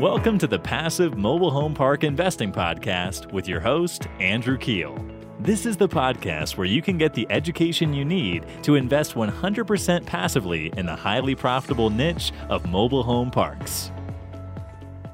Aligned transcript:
Welcome 0.00 0.38
to 0.38 0.48
the 0.48 0.58
Passive 0.58 1.16
Mobile 1.16 1.52
Home 1.52 1.72
Park 1.72 2.02
Investing 2.02 2.50
Podcast 2.50 3.32
with 3.32 3.46
your 3.46 3.60
host, 3.60 4.08
Andrew 4.18 4.58
Keel. 4.58 4.98
This 5.38 5.66
is 5.66 5.76
the 5.76 5.88
podcast 5.88 6.56
where 6.56 6.66
you 6.66 6.82
can 6.82 6.98
get 6.98 7.14
the 7.14 7.28
education 7.30 7.94
you 7.94 8.04
need 8.04 8.44
to 8.64 8.74
invest 8.74 9.14
100% 9.14 10.04
passively 10.04 10.72
in 10.76 10.84
the 10.84 10.96
highly 10.96 11.36
profitable 11.36 11.90
niche 11.90 12.32
of 12.48 12.68
mobile 12.68 13.04
home 13.04 13.30
parks. 13.30 13.92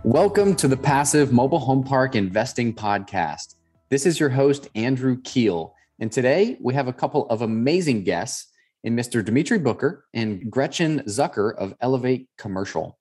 Welcome 0.02 0.56
to 0.56 0.66
the 0.66 0.78
Passive 0.78 1.30
Mobile 1.30 1.58
Home 1.58 1.84
Park 1.84 2.16
Investing 2.16 2.72
Podcast. 2.74 3.56
This 3.90 4.06
is 4.06 4.18
your 4.18 4.30
host, 4.30 4.70
Andrew 4.74 5.20
Keel. 5.24 5.74
And 5.98 6.10
today 6.10 6.56
we 6.58 6.72
have 6.72 6.88
a 6.88 6.92
couple 6.94 7.28
of 7.28 7.42
amazing 7.42 8.02
guests 8.04 8.46
in 8.82 8.96
Mr. 8.96 9.22
Dimitri 9.22 9.58
Booker 9.58 10.06
and 10.14 10.50
Gretchen 10.50 11.00
Zucker 11.00 11.54
of 11.56 11.74
Elevate 11.82 12.30
Commercial. 12.38 12.96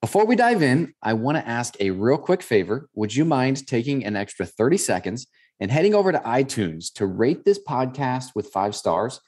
Before 0.00 0.24
we 0.24 0.34
dive 0.34 0.62
in, 0.62 0.94
I 1.02 1.12
want 1.12 1.36
to 1.36 1.46
ask 1.46 1.76
a 1.78 1.90
real 1.90 2.16
quick 2.16 2.40
favor. 2.40 2.88
Would 2.94 3.14
you 3.14 3.26
mind 3.26 3.66
taking 3.66 4.02
an 4.02 4.16
extra 4.16 4.46
30 4.46 4.78
seconds 4.78 5.26
and 5.60 5.70
heading 5.70 5.94
over 5.94 6.10
to 6.10 6.18
iTunes 6.20 6.90
to 6.94 7.04
rate 7.04 7.44
this 7.44 7.58
podcast 7.62 8.34
with 8.34 8.48
five 8.48 8.74
stars? 8.74 9.20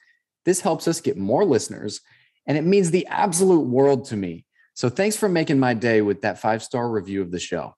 This 0.45 0.61
helps 0.61 0.87
us 0.87 0.99
get 0.99 1.15
more 1.15 1.45
listeners, 1.45 2.01
and 2.47 2.57
it 2.57 2.63
means 2.63 2.89
the 2.89 3.05
absolute 3.05 3.67
world 3.67 4.05
to 4.05 4.15
me. 4.15 4.45
So 4.73 4.89
thanks 4.89 5.15
for 5.15 5.29
making 5.29 5.59
my 5.59 5.75
day 5.75 6.01
with 6.01 6.23
that 6.23 6.39
five 6.39 6.63
star 6.63 6.89
review 6.89 7.21
of 7.21 7.29
the 7.29 7.39
show. 7.39 7.75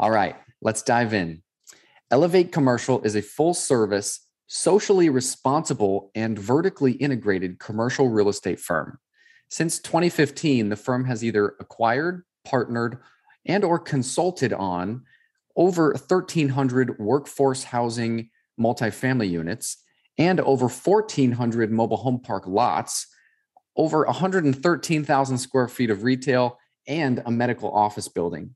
All 0.00 0.10
right, 0.10 0.34
let's 0.62 0.80
dive 0.80 1.12
in. 1.12 1.42
Elevate 2.10 2.52
Commercial 2.52 3.02
is 3.02 3.16
a 3.16 3.22
full 3.22 3.52
service, 3.52 4.26
socially 4.46 5.10
responsible, 5.10 6.10
and 6.14 6.38
vertically 6.38 6.92
integrated 6.92 7.58
commercial 7.58 8.08
real 8.08 8.30
estate 8.30 8.60
firm. 8.60 8.98
Since 9.48 9.80
2015, 9.80 10.68
the 10.68 10.76
firm 10.76 11.04
has 11.06 11.24
either 11.24 11.54
acquired, 11.60 12.24
partnered, 12.44 12.98
and 13.46 13.64
or 13.64 13.78
consulted 13.78 14.52
on 14.52 15.04
over 15.56 15.88
1300 15.88 16.98
workforce 16.98 17.64
housing 17.64 18.30
multifamily 18.60 19.30
units 19.30 19.78
and 20.18 20.40
over 20.40 20.68
1400 20.68 21.70
mobile 21.70 21.96
home 21.96 22.20
park 22.20 22.44
lots, 22.46 23.06
over 23.76 24.04
113,000 24.04 25.38
square 25.38 25.68
feet 25.68 25.90
of 25.90 26.02
retail 26.02 26.58
and 26.86 27.22
a 27.24 27.30
medical 27.30 27.70
office 27.70 28.08
building. 28.08 28.54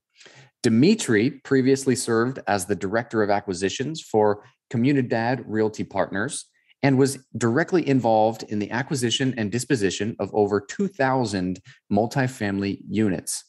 Dimitri 0.63 1.31
previously 1.31 1.97
served 1.97 2.41
as 2.47 2.67
the 2.67 2.77
director 2.77 3.23
of 3.23 3.31
acquisitions 3.31 4.01
for 4.01 4.45
Comunidad 4.71 5.43
Realty 5.47 5.85
Partners 5.85 6.47
and 6.83 6.99
was 6.99 7.19
directly 7.37 7.87
involved 7.87 8.43
in 8.45 8.59
the 8.59 8.71
acquisition 8.71 9.35
and 9.37 9.53
disposition 9.53 10.17
of 10.19 10.35
over 10.35 10.61
2,000 10.61 11.61
multifamily 11.91 12.81
units. 12.89 13.45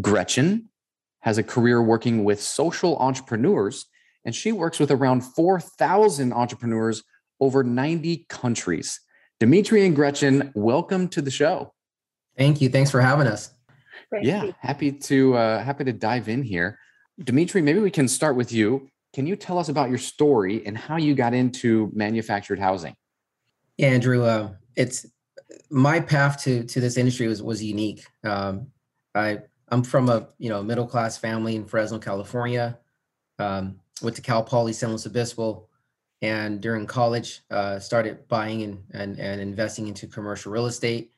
Gretchen 0.00 0.68
has 1.20 1.36
a 1.38 1.42
career 1.42 1.82
working 1.82 2.24
with 2.24 2.40
social 2.40 2.96
entrepreneurs, 2.98 3.86
and 4.24 4.34
she 4.34 4.52
works 4.52 4.78
with 4.78 4.90
around 4.90 5.22
4,000 5.22 6.32
entrepreneurs 6.32 7.02
over 7.40 7.64
90 7.64 8.26
countries. 8.28 9.00
Dimitri 9.40 9.84
and 9.84 9.96
Gretchen, 9.96 10.52
welcome 10.54 11.08
to 11.08 11.22
the 11.22 11.30
show. 11.30 11.72
Thank 12.36 12.60
you. 12.60 12.68
Thanks 12.68 12.90
for 12.90 13.00
having 13.00 13.26
us. 13.26 13.50
Great. 14.10 14.24
Yeah, 14.24 14.50
happy 14.60 14.92
to 14.92 15.34
uh, 15.34 15.62
happy 15.62 15.84
to 15.84 15.92
dive 15.92 16.28
in 16.28 16.42
here. 16.42 16.78
Dimitri, 17.22 17.62
maybe 17.62 17.80
we 17.80 17.90
can 17.90 18.08
start 18.08 18.36
with 18.36 18.52
you. 18.52 18.88
Can 19.12 19.26
you 19.26 19.36
tell 19.36 19.58
us 19.58 19.68
about 19.68 19.88
your 19.88 19.98
story 19.98 20.64
and 20.64 20.78
how 20.78 20.96
you 20.96 21.14
got 21.14 21.34
into 21.34 21.90
manufactured 21.92 22.58
housing? 22.58 22.94
Andrew, 23.78 24.24
uh, 24.24 24.50
it's 24.76 25.06
my 25.70 26.00
path 26.00 26.42
to 26.44 26.64
to 26.64 26.80
this 26.80 26.96
industry 26.96 27.26
was 27.26 27.42
was 27.42 27.62
unique. 27.62 28.04
Um, 28.24 28.68
I 29.14 29.38
I'm 29.68 29.82
from 29.82 30.08
a 30.08 30.28
you 30.38 30.48
know 30.48 30.62
middle 30.62 30.86
class 30.86 31.18
family 31.18 31.56
in 31.56 31.64
Fresno, 31.64 31.98
California. 31.98 32.78
Um, 33.38 33.80
went 34.02 34.16
to 34.16 34.22
Cal 34.22 34.42
Poly 34.42 34.72
San 34.72 34.90
Luis 34.90 35.06
Obispo, 35.06 35.66
and 36.22 36.60
during 36.60 36.86
college 36.86 37.40
uh, 37.50 37.78
started 37.78 38.28
buying 38.28 38.62
and, 38.62 38.84
and 38.92 39.18
and 39.18 39.40
investing 39.40 39.88
into 39.88 40.06
commercial 40.06 40.52
real 40.52 40.66
estate. 40.66 41.12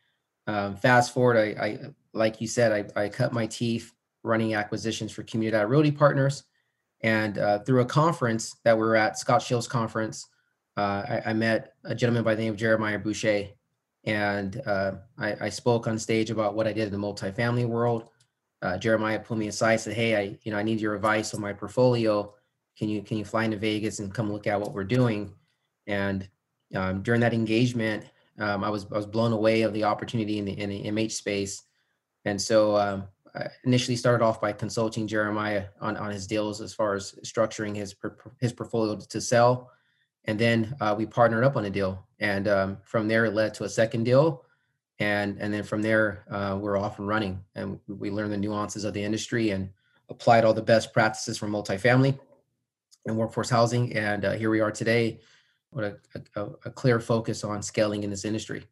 Um, 0.47 0.76
fast 0.76 1.12
forward, 1.12 1.36
I, 1.36 1.64
I 1.64 1.78
like 2.14 2.41
you 2.41 2.47
said, 2.47 2.72
I, 2.97 3.02
I 3.02 3.08
cut 3.08 3.32
my 3.32 3.47
teeth 3.47 3.92
running 4.22 4.54
acquisitions 4.54 5.12
for 5.12 5.22
Community 5.25 5.64
Realty 5.64 5.91
Partners 5.91 6.44
and 7.02 7.38
uh, 7.38 7.58
through 7.60 7.80
a 7.80 7.86
conference 7.86 8.56
that 8.64 8.76
we 8.76 8.82
were 8.82 8.96
at, 8.96 9.18
Scott 9.18 9.42
Shields 9.42 9.66
conference, 9.66 10.28
uh, 10.76 11.02
I, 11.08 11.22
I, 11.26 11.32
met 11.32 11.74
a 11.84 11.94
gentleman 11.94 12.22
by 12.24 12.34
the 12.34 12.42
name 12.42 12.52
of 12.52 12.58
Jeremiah 12.58 12.98
Boucher. 12.98 13.48
And 14.04 14.60
uh, 14.64 14.92
I, 15.18 15.36
I, 15.42 15.48
spoke 15.48 15.86
on 15.86 15.98
stage 15.98 16.30
about 16.30 16.54
what 16.54 16.66
I 16.66 16.72
did 16.72 16.92
in 16.92 16.92
the 16.92 17.06
multifamily 17.06 17.66
world. 17.66 18.08
Uh, 18.62 18.78
Jeremiah 18.78 19.18
pulled 19.18 19.38
me 19.38 19.48
aside, 19.48 19.72
and 19.72 19.80
said, 19.80 19.94
"Hey, 19.94 20.16
I, 20.16 20.38
you 20.42 20.50
know, 20.50 20.58
I 20.58 20.62
need 20.62 20.80
your 20.80 20.94
advice 20.94 21.34
on 21.34 21.40
my 21.40 21.52
portfolio. 21.52 22.32
Can 22.78 22.88
you 22.88 23.02
can 23.02 23.19
you 23.19 23.24
fly 23.24 23.44
into 23.44 23.58
Vegas 23.58 23.98
and 23.98 24.14
come 24.14 24.32
look 24.32 24.46
at 24.46 24.60
what 24.60 24.72
we're 24.72 24.84
doing?" 24.84 25.32
And 25.86 26.28
um, 26.74 27.02
during 27.02 27.20
that 27.20 27.34
engagement, 27.34 28.04
um, 28.38 28.64
I 28.64 28.70
was 28.70 28.86
I 28.90 28.96
was 28.96 29.06
blown 29.06 29.32
away 29.32 29.62
of 29.62 29.72
the 29.72 29.84
opportunity 29.84 30.38
in 30.38 30.44
the 30.44 30.58
in 30.58 30.70
the 30.70 30.84
MH 30.84 31.12
space. 31.12 31.62
And 32.24 32.40
so 32.40 32.76
um, 32.76 33.08
I 33.34 33.48
initially 33.65 33.97
started 33.97 34.25
off 34.25 34.41
by 34.41 34.53
consulting 34.53 35.06
Jeremiah 35.06 35.66
on, 35.81 35.97
on 35.97 36.10
his 36.10 36.26
deals 36.26 36.60
as 36.60 36.75
far 36.75 36.94
as 36.94 37.12
structuring 37.25 37.75
his 37.75 37.94
his 38.41 38.53
portfolio 38.53 38.97
to 38.97 39.20
sell, 39.20 39.70
and 40.25 40.38
then 40.38 40.76
uh, 40.81 40.94
we 40.97 41.06
partnered 41.06 41.44
up 41.44 41.56
on 41.56 41.65
a 41.65 41.70
deal, 41.70 42.06
and 42.20 42.47
um, 42.48 42.78
from 42.84 43.09
there 43.09 43.25
it 43.25 43.34
led 43.34 43.54
to 43.54 43.65
a 43.65 43.69
second 43.69 44.04
deal, 44.04 44.44
and 44.98 45.38
and 45.41 45.53
then 45.53 45.62
from 45.62 45.82
there 45.82 46.25
uh, 46.31 46.59
we're 46.60 46.76
off 46.76 46.98
and 46.98 47.09
running, 47.09 47.43
and 47.54 47.78
we 47.88 48.10
learned 48.10 48.32
the 48.32 48.37
nuances 48.37 48.84
of 48.84 48.93
the 48.93 49.03
industry 49.03 49.50
and 49.50 49.70
applied 50.10 50.44
all 50.44 50.53
the 50.53 50.62
best 50.62 50.93
practices 50.93 51.38
from 51.38 51.50
multifamily 51.50 52.19
and 53.06 53.16
workforce 53.16 53.49
housing, 53.50 53.97
and 53.97 54.25
uh, 54.25 54.32
here 54.32 54.50
we 54.50 54.60
are 54.60 54.70
today 54.70 55.20
with 55.70 55.87
a, 55.87 56.22
a, 56.37 56.44
a 56.66 56.70
clear 56.70 57.00
focus 57.00 57.44
on 57.44 57.62
scaling 57.62 58.03
in 58.03 58.10
this 58.10 58.26
industry. 58.26 58.66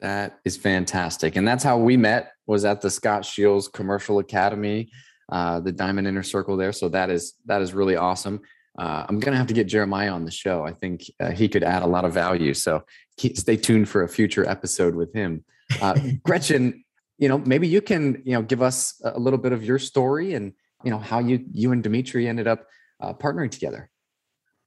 That 0.00 0.38
is 0.44 0.56
fantastic. 0.56 1.36
And 1.36 1.46
that's 1.46 1.64
how 1.64 1.78
we 1.78 1.96
met 1.96 2.32
was 2.46 2.64
at 2.64 2.80
the 2.80 2.90
Scott 2.90 3.24
Shields 3.24 3.68
Commercial 3.68 4.18
Academy, 4.18 4.90
uh, 5.30 5.60
the 5.60 5.72
Diamond 5.72 6.06
Inner 6.06 6.22
Circle 6.22 6.56
there. 6.56 6.72
So 6.72 6.88
that 6.90 7.10
is 7.10 7.34
that 7.46 7.62
is 7.62 7.72
really 7.72 7.96
awesome. 7.96 8.40
Uh, 8.78 9.06
I'm 9.08 9.20
gonna 9.20 9.36
have 9.36 9.46
to 9.46 9.54
get 9.54 9.66
Jeremiah 9.66 10.10
on 10.10 10.24
the 10.24 10.30
show. 10.30 10.64
I 10.64 10.72
think 10.72 11.04
uh, 11.20 11.30
he 11.30 11.48
could 11.48 11.62
add 11.62 11.82
a 11.82 11.86
lot 11.86 12.04
of 12.04 12.12
value. 12.12 12.54
So 12.54 12.82
keep, 13.16 13.36
stay 13.36 13.56
tuned 13.56 13.88
for 13.88 14.02
a 14.02 14.08
future 14.08 14.48
episode 14.48 14.94
with 14.94 15.12
him. 15.14 15.44
Uh, 15.80 15.98
Gretchen, 16.24 16.84
you 17.18 17.28
know, 17.28 17.38
maybe 17.38 17.68
you 17.68 17.80
can 17.80 18.22
you 18.24 18.32
know 18.34 18.42
give 18.42 18.62
us 18.62 19.00
a 19.04 19.18
little 19.18 19.38
bit 19.38 19.52
of 19.52 19.64
your 19.64 19.78
story 19.78 20.34
and 20.34 20.52
you 20.82 20.90
know 20.90 20.98
how 20.98 21.20
you 21.20 21.44
you 21.52 21.72
and 21.72 21.82
Dimitri 21.82 22.28
ended 22.28 22.46
up 22.48 22.66
uh, 23.00 23.14
partnering 23.14 23.50
together. 23.50 23.90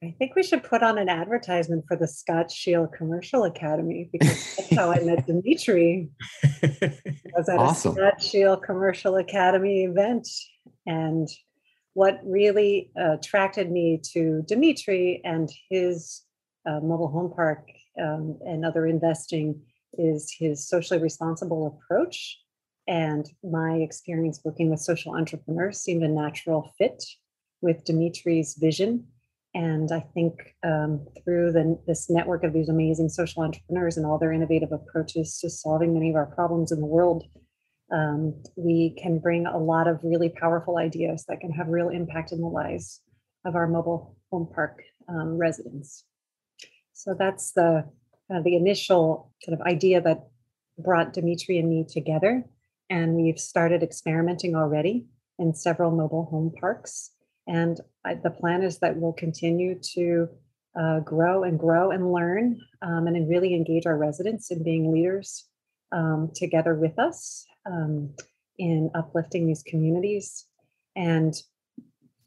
I 0.03 0.13
think 0.19 0.35
we 0.35 0.43
should 0.43 0.63
put 0.63 0.83
on 0.83 0.99
an 0.99 1.09
advertisement 1.09 1.85
for 1.87 1.97
the 1.97 2.07
Scott 2.07 2.51
Shield 2.51 2.93
Commercial 2.93 3.45
Academy 3.45 4.09
because 4.11 4.55
that's 4.55 4.75
how 4.75 4.91
I 4.91 4.99
met 4.99 5.25
Dimitri. 5.25 6.09
I 6.43 6.59
was 7.35 7.49
at 7.49 7.57
awesome. 7.57 7.93
a 7.93 7.95
Scott 7.95 8.21
Shield 8.21 8.61
Commercial 8.61 9.15
Academy 9.15 9.85
event. 9.85 10.27
And 10.85 11.27
what 11.93 12.19
really 12.23 12.91
attracted 12.95 13.71
me 13.71 13.99
to 14.13 14.43
Dimitri 14.47 15.19
and 15.25 15.49
his 15.67 16.21
uh, 16.67 16.79
mobile 16.79 17.07
home 17.07 17.33
park 17.35 17.67
um, 17.99 18.37
and 18.45 18.63
other 18.63 18.85
investing 18.85 19.59
is 19.93 20.31
his 20.37 20.67
socially 20.67 20.99
responsible 20.99 21.81
approach. 21.81 22.37
And 22.87 23.27
my 23.43 23.77
experience 23.77 24.41
working 24.43 24.69
with 24.69 24.79
social 24.79 25.15
entrepreneurs 25.15 25.81
seemed 25.81 26.03
a 26.03 26.07
natural 26.07 26.71
fit 26.77 27.03
with 27.61 27.83
Dimitri's 27.83 28.53
vision 28.59 29.07
and 29.57 29.91
I 29.91 30.01
think 30.13 30.53
um, 30.63 31.07
through 31.23 31.51
the, 31.51 31.79
this 31.87 32.11
network 32.11 32.43
of 32.43 32.53
these 32.53 32.69
amazing 32.69 33.09
social 33.09 33.41
entrepreneurs 33.41 33.97
and 33.97 34.05
all 34.05 34.19
their 34.19 34.31
innovative 34.31 34.71
approaches 34.71 35.39
to 35.39 35.49
solving 35.49 35.95
many 35.95 36.11
of 36.11 36.15
our 36.15 36.27
problems 36.27 36.71
in 36.71 36.79
the 36.79 36.85
world, 36.85 37.23
um, 37.91 38.39
we 38.55 38.95
can 39.01 39.17
bring 39.17 39.47
a 39.47 39.57
lot 39.57 39.87
of 39.87 39.99
really 40.03 40.29
powerful 40.29 40.77
ideas 40.77 41.25
that 41.27 41.39
can 41.39 41.49
have 41.49 41.69
real 41.69 41.89
impact 41.89 42.31
in 42.31 42.39
the 42.39 42.45
lives 42.45 43.01
of 43.45 43.55
our 43.55 43.67
mobile 43.67 44.15
home 44.29 44.47
park 44.53 44.83
um, 45.09 45.39
residents. 45.39 46.03
So 46.93 47.15
that's 47.17 47.53
the 47.53 47.83
uh, 48.29 48.41
the 48.43 48.57
initial 48.57 49.31
kind 49.43 49.59
of 49.59 49.65
idea 49.65 50.01
that 50.01 50.27
brought 50.77 51.13
Dimitri 51.13 51.57
and 51.57 51.67
me 51.69 51.83
together, 51.89 52.43
and 52.91 53.15
we've 53.15 53.39
started 53.39 53.81
experimenting 53.81 54.53
already 54.53 55.07
in 55.39 55.55
several 55.55 55.89
mobile 55.89 56.25
home 56.25 56.51
parks. 56.59 57.11
And 57.47 57.79
I, 58.05 58.15
the 58.15 58.29
plan 58.29 58.63
is 58.63 58.79
that 58.79 58.97
we'll 58.97 59.13
continue 59.13 59.79
to 59.93 60.27
uh, 60.79 60.99
grow 60.99 61.43
and 61.43 61.57
grow 61.57 61.91
and 61.91 62.11
learn 62.11 62.59
um, 62.81 63.07
and 63.07 63.29
really 63.29 63.55
engage 63.55 63.85
our 63.85 63.97
residents 63.97 64.51
in 64.51 64.63
being 64.63 64.91
leaders 64.91 65.45
um, 65.91 66.31
together 66.35 66.75
with 66.75 66.99
us 66.99 67.45
um, 67.65 68.13
in 68.57 68.91
uplifting 68.93 69.47
these 69.47 69.63
communities. 69.63 70.45
And 70.95 71.33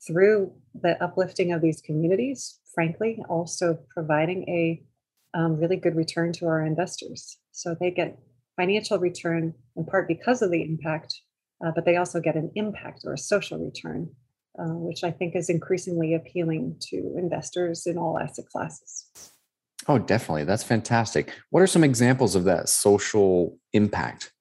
through 0.06 0.52
the 0.81 1.02
uplifting 1.02 1.52
of 1.52 1.61
these 1.61 1.81
communities, 1.82 2.58
frankly, 2.75 3.23
also 3.28 3.78
providing 3.93 4.49
a 4.49 4.82
um, 5.34 5.56
really 5.56 5.76
good 5.76 5.94
return 5.94 6.32
to 6.34 6.46
our 6.46 6.64
investors. 6.64 7.37
So 7.52 7.76
they 7.78 7.90
get 7.90 8.19
financial 8.56 8.99
return 8.99 9.55
in 9.76 9.84
part 9.84 10.08
because 10.08 10.43
of 10.43 10.50
the 10.50 10.62
impact 10.62 11.14
uh, 11.64 11.70
but 11.75 11.84
they 11.84 11.96
also 11.96 12.20
get 12.20 12.37
an 12.37 12.50
impact 12.55 13.00
or 13.05 13.12
a 13.12 13.19
social 13.19 13.58
return, 13.58 14.11
uh, 14.61 14.75
which 14.75 15.05
I 15.05 15.11
think 15.11 15.35
is 15.35 15.49
increasingly 15.49 16.15
appealing 16.15 16.77
to 16.91 17.15
investors 17.17 17.87
in 17.87 17.97
all 17.97 18.19
asset 18.19 18.47
classes. 18.47 19.07
Oh, 19.89 19.99
definitely. 19.99 20.45
That's 20.45 20.62
fantastic. 20.62 21.33
What 21.51 21.62
are 21.62 21.67
some 21.67 21.85
examples 21.85 22.35
of 22.35 22.45
that 22.45 22.69
social 22.69 23.59
impact? 23.73 24.33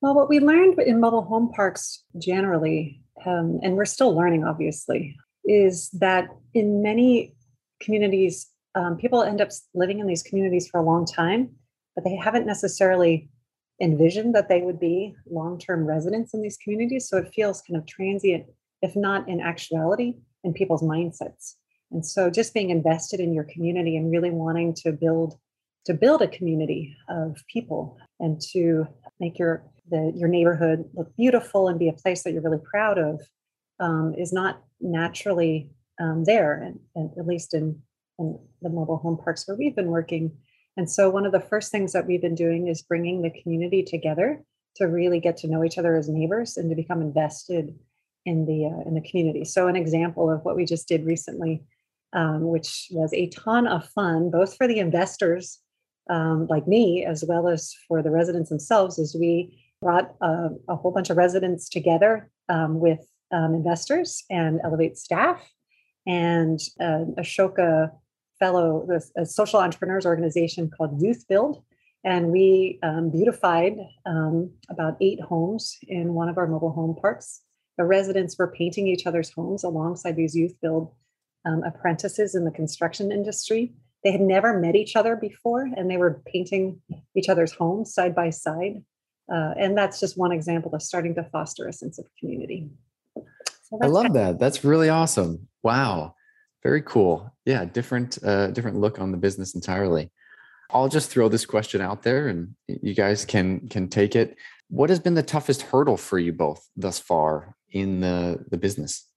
Well, 0.00 0.14
what 0.14 0.30
we 0.30 0.40
learned 0.40 0.80
in 0.80 0.98
mobile 0.98 1.22
home 1.22 1.52
parks 1.54 2.04
generally, 2.18 3.02
um, 3.26 3.60
and 3.62 3.76
we're 3.76 3.84
still 3.84 4.14
learning, 4.16 4.44
obviously, 4.44 5.16
is 5.44 5.90
that 5.90 6.28
in 6.54 6.82
many 6.82 7.34
communities, 7.82 8.48
um, 8.74 8.96
people 8.96 9.22
end 9.22 9.42
up 9.42 9.50
living 9.74 9.98
in 9.98 10.06
these 10.06 10.22
communities 10.22 10.68
for 10.68 10.80
a 10.80 10.84
long 10.84 11.04
time, 11.04 11.50
but 11.94 12.04
they 12.04 12.16
haven't 12.16 12.46
necessarily 12.46 13.28
envisioned 13.80 14.34
that 14.34 14.48
they 14.48 14.62
would 14.62 14.80
be 14.80 15.14
long 15.30 15.58
term 15.58 15.84
residents 15.86 16.32
in 16.32 16.40
these 16.40 16.56
communities. 16.56 17.08
So 17.08 17.18
it 17.18 17.32
feels 17.34 17.62
kind 17.62 17.76
of 17.76 17.86
transient, 17.86 18.46
if 18.82 18.96
not 18.96 19.28
in 19.28 19.40
actuality, 19.40 20.14
in 20.44 20.52
people's 20.52 20.82
mindsets. 20.82 21.54
And 21.90 22.04
so 22.06 22.30
just 22.30 22.54
being 22.54 22.70
invested 22.70 23.20
in 23.20 23.34
your 23.34 23.44
community 23.44 23.96
and 23.96 24.10
really 24.10 24.30
wanting 24.30 24.74
to 24.82 24.92
build 24.92 25.38
to 25.86 25.94
build 25.94 26.20
a 26.20 26.28
community 26.28 26.94
of 27.08 27.42
people 27.50 27.96
and 28.20 28.38
to 28.52 28.86
make 29.18 29.38
your 29.38 29.64
the, 29.90 30.12
your 30.14 30.28
neighborhood 30.28 30.84
look 30.94 31.14
beautiful 31.16 31.68
and 31.68 31.78
be 31.78 31.88
a 31.88 31.92
place 31.92 32.22
that 32.22 32.32
you're 32.32 32.42
really 32.42 32.62
proud 32.70 32.98
of 32.98 33.20
um, 33.80 34.14
is 34.16 34.32
not 34.32 34.62
naturally 34.80 35.70
um, 36.00 36.24
there, 36.24 36.62
and, 36.62 36.78
and, 36.94 37.10
at 37.18 37.26
least 37.26 37.54
in, 37.54 37.80
in 38.18 38.38
the 38.62 38.70
mobile 38.70 38.98
home 38.98 39.18
parks 39.22 39.46
where 39.46 39.56
we've 39.56 39.74
been 39.74 39.90
working. 39.90 40.32
And 40.76 40.88
so, 40.88 41.10
one 41.10 41.26
of 41.26 41.32
the 41.32 41.40
first 41.40 41.72
things 41.72 41.92
that 41.92 42.06
we've 42.06 42.22
been 42.22 42.34
doing 42.34 42.68
is 42.68 42.82
bringing 42.82 43.22
the 43.22 43.42
community 43.42 43.82
together 43.82 44.42
to 44.76 44.84
really 44.84 45.18
get 45.18 45.36
to 45.38 45.48
know 45.48 45.64
each 45.64 45.78
other 45.78 45.96
as 45.96 46.08
neighbors 46.08 46.56
and 46.56 46.70
to 46.70 46.76
become 46.76 47.02
invested 47.02 47.74
in 48.26 48.46
the 48.46 48.66
uh, 48.66 48.88
in 48.88 48.94
the 48.94 49.08
community. 49.08 49.44
So, 49.44 49.68
an 49.68 49.76
example 49.76 50.30
of 50.30 50.44
what 50.44 50.56
we 50.56 50.64
just 50.64 50.88
did 50.88 51.04
recently 51.04 51.62
um, 52.12 52.48
which 52.48 52.88
was 52.90 53.12
a 53.12 53.28
ton 53.28 53.66
of 53.66 53.88
fun, 53.90 54.30
both 54.30 54.56
for 54.56 54.66
the 54.66 54.78
investors 54.78 55.58
um, 56.08 56.46
like 56.48 56.66
me, 56.66 57.04
as 57.04 57.24
well 57.26 57.48
as 57.48 57.74
for 57.86 58.02
the 58.02 58.10
residents 58.10 58.50
themselves, 58.50 58.98
is 58.98 59.14
we 59.14 59.64
brought 59.80 60.14
a, 60.20 60.48
a 60.68 60.76
whole 60.76 60.90
bunch 60.90 61.10
of 61.10 61.16
residents 61.16 61.68
together 61.68 62.30
um, 62.48 62.80
with 62.80 63.00
um, 63.32 63.54
investors 63.54 64.24
and 64.28 64.60
Elevate 64.64 64.98
staff 64.98 65.40
and 66.06 66.58
uh, 66.80 67.04
Ashoka 67.16 67.92
fellow, 68.38 68.88
a 69.16 69.24
social 69.24 69.60
entrepreneurs 69.60 70.06
organization 70.06 70.70
called 70.70 71.00
Youth 71.00 71.26
Build. 71.28 71.62
And 72.02 72.32
we 72.32 72.78
um, 72.82 73.10
beautified 73.10 73.76
um, 74.06 74.50
about 74.70 74.96
eight 75.00 75.20
homes 75.20 75.76
in 75.86 76.14
one 76.14 76.30
of 76.30 76.38
our 76.38 76.46
mobile 76.46 76.72
home 76.72 76.96
parks. 77.00 77.42
The 77.80 77.86
residents 77.86 78.36
were 78.38 78.48
painting 78.48 78.88
each 78.88 79.06
other's 79.06 79.30
homes 79.30 79.64
alongside 79.64 80.14
these 80.14 80.36
Youth 80.36 80.54
Build 80.60 80.92
um, 81.46 81.62
apprentices 81.62 82.34
in 82.34 82.44
the 82.44 82.50
construction 82.50 83.10
industry. 83.10 83.72
They 84.04 84.12
had 84.12 84.20
never 84.20 84.60
met 84.60 84.76
each 84.76 84.96
other 84.96 85.16
before, 85.16 85.62
and 85.62 85.90
they 85.90 85.96
were 85.96 86.20
painting 86.26 86.82
each 87.16 87.30
other's 87.30 87.52
homes 87.52 87.94
side 87.94 88.14
by 88.14 88.28
side. 88.28 88.84
Uh, 89.32 89.54
and 89.56 89.78
that's 89.78 89.98
just 89.98 90.18
one 90.18 90.30
example 90.30 90.74
of 90.74 90.82
starting 90.82 91.14
to 91.14 91.24
foster 91.24 91.68
a 91.68 91.72
sense 91.72 91.98
of 91.98 92.04
community. 92.18 92.68
So 93.16 93.78
I 93.80 93.86
love 93.86 94.12
that. 94.12 94.38
That's 94.38 94.62
really 94.62 94.90
awesome. 94.90 95.48
Wow, 95.62 96.16
very 96.62 96.82
cool. 96.82 97.34
Yeah, 97.46 97.64
different 97.64 98.22
uh, 98.22 98.48
different 98.48 98.76
look 98.76 99.00
on 99.00 99.10
the 99.10 99.16
business 99.16 99.54
entirely. 99.54 100.10
I'll 100.68 100.90
just 100.90 101.10
throw 101.10 101.30
this 101.30 101.46
question 101.46 101.80
out 101.80 102.02
there, 102.02 102.28
and 102.28 102.54
you 102.68 102.92
guys 102.92 103.24
can 103.24 103.68
can 103.70 103.88
take 103.88 104.16
it. 104.16 104.36
What 104.68 104.90
has 104.90 105.00
been 105.00 105.14
the 105.14 105.22
toughest 105.22 105.62
hurdle 105.62 105.96
for 105.96 106.18
you 106.18 106.34
both 106.34 106.68
thus 106.76 106.98
far 106.98 107.56
in 107.72 108.00
the 108.00 108.44
the 108.50 108.56
business? 108.56 109.10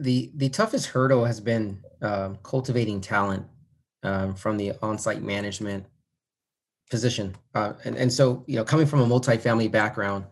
the 0.00 0.30
the 0.34 0.48
toughest 0.48 0.86
hurdle 0.86 1.24
has 1.24 1.40
been 1.40 1.82
um, 2.02 2.38
cultivating 2.42 3.00
talent 3.00 3.44
um, 4.02 4.34
from 4.34 4.56
the 4.56 4.72
on-site 4.82 5.22
management 5.22 5.84
position, 6.90 7.36
uh, 7.54 7.74
and 7.84 7.96
and 7.96 8.12
so 8.12 8.44
you 8.46 8.56
know, 8.56 8.64
coming 8.64 8.86
from 8.86 9.00
a 9.00 9.06
multifamily 9.06 9.70
background, 9.70 10.24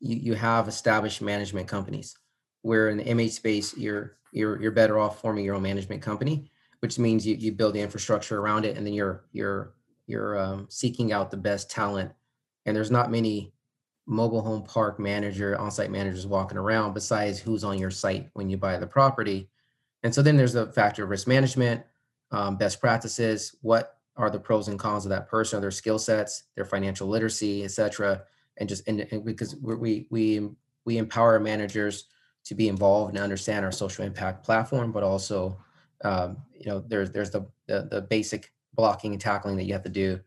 you 0.00 0.16
you 0.16 0.34
have 0.34 0.68
established 0.68 1.22
management 1.22 1.68
companies. 1.68 2.16
Where 2.62 2.88
in 2.88 2.96
the 2.98 3.04
MH 3.04 3.30
space, 3.30 3.76
you're 3.76 4.16
you're 4.32 4.60
you're 4.60 4.72
better 4.72 4.98
off 4.98 5.20
forming 5.20 5.44
your 5.44 5.54
own 5.54 5.62
management 5.62 6.02
company, 6.02 6.50
which 6.80 6.98
means 6.98 7.26
you 7.26 7.36
you 7.36 7.52
build 7.52 7.74
the 7.74 7.80
infrastructure 7.80 8.38
around 8.38 8.64
it, 8.64 8.76
and 8.76 8.86
then 8.86 8.94
you're 8.94 9.24
you're 9.32 9.74
you're 10.06 10.38
um, 10.38 10.66
seeking 10.68 11.12
out 11.12 11.30
the 11.30 11.36
best 11.36 11.70
talent. 11.70 12.12
And 12.64 12.76
there's 12.76 12.90
not 12.90 13.12
many 13.12 13.52
mobile 14.06 14.40
home 14.40 14.62
park 14.62 14.98
manager, 14.98 15.58
on-site 15.58 15.90
managers 15.90 16.26
walking 16.26 16.58
around 16.58 16.94
besides 16.94 17.38
who's 17.38 17.64
on 17.64 17.78
your 17.78 17.90
site 17.90 18.30
when 18.34 18.48
you 18.48 18.56
buy 18.56 18.78
the 18.78 18.86
property. 18.86 19.48
And 20.02 20.14
so 20.14 20.22
then 20.22 20.36
there's 20.36 20.52
the 20.52 20.66
factor 20.72 21.04
of 21.04 21.10
risk 21.10 21.26
management, 21.26 21.82
um, 22.30 22.56
best 22.56 22.80
practices, 22.80 23.56
what 23.62 23.98
are 24.16 24.30
the 24.30 24.38
pros 24.38 24.68
and 24.68 24.78
cons 24.78 25.04
of 25.04 25.10
that 25.10 25.28
person, 25.28 25.60
their 25.60 25.70
skill 25.70 25.98
sets, 25.98 26.44
their 26.54 26.64
financial 26.64 27.08
literacy, 27.08 27.64
et 27.64 27.70
cetera. 27.70 28.22
And 28.58 28.68
just 28.68 28.86
and, 28.88 29.06
and 29.10 29.24
because 29.24 29.56
we 29.56 30.06
we 30.10 30.48
we 30.84 30.98
empower 30.98 31.38
managers 31.40 32.04
to 32.44 32.54
be 32.54 32.68
involved 32.68 33.14
and 33.14 33.22
understand 33.22 33.64
our 33.64 33.72
social 33.72 34.04
impact 34.04 34.44
platform, 34.44 34.92
but 34.92 35.02
also 35.02 35.58
um, 36.04 36.38
you 36.54 36.66
know 36.66 36.78
there's 36.86 37.10
there's 37.10 37.30
the, 37.30 37.46
the 37.66 37.88
the 37.90 38.00
basic 38.00 38.52
blocking 38.74 39.12
and 39.12 39.20
tackling 39.20 39.56
that 39.56 39.64
you 39.64 39.72
have 39.72 39.82
to 39.82 39.88
do 39.88 40.20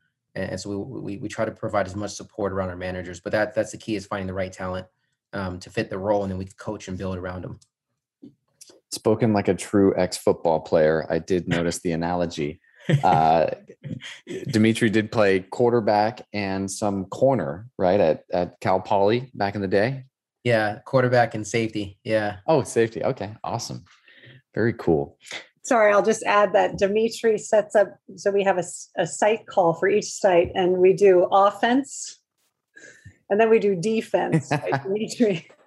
and 0.43 0.59
so 0.59 0.69
we, 0.69 0.99
we, 1.01 1.17
we 1.17 1.27
try 1.27 1.45
to 1.45 1.51
provide 1.51 1.87
as 1.87 1.95
much 1.95 2.11
support 2.11 2.51
around 2.51 2.69
our 2.69 2.75
managers 2.75 3.19
but 3.19 3.31
that 3.31 3.53
that's 3.53 3.71
the 3.71 3.77
key 3.77 3.95
is 3.95 4.05
finding 4.05 4.27
the 4.27 4.33
right 4.33 4.53
talent 4.53 4.85
um, 5.33 5.59
to 5.59 5.69
fit 5.69 5.89
the 5.89 5.97
role 5.97 6.23
and 6.23 6.31
then 6.31 6.37
we 6.37 6.45
coach 6.57 6.87
and 6.87 6.97
build 6.97 7.17
around 7.17 7.43
them 7.43 7.59
spoken 8.91 9.33
like 9.33 9.47
a 9.47 9.53
true 9.53 9.93
ex-football 9.97 10.59
player 10.59 11.05
i 11.09 11.19
did 11.19 11.47
notice 11.57 11.79
the 11.79 11.91
analogy. 11.91 12.59
Uh, 13.03 13.51
dimitri 14.47 14.89
did 14.89 15.11
play 15.11 15.41
quarterback 15.41 16.25
and 16.33 16.71
some 16.71 17.05
corner 17.05 17.67
right 17.77 17.99
at, 17.99 18.23
at 18.33 18.59
cal 18.61 18.79
poly 18.79 19.29
back 19.35 19.53
in 19.53 19.61
the 19.61 19.67
day? 19.67 20.05
Yeah 20.43 20.79
quarterback 20.85 21.35
and 21.35 21.45
safety 21.45 21.99
yeah. 22.03 22.37
Oh 22.47 22.63
safety 22.63 23.03
okay 23.03 23.35
awesome. 23.43 23.83
Very 24.55 24.73
cool 24.73 25.19
sorry, 25.63 25.93
I'll 25.93 26.05
just 26.05 26.23
add 26.23 26.53
that 26.53 26.77
Dimitri 26.77 27.37
sets 27.37 27.75
up, 27.75 27.95
so 28.15 28.31
we 28.31 28.43
have 28.43 28.57
a, 28.57 28.63
a 28.97 29.05
site 29.05 29.47
call 29.47 29.73
for 29.73 29.87
each 29.87 30.11
site 30.11 30.51
and 30.55 30.77
we 30.77 30.93
do 30.93 31.27
offense 31.31 32.19
and 33.29 33.39
then 33.39 33.49
we 33.49 33.59
do 33.59 33.75
defense, 33.75 34.51
right, 34.51 34.83
Dimitri. 34.83 35.47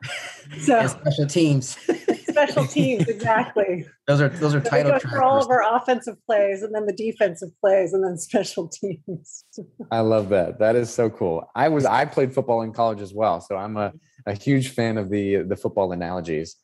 So 0.58 0.80
and 0.80 0.90
special 0.90 1.26
teams. 1.26 1.78
special 2.28 2.66
teams, 2.66 3.06
exactly. 3.06 3.86
Those 4.08 4.20
are 4.20 4.28
those 4.30 4.52
are 4.52 4.64
so 4.64 4.68
title 4.68 4.98
for 4.98 5.22
all 5.22 5.40
of 5.40 5.48
our 5.48 5.76
offensive 5.76 6.16
plays 6.26 6.64
and 6.64 6.74
then 6.74 6.86
the 6.86 6.92
defensive 6.92 7.50
plays 7.60 7.92
and 7.92 8.02
then 8.02 8.18
special 8.18 8.66
teams. 8.66 9.44
I 9.92 10.00
love 10.00 10.28
that. 10.30 10.58
That 10.58 10.74
is 10.74 10.92
so 10.92 11.08
cool. 11.08 11.48
I 11.54 11.68
was 11.68 11.84
I 11.84 12.04
played 12.06 12.34
football 12.34 12.62
in 12.62 12.72
college 12.72 13.00
as 13.00 13.14
well, 13.14 13.40
so 13.40 13.54
I'm 13.54 13.76
a, 13.76 13.92
a 14.26 14.34
huge 14.34 14.70
fan 14.70 14.98
of 14.98 15.08
the 15.08 15.42
the 15.42 15.56
football 15.56 15.92
analogies. 15.92 16.56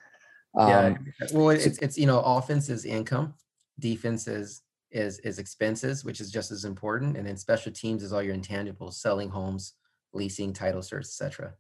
Um, 0.57 0.69
yeah. 0.69 0.97
Well, 1.33 1.51
it's 1.51 1.79
it's 1.79 1.99
you 1.99 2.07
know, 2.07 2.21
offense 2.21 2.69
is 2.69 2.85
income, 2.85 3.35
defense 3.79 4.27
is 4.27 4.63
is 4.91 5.19
is 5.21 5.39
expenses, 5.39 6.05
which 6.05 6.21
is 6.21 6.31
just 6.31 6.51
as 6.51 6.65
important, 6.65 7.17
and 7.17 7.27
then 7.27 7.37
special 7.37 7.73
teams 7.73 8.03
is 8.03 8.13
all 8.13 8.23
your 8.23 8.35
intangibles, 8.35 8.95
selling 8.95 9.29
homes, 9.29 9.75
leasing, 10.13 10.53
title 10.53 10.83
search, 10.83 11.05
etc. 11.05 11.55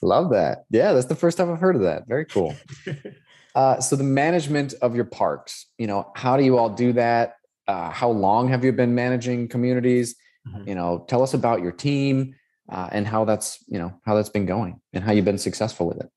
Love 0.00 0.30
that. 0.30 0.64
Yeah, 0.70 0.92
that's 0.92 1.06
the 1.06 1.14
first 1.14 1.38
time 1.38 1.52
I've 1.52 1.60
heard 1.60 1.76
of 1.76 1.82
that. 1.82 2.08
Very 2.08 2.24
cool. 2.24 2.56
uh, 3.54 3.80
so 3.80 3.94
the 3.94 4.02
management 4.02 4.74
of 4.82 4.96
your 4.96 5.04
parks, 5.04 5.66
you 5.78 5.86
know, 5.86 6.10
how 6.16 6.36
do 6.36 6.42
you 6.42 6.58
all 6.58 6.70
do 6.70 6.92
that? 6.94 7.36
Uh, 7.68 7.90
how 7.90 8.10
long 8.10 8.48
have 8.48 8.64
you 8.64 8.72
been 8.72 8.94
managing 8.94 9.46
communities? 9.46 10.16
Mm-hmm. 10.48 10.68
You 10.68 10.74
know, 10.74 11.04
tell 11.08 11.22
us 11.22 11.34
about 11.34 11.62
your 11.62 11.70
team 11.70 12.34
uh, 12.68 12.88
and 12.90 13.06
how 13.06 13.24
that's 13.24 13.62
you 13.68 13.78
know 13.78 13.92
how 14.04 14.14
that's 14.14 14.28
been 14.28 14.46
going 14.46 14.80
and 14.92 15.04
how 15.04 15.12
you've 15.12 15.24
been 15.24 15.38
successful 15.38 15.86
with 15.86 15.98
it. 15.98 16.10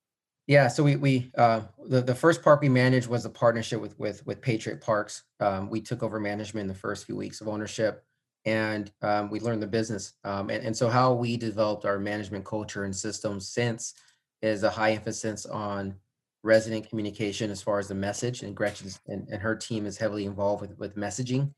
Yeah, 0.47 0.67
so 0.67 0.83
we 0.83 0.95
we 0.95 1.31
uh, 1.37 1.61
the 1.87 2.01
the 2.01 2.13
first 2.13 2.43
park 2.43 2.61
we 2.61 2.69
managed 2.69 3.07
was 3.07 3.25
a 3.25 3.29
partnership 3.29 3.81
with 3.81 3.97
with 3.97 4.25
with 4.27 4.41
Patriot 4.41 4.79
Parks. 4.79 5.23
Um, 5.39 5.69
we 5.69 5.81
took 5.81 6.03
over 6.03 6.19
management 6.19 6.63
in 6.63 6.67
the 6.67 6.79
first 6.79 7.05
few 7.05 7.15
weeks 7.15 7.41
of 7.41 7.47
ownership, 7.47 8.03
and 8.45 8.91
um, 9.01 9.31
we 9.31 9.39
learned 9.39 9.63
the 9.63 9.67
business. 9.67 10.13
Um, 10.23 10.51
and 10.51 10.63
and 10.63 10.77
so 10.77 10.87
how 10.87 11.13
we 11.13 11.35
developed 11.35 11.85
our 11.85 11.97
management 11.97 12.45
culture 12.45 12.83
and 12.83 12.95
systems 12.95 13.49
since 13.49 13.95
is 14.43 14.61
a 14.61 14.69
high 14.69 14.91
emphasis 14.91 15.47
on 15.47 15.95
resident 16.43 16.87
communication 16.89 17.49
as 17.49 17.63
far 17.63 17.79
as 17.79 17.87
the 17.87 17.95
message. 17.95 18.43
And 18.43 18.55
Gretchen's 18.55 18.99
and, 19.07 19.27
and 19.29 19.41
her 19.41 19.55
team 19.55 19.87
is 19.87 19.97
heavily 19.97 20.25
involved 20.25 20.61
with 20.61 20.77
with 20.77 20.95
messaging. 20.95 21.51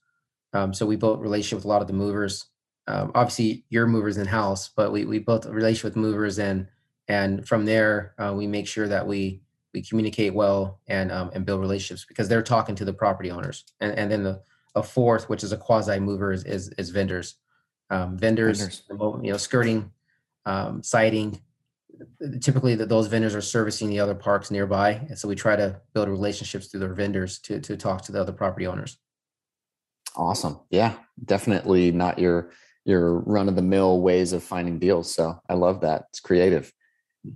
Um, 0.52 0.72
so 0.72 0.86
we 0.86 0.96
built 0.96 1.20
relationship 1.20 1.58
with 1.58 1.64
a 1.64 1.68
lot 1.68 1.82
of 1.82 1.88
the 1.88 1.94
movers. 1.94 2.46
Um, 2.86 3.10
obviously, 3.14 3.64
your 3.68 3.86
movers 3.86 4.16
in 4.16 4.26
house, 4.26 4.68
but 4.68 4.92
we, 4.92 5.04
we 5.04 5.18
built 5.18 5.46
a 5.46 5.50
relationship 5.50 5.84
with 5.84 5.96
movers, 5.96 6.38
and 6.38 6.68
and 7.08 7.46
from 7.46 7.64
there, 7.64 8.14
uh, 8.18 8.32
we 8.36 8.46
make 8.46 8.66
sure 8.66 8.88
that 8.88 9.06
we 9.06 9.40
we 9.74 9.82
communicate 9.82 10.32
well 10.32 10.80
and 10.86 11.12
um, 11.12 11.30
and 11.34 11.44
build 11.44 11.60
relationships 11.60 12.06
because 12.06 12.28
they're 12.28 12.42
talking 12.42 12.74
to 12.76 12.84
the 12.84 12.92
property 12.92 13.30
owners. 13.30 13.64
And 13.80 13.92
and 13.98 14.10
then 14.10 14.22
the 14.22 14.42
a 14.74 14.82
fourth, 14.82 15.28
which 15.28 15.42
is 15.42 15.52
a 15.52 15.56
quasi 15.56 15.98
mover, 15.98 16.32
is 16.32 16.44
is, 16.44 16.68
is 16.78 16.90
vendors. 16.90 17.36
Um, 17.88 18.18
vendors, 18.18 18.58
vendors, 18.58 18.82
you 19.22 19.30
know, 19.30 19.36
skirting, 19.36 19.92
um, 20.44 20.82
siding, 20.82 21.40
typically 22.40 22.74
that 22.74 22.88
those 22.88 23.06
vendors 23.06 23.32
are 23.32 23.40
servicing 23.40 23.88
the 23.88 24.00
other 24.00 24.14
parks 24.14 24.50
nearby. 24.50 24.94
And 25.08 25.16
so 25.16 25.28
we 25.28 25.36
try 25.36 25.54
to 25.54 25.80
build 25.94 26.08
relationships 26.08 26.66
through 26.66 26.80
their 26.80 26.94
vendors 26.94 27.38
to, 27.42 27.60
to 27.60 27.76
talk 27.76 28.02
to 28.02 28.12
the 28.12 28.20
other 28.20 28.32
property 28.32 28.66
owners. 28.66 28.98
Awesome. 30.16 30.58
Yeah 30.68 30.96
definitely 31.24 31.92
not 31.92 32.18
your 32.18 32.50
your 32.84 33.18
run-of-the-mill 33.20 34.00
ways 34.00 34.32
of 34.32 34.44
finding 34.44 34.78
deals. 34.78 35.12
So 35.12 35.40
i 35.48 35.54
love 35.54 35.80
that. 35.80 36.04
It's 36.10 36.20
creative 36.20 36.72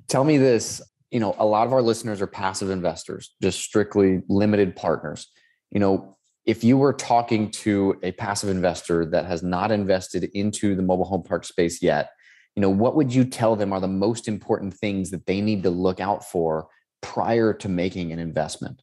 tell 0.08 0.24
me 0.24 0.38
this 0.38 0.82
you 1.10 1.20
know 1.20 1.34
a 1.38 1.46
lot 1.46 1.66
of 1.66 1.72
our 1.72 1.82
listeners 1.82 2.20
are 2.20 2.26
passive 2.26 2.70
investors 2.70 3.34
just 3.42 3.60
strictly 3.60 4.22
limited 4.28 4.76
partners. 4.76 5.28
You 5.70 5.80
know 5.80 6.16
if 6.46 6.64
you 6.64 6.78
were 6.78 6.92
talking 6.92 7.50
to 7.50 7.96
a 8.02 8.12
passive 8.12 8.48
investor 8.48 9.04
that 9.04 9.26
has 9.26 9.42
not 9.42 9.70
invested 9.70 10.24
into 10.34 10.74
the 10.74 10.82
mobile 10.82 11.04
home 11.04 11.22
park 11.22 11.44
space 11.44 11.82
yet 11.82 12.10
you 12.56 12.60
know 12.60 12.70
what 12.70 12.96
would 12.96 13.12
you 13.12 13.24
tell 13.24 13.56
them 13.56 13.72
are 13.72 13.80
the 13.80 13.88
most 13.88 14.28
important 14.28 14.74
things 14.74 15.10
that 15.10 15.26
they 15.26 15.40
need 15.40 15.62
to 15.62 15.70
look 15.70 16.00
out 16.00 16.24
for 16.24 16.68
prior 17.00 17.52
to 17.54 17.68
making 17.68 18.12
an 18.12 18.18
investment? 18.18 18.82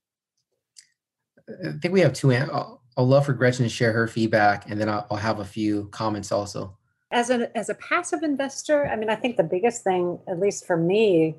I 1.50 1.74
think 1.82 1.94
we 1.94 2.02
have 2.02 2.14
two 2.14 2.34
i'll, 2.34 2.82
love 2.98 3.26
for 3.26 3.34
gretchen 3.34 3.64
to 3.64 3.70
share 3.70 3.94
her 3.94 4.08
feedback 4.08 4.70
and 4.70 4.82
then 4.82 4.90
I'll 4.90 5.16
have 5.16 5.40
a 5.40 5.46
few 5.46 5.88
comments 5.90 6.32
also 6.32 6.78
as 7.12 7.30
a 7.30 7.56
as 7.58 7.70
a 7.70 7.76
passive 7.76 8.24
investor 8.24 8.86
i 8.88 8.96
mean 8.96 9.10
i 9.10 9.16
think 9.16 9.38
the 9.38 9.44
biggest 9.44 9.84
thing 9.84 10.20
at 10.28 10.40
least 10.40 10.66
for 10.66 10.78
me 10.78 11.36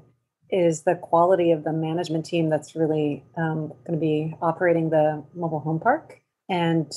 is 0.50 0.82
the 0.84 0.94
quality 0.94 1.50
of 1.50 1.64
the 1.64 1.72
management 1.72 2.24
team 2.24 2.48
that's 2.48 2.74
really 2.74 3.22
um, 3.36 3.68
going 3.86 3.92
to 3.92 3.98
be 3.98 4.34
operating 4.40 4.88
the 4.88 5.22
mobile 5.34 5.60
home 5.60 5.78
park 5.78 6.20
and 6.48 6.90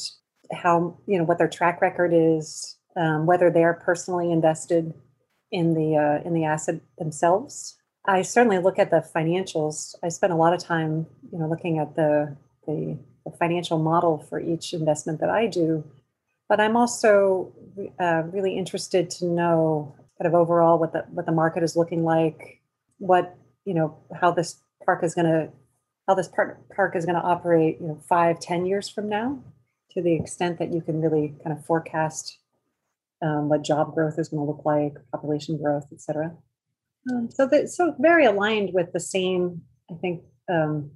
how 0.54 0.98
you 1.06 1.18
know 1.18 1.25
what 1.25 1.38
their 1.38 1.50
track 1.50 1.82
record 1.82 2.12
is 2.13 2.78
um, 2.96 3.25
whether 3.25 3.50
they're 3.50 3.74
personally 3.74 4.32
invested 4.32 4.94
in 5.51 5.74
the 5.74 5.98
uh, 5.98 6.28
in 6.28 6.34
the 6.34 6.46
asset 6.46 6.82
themselves. 6.98 7.78
I 8.06 8.24
certainly 8.24 8.58
look 8.58 8.80
at 8.80 8.90
the 8.90 9.06
financials. 9.16 9.94
I 10.04 10.10
spend 10.10 10.34
a 10.34 10.36
lot 10.36 10.54
of 10.54 10.60
time, 10.60 11.06
you 11.32 11.38
know, 11.38 11.48
looking 11.48 11.78
at 11.78 11.96
the, 11.96 12.36
the, 12.66 12.98
the 13.25 13.32
financial 13.38 13.78
model 13.78 14.18
for 14.28 14.40
each 14.40 14.74
investment 14.74 15.20
that 15.20 15.30
I 15.30 15.46
do. 15.46 15.84
But 16.51 16.60
I'm 16.60 16.75
also 16.75 17.53
uh, 17.98 18.24
really 18.25 18.58
interested 18.58 19.10
to 19.12 19.25
know 19.25 19.96
kind 20.17 20.27
of 20.27 20.34
overall 20.38 20.77
what 20.77 20.91
the 20.91 21.05
what 21.08 21.25
the 21.25 21.31
market 21.31 21.63
is 21.63 21.77
looking 21.77 22.03
like, 22.03 22.60
what 22.98 23.38
you 23.63 23.74
know, 23.74 23.98
how 24.20 24.31
this 24.31 24.60
park 24.86 25.01
is 25.01 25.15
going 25.15 25.27
to 25.27 25.50
how 26.08 26.15
this 26.15 26.27
park 26.27 26.60
park 26.75 26.98
is 26.98 27.05
going 27.05 27.15
to 27.15 27.22
operate, 27.22 27.77
you 27.79 27.88
know, 27.88 28.01
five, 28.10 28.41
ten 28.41 28.65
years 28.65 28.89
from 28.89 29.08
now, 29.08 29.41
to 29.91 30.01
the 30.01 30.13
extent 30.13 30.60
that 30.60 30.74
you 30.74 30.81
can 30.81 31.00
really 31.00 31.34
kind 31.41 31.58
of 31.58 31.65
forecast 31.65 32.39
um, 33.22 33.48
what 33.48 33.63
job 33.63 33.96
growth 33.96 34.20
is 34.20 34.27
going 34.27 34.46
to 34.46 34.51
look 34.51 34.65
like, 34.65 34.96
population 35.13 35.58
growth, 35.58 35.88
et 35.93 36.01
cetera. 36.01 36.36
Um, 37.10 37.29
so 37.31 37.48
that 37.48 37.70
so 37.70 37.96
very 37.98 38.25
aligned 38.25 38.74
with 38.74 38.91
the 38.91 39.00
same, 39.00 39.62
I 39.89 39.93
think, 40.01 40.22
um, 40.50 40.91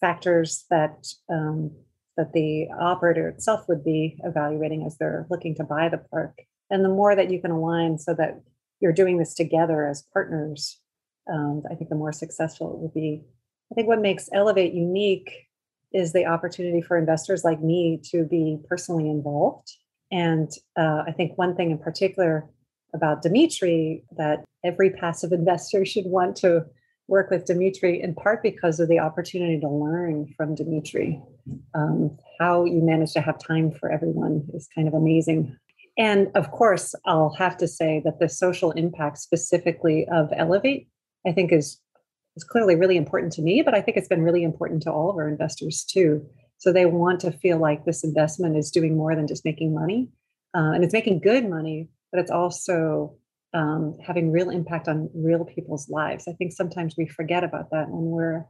factors 0.00 0.64
that 0.70 1.08
um, 1.28 1.72
that 2.16 2.32
the 2.32 2.68
operator 2.78 3.28
itself 3.28 3.68
would 3.68 3.84
be 3.84 4.18
evaluating 4.24 4.84
as 4.86 4.96
they're 4.96 5.26
looking 5.30 5.54
to 5.56 5.64
buy 5.64 5.88
the 5.88 5.98
park. 5.98 6.38
And 6.70 6.84
the 6.84 6.88
more 6.88 7.14
that 7.14 7.30
you 7.30 7.40
can 7.40 7.50
align 7.50 7.98
so 7.98 8.14
that 8.14 8.40
you're 8.80 8.92
doing 8.92 9.18
this 9.18 9.34
together 9.34 9.86
as 9.86 10.06
partners, 10.12 10.80
um, 11.32 11.62
I 11.70 11.74
think 11.74 11.90
the 11.90 11.96
more 11.96 12.12
successful 12.12 12.72
it 12.72 12.78
will 12.80 12.92
be. 12.94 13.22
I 13.70 13.74
think 13.74 13.88
what 13.88 14.00
makes 14.00 14.28
Elevate 14.32 14.74
unique 14.74 15.30
is 15.92 16.12
the 16.12 16.26
opportunity 16.26 16.82
for 16.82 16.96
investors 16.96 17.44
like 17.44 17.60
me 17.60 18.00
to 18.10 18.24
be 18.24 18.58
personally 18.68 19.08
involved 19.08 19.76
and 20.10 20.50
uh, 20.76 21.02
I 21.06 21.12
think 21.12 21.36
one 21.36 21.56
thing 21.56 21.70
in 21.70 21.78
particular 21.78 22.48
about 22.94 23.22
Dimitri 23.22 24.04
that 24.16 24.44
every 24.64 24.90
passive 24.90 25.32
investor 25.40 25.84
should 25.84 26.06
want 26.06 26.36
to 26.36 26.64
work 27.08 27.30
with 27.30 27.44
Dimitri 27.44 28.02
in 28.02 28.14
part 28.14 28.42
because 28.42 28.80
of 28.80 28.88
the 28.88 28.98
opportunity 28.98 29.60
to 29.60 29.68
learn 29.68 30.32
from 30.36 30.54
Dimitri. 30.54 31.22
Um, 31.74 32.16
how 32.40 32.64
you 32.64 32.82
manage 32.82 33.12
to 33.12 33.20
have 33.20 33.38
time 33.38 33.70
for 33.70 33.90
everyone 33.90 34.46
is 34.54 34.68
kind 34.74 34.88
of 34.88 34.94
amazing. 34.94 35.56
And 35.96 36.28
of 36.34 36.50
course, 36.50 36.94
I'll 37.06 37.34
have 37.34 37.56
to 37.58 37.68
say 37.68 38.02
that 38.04 38.18
the 38.18 38.28
social 38.28 38.72
impact 38.72 39.18
specifically 39.18 40.06
of 40.12 40.32
Elevate, 40.36 40.88
I 41.26 41.32
think 41.32 41.52
is 41.52 41.80
is 42.36 42.44
clearly 42.44 42.74
really 42.74 42.98
important 42.98 43.32
to 43.32 43.42
me, 43.42 43.62
but 43.62 43.74
I 43.74 43.80
think 43.80 43.96
it's 43.96 44.08
been 44.08 44.22
really 44.22 44.42
important 44.42 44.82
to 44.82 44.92
all 44.92 45.08
of 45.08 45.16
our 45.16 45.26
investors 45.26 45.84
too. 45.84 46.22
So 46.58 46.70
they 46.70 46.84
want 46.84 47.20
to 47.20 47.32
feel 47.32 47.58
like 47.58 47.84
this 47.84 48.04
investment 48.04 48.58
is 48.58 48.70
doing 48.70 48.94
more 48.94 49.16
than 49.16 49.26
just 49.26 49.44
making 49.44 49.74
money. 49.74 50.08
Uh, 50.54 50.72
and 50.72 50.84
it's 50.84 50.92
making 50.92 51.20
good 51.20 51.48
money, 51.48 51.88
but 52.12 52.20
it's 52.20 52.30
also 52.30 53.16
um, 53.54 53.96
having 54.04 54.32
real 54.32 54.50
impact 54.50 54.88
on 54.88 55.10
real 55.14 55.44
people's 55.44 55.88
lives. 55.88 56.28
I 56.28 56.32
think 56.32 56.52
sometimes 56.52 56.94
we 56.96 57.06
forget 57.06 57.44
about 57.44 57.70
that 57.70 57.88
when 57.88 58.10
we're 58.10 58.44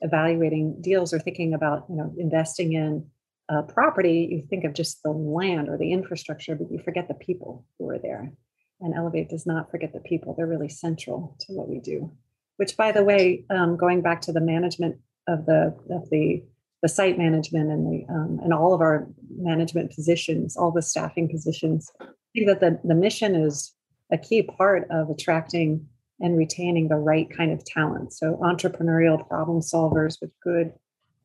evaluating 0.00 0.80
deals 0.80 1.12
or 1.12 1.18
thinking 1.18 1.54
about, 1.54 1.86
you 1.88 1.96
know, 1.96 2.12
investing 2.18 2.72
in 2.72 3.06
property. 3.68 4.28
You 4.30 4.46
think 4.48 4.64
of 4.64 4.72
just 4.72 5.02
the 5.02 5.10
land 5.10 5.68
or 5.68 5.76
the 5.76 5.92
infrastructure, 5.92 6.54
but 6.54 6.70
you 6.70 6.78
forget 6.78 7.08
the 7.08 7.14
people 7.14 7.66
who 7.78 7.90
are 7.90 7.98
there. 7.98 8.32
And 8.80 8.94
Elevate 8.94 9.28
does 9.28 9.46
not 9.46 9.70
forget 9.70 9.92
the 9.92 10.00
people. 10.00 10.34
They're 10.34 10.46
really 10.46 10.68
central 10.68 11.36
to 11.40 11.52
what 11.52 11.68
we 11.68 11.78
do. 11.78 12.10
Which, 12.56 12.76
by 12.76 12.92
the 12.92 13.04
way, 13.04 13.44
um, 13.50 13.76
going 13.76 14.02
back 14.02 14.20
to 14.22 14.32
the 14.32 14.40
management 14.40 14.96
of 15.28 15.46
the 15.46 15.76
of 15.90 16.08
the 16.10 16.42
the 16.82 16.88
site 16.88 17.16
management 17.16 17.70
and 17.70 17.86
the 17.86 18.12
um, 18.12 18.40
and 18.42 18.52
all 18.52 18.74
of 18.74 18.80
our 18.80 19.06
management 19.36 19.94
positions, 19.94 20.56
all 20.56 20.72
the 20.72 20.82
staffing 20.82 21.28
positions. 21.28 21.90
I 22.00 22.06
think 22.34 22.46
that 22.48 22.60
the, 22.60 22.80
the 22.82 22.94
mission 22.94 23.34
is 23.34 23.74
a 24.12 24.18
key 24.18 24.42
part 24.42 24.86
of 24.90 25.10
attracting 25.10 25.88
and 26.20 26.36
retaining 26.36 26.88
the 26.88 26.96
right 26.96 27.28
kind 27.34 27.50
of 27.50 27.64
talent. 27.64 28.12
So 28.12 28.38
entrepreneurial 28.42 29.26
problem 29.26 29.60
solvers 29.60 30.20
with 30.20 30.30
good 30.42 30.72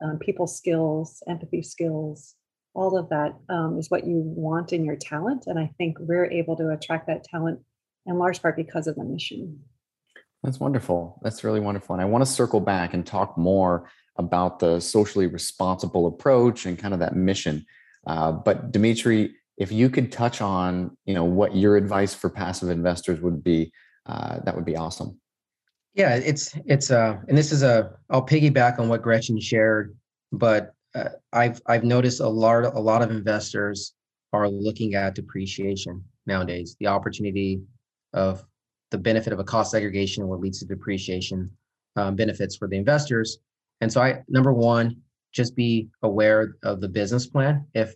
um, 0.01 0.17
people 0.17 0.47
skills, 0.47 1.21
empathy 1.27 1.61
skills, 1.61 2.35
all 2.73 2.97
of 2.97 3.09
that 3.09 3.35
um, 3.49 3.77
is 3.77 3.89
what 3.89 4.05
you 4.05 4.21
want 4.23 4.71
in 4.71 4.85
your 4.85 4.95
talent. 4.95 5.45
And 5.47 5.59
I 5.59 5.71
think 5.77 5.97
we're 5.99 6.29
able 6.29 6.55
to 6.57 6.69
attract 6.69 7.07
that 7.07 7.23
talent 7.23 7.59
in 8.05 8.17
large 8.17 8.41
part 8.41 8.55
because 8.55 8.87
of 8.87 8.95
the 8.95 9.03
mission. 9.03 9.59
That's 10.43 10.59
wonderful. 10.59 11.19
That's 11.23 11.43
really 11.43 11.59
wonderful. 11.59 11.93
And 11.95 12.01
I 12.01 12.05
want 12.05 12.23
to 12.23 12.31
circle 12.31 12.59
back 12.59 12.93
and 12.93 13.05
talk 13.05 13.37
more 13.37 13.89
about 14.17 14.59
the 14.59 14.79
socially 14.79 15.27
responsible 15.27 16.07
approach 16.07 16.65
and 16.65 16.77
kind 16.77 16.93
of 16.93 16.99
that 16.99 17.15
mission. 17.15 17.65
Uh, 18.05 18.31
but 18.31 18.71
Dimitri, 18.71 19.35
if 19.57 19.71
you 19.71 19.89
could 19.89 20.11
touch 20.11 20.41
on, 20.41 20.95
you 21.05 21.13
know, 21.13 21.23
what 21.23 21.55
your 21.55 21.75
advice 21.75 22.13
for 22.13 22.29
passive 22.29 22.69
investors 22.69 23.19
would 23.21 23.43
be, 23.43 23.71
uh, 24.05 24.39
that 24.41 24.55
would 24.55 24.65
be 24.65 24.77
awesome. 24.77 25.19
Yeah, 25.95 26.15
it's 26.15 26.53
it's 26.65 26.91
uh, 26.91 27.17
and 27.27 27.35
this 27.35 27.51
is 27.51 27.63
a 27.63 27.91
I'll 28.11 28.25
piggyback 28.25 28.77
on 28.77 28.87
what 28.87 29.01
Gretchen 29.01 29.39
shared, 29.39 29.97
but 30.31 30.73
uh, 30.93 31.09
I've 31.33 31.59
I've 31.65 31.83
noticed 31.83 32.19
a 32.19 32.27
lot 32.27 32.65
a 32.65 32.79
lot 32.79 33.01
of 33.01 33.09
investors 33.09 33.93
are 34.31 34.47
looking 34.47 34.93
at 34.93 35.15
depreciation 35.15 36.03
nowadays, 36.27 36.75
the 36.79 36.87
opportunity 36.87 37.61
of 38.13 38.45
the 38.91 38.97
benefit 38.97 39.33
of 39.33 39.39
a 39.39 39.43
cost 39.43 39.71
segregation, 39.71 40.27
what 40.27 40.39
leads 40.39 40.59
to 40.59 40.65
depreciation 40.65 41.49
um, 41.95 42.15
benefits 42.15 42.55
for 42.55 42.67
the 42.67 42.77
investors. 42.77 43.39
And 43.81 43.91
so, 43.91 43.99
I 44.01 44.21
number 44.29 44.53
one, 44.53 44.97
just 45.33 45.55
be 45.55 45.89
aware 46.03 46.55
of 46.63 46.79
the 46.79 46.87
business 46.87 47.25
plan. 47.25 47.65
If 47.73 47.95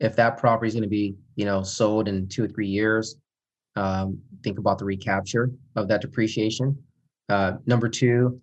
if 0.00 0.16
that 0.16 0.38
property 0.38 0.68
is 0.68 0.74
going 0.74 0.82
to 0.82 0.88
be 0.88 1.14
you 1.36 1.44
know 1.44 1.62
sold 1.62 2.08
in 2.08 2.28
two 2.28 2.44
or 2.44 2.48
three 2.48 2.68
years, 2.68 3.16
um, 3.76 4.18
think 4.42 4.58
about 4.58 4.78
the 4.78 4.84
recapture 4.84 5.50
of 5.76 5.88
that 5.88 6.00
depreciation. 6.00 6.76
Uh, 7.28 7.52
number 7.66 7.88
two, 7.88 8.40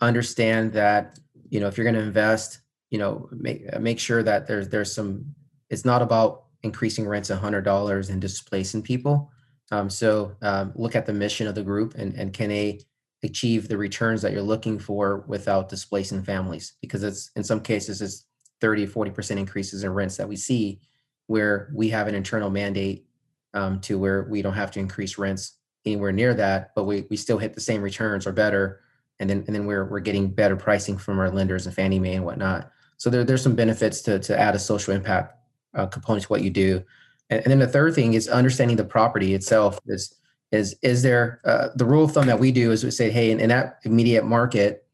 understand 0.00 0.72
that 0.72 1.18
you 1.50 1.60
know 1.60 1.66
if 1.66 1.76
you're 1.76 1.84
going 1.84 1.94
to 1.94 2.00
invest, 2.00 2.60
you 2.90 2.98
know 2.98 3.28
make 3.32 3.78
make 3.80 3.98
sure 3.98 4.22
that 4.22 4.46
there's 4.46 4.68
there's 4.68 4.94
some. 4.94 5.34
It's 5.70 5.84
not 5.84 6.00
about 6.00 6.44
increasing 6.62 7.06
rents 7.06 7.30
$100 7.30 8.10
and 8.10 8.20
displacing 8.20 8.82
people. 8.82 9.30
Um, 9.70 9.90
so 9.90 10.36
um, 10.42 10.72
look 10.74 10.96
at 10.96 11.06
the 11.06 11.12
mission 11.12 11.46
of 11.46 11.54
the 11.54 11.62
group 11.62 11.94
and, 11.94 12.14
and 12.14 12.32
can 12.32 12.48
they 12.48 12.80
achieve 13.22 13.68
the 13.68 13.76
returns 13.76 14.22
that 14.22 14.32
you're 14.32 14.42
looking 14.42 14.78
for 14.78 15.24
without 15.28 15.68
displacing 15.68 16.22
families? 16.22 16.74
Because 16.80 17.02
it's 17.02 17.30
in 17.36 17.44
some 17.44 17.60
cases 17.60 18.00
it's 18.00 18.24
30, 18.60 18.86
40% 18.86 19.36
increases 19.36 19.84
in 19.84 19.92
rents 19.92 20.16
that 20.16 20.28
we 20.28 20.36
see 20.36 20.80
where 21.26 21.70
we 21.74 21.88
have 21.90 22.08
an 22.08 22.14
internal 22.14 22.50
mandate 22.50 23.06
um, 23.54 23.80
to 23.80 23.98
where 23.98 24.24
we 24.24 24.42
don't 24.42 24.54
have 24.54 24.70
to 24.72 24.80
increase 24.80 25.18
rents 25.18 25.54
anywhere 25.84 26.12
near 26.12 26.34
that, 26.34 26.74
but 26.74 26.84
we, 26.84 27.06
we 27.10 27.16
still 27.16 27.38
hit 27.38 27.54
the 27.54 27.60
same 27.60 27.82
returns 27.82 28.26
or 28.26 28.32
better. 28.32 28.80
And 29.20 29.28
then 29.28 29.44
and 29.46 29.54
then 29.54 29.66
we're 29.66 29.84
we're 29.84 30.00
getting 30.00 30.28
better 30.30 30.56
pricing 30.56 30.96
from 30.96 31.18
our 31.18 31.28
lenders 31.30 31.66
and 31.66 31.74
Fannie 31.74 31.98
Mae 31.98 32.14
and 32.14 32.24
whatnot. 32.24 32.70
So 32.98 33.10
there, 33.10 33.24
there's 33.24 33.42
some 33.42 33.56
benefits 33.56 34.00
to 34.02 34.18
to 34.20 34.38
add 34.38 34.54
a 34.54 34.60
social 34.60 34.94
impact 34.94 35.34
uh, 35.74 35.86
component 35.86 36.24
to 36.24 36.28
what 36.28 36.42
you 36.42 36.50
do. 36.50 36.84
And, 37.30 37.40
and, 37.42 37.50
then 37.50 37.58
the 37.58 37.66
third 37.66 37.94
thing 37.94 38.14
is 38.14 38.28
understanding 38.28 38.76
the 38.76 38.84
property 38.84 39.34
itself. 39.34 39.80
Is 39.86 40.14
is 40.52 40.76
is 40.82 41.02
there 41.02 41.40
uh, 41.44 41.68
the 41.74 41.84
rule 41.84 42.04
of 42.04 42.12
thumb 42.12 42.26
that 42.26 42.38
we 42.38 42.52
do 42.52 42.70
is 42.70 42.84
we 42.84 42.90
say, 42.90 43.10
hey, 43.10 43.30
in, 43.30 43.40
in, 43.40 43.48
that 43.48 43.80
immediate 43.84 44.24
market, 44.24 44.86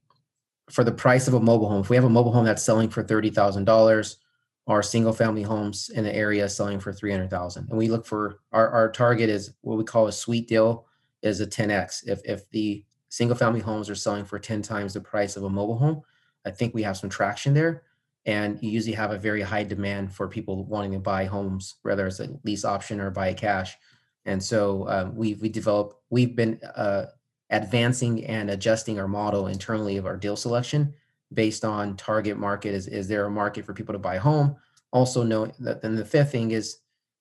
for 0.71 0.85
the 0.85 0.93
price 0.93 1.29
of 1.29 1.35
a 1.35 1.41
mobile 1.41 1.69
home, 1.69 1.81
if 1.81 1.91
we 1.91 1.97
have 1.97 2.05
a 2.05 2.11
mobile 2.11 2.33
home 2.33 2.45
that's 2.45 2.63
selling 2.63 2.89
for 2.89 3.03
thirty 3.03 3.31
thousand 3.31 3.65
dollars, 3.65 4.19
our 4.67 4.83
single 4.83 5.13
family 5.13 5.43
homes 5.43 5.91
in 5.91 6.05
the 6.05 6.15
area 6.15 6.49
selling 6.49 6.81
for 6.81 6.93
three 6.93 7.11
hundred 7.11 7.31
thousand, 7.31 7.69
and 7.69 7.79
we 7.79 7.89
look 7.89 8.07
for 8.07 8.41
our 8.53 8.69
our 8.71 8.91
target 8.91 9.29
is 9.29 9.53
what 9.61 9.79
we 9.79 9.85
call 9.85 10.07
a 10.07 10.13
sweet 10.13 10.49
deal 10.49 10.87
is 11.23 11.41
a 11.41 11.47
ten 11.47 11.71
x. 11.71 12.05
If 12.07 12.21
if 12.25 12.49
the 12.51 12.85
single 13.09 13.37
family 13.37 13.61
homes 13.61 13.89
are 13.91 13.95
selling 13.95 14.25
for 14.25 14.39
ten 14.39 14.63
times 14.63 14.95
the 14.95 15.01
price 15.01 15.37
of 15.37 15.45
a 15.45 15.51
mobile 15.51 15.79
home, 15.79 16.03
I 16.47 16.51
think 16.51 16.75
we 16.75 16.83
have 16.83 16.97
some 16.97 17.11
traction 17.11 17.55
there 17.55 17.85
and 18.27 18.59
you 18.63 18.71
usually 18.71 18.95
have 18.95 19.11
a 19.11 19.19
very 19.19 19.43
high 19.43 19.65
demand 19.65 20.13
for 20.13 20.29
people 20.29 20.65
wanting 20.65 20.93
to 20.93 20.99
buy 20.99 21.27
homes, 21.27 21.77
whether 21.83 22.07
it's 22.07 22.21
a 22.21 22.29
lease 22.45 22.65
option 22.65 23.01
or 23.01 23.11
buy 23.11 23.35
cash. 23.35 23.77
And 24.25 24.43
so 24.43 24.89
um, 24.89 25.15
we 25.15 25.35
we 25.35 25.49
develop 25.51 26.01
we've 26.11 26.35
been 26.35 26.59
uh, 26.75 27.07
advancing 27.55 28.25
and 28.27 28.51
adjusting 28.51 28.99
our 28.99 29.09
model 29.09 29.47
internally 29.47 29.97
of 29.97 30.07
our 30.07 30.17
deal 30.17 30.37
selection 30.37 30.95
based 31.33 31.65
on 31.65 31.97
target 31.97 32.37
market. 32.37 32.75
Is 32.75 32.87
is 32.87 33.09
there 33.09 33.27
a 33.27 33.31
market 33.31 33.65
for 33.65 33.75
people 33.75 33.93
to 33.93 33.99
buy 33.99 34.19
home? 34.19 34.57
Also 34.93 35.23
know 35.23 35.47
that 35.61 35.83
then 35.83 35.97
the 35.97 36.05
fifth 36.05 36.33
thing 36.33 36.53
is 36.53 36.79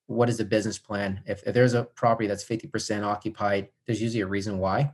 what 0.08 0.30
is 0.30 0.38
the 0.38 0.46
business 0.46 0.78
plan? 0.78 1.22
If, 1.25 1.44
if 1.48 1.54
there's 1.54 1.74
a 1.74 1.84
property 1.84 2.28
that's 2.28 2.44
50% 2.44 3.04
occupied, 3.04 3.70
there's 3.86 4.02
usually 4.02 4.22
a 4.22 4.28
reason 4.28 4.60
why. 4.60 4.92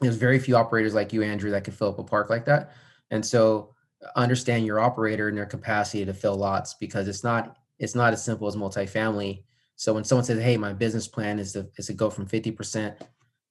There's 0.00 0.16
very 0.16 0.40
few 0.40 0.56
operators 0.56 0.92
like 0.92 1.12
you, 1.12 1.22
Andrew, 1.22 1.52
that 1.52 1.62
can 1.62 1.72
fill 1.72 1.90
up 1.90 2.00
a 2.00 2.04
park 2.04 2.30
like 2.30 2.44
that. 2.46 2.72
And 3.10 3.24
so 3.24 3.74
understand 4.16 4.66
your 4.66 4.80
operator 4.80 5.28
and 5.28 5.38
their 5.38 5.46
capacity 5.46 6.04
to 6.04 6.12
fill 6.12 6.36
lots 6.36 6.74
because 6.74 7.08
it's 7.08 7.24
not 7.24 7.56
it's 7.78 7.94
not 7.94 8.12
as 8.12 8.24
simple 8.24 8.46
as 8.46 8.56
multifamily. 8.56 9.42
So 9.76 9.94
when 9.94 10.04
someone 10.04 10.24
says, 10.24 10.42
"Hey, 10.42 10.56
my 10.56 10.72
business 10.72 11.08
plan 11.08 11.38
is 11.38 11.52
to 11.52 11.68
is 11.76 11.86
to 11.86 11.92
go 11.92 12.10
from 12.10 12.26
fifty 12.26 12.50
percent 12.50 12.96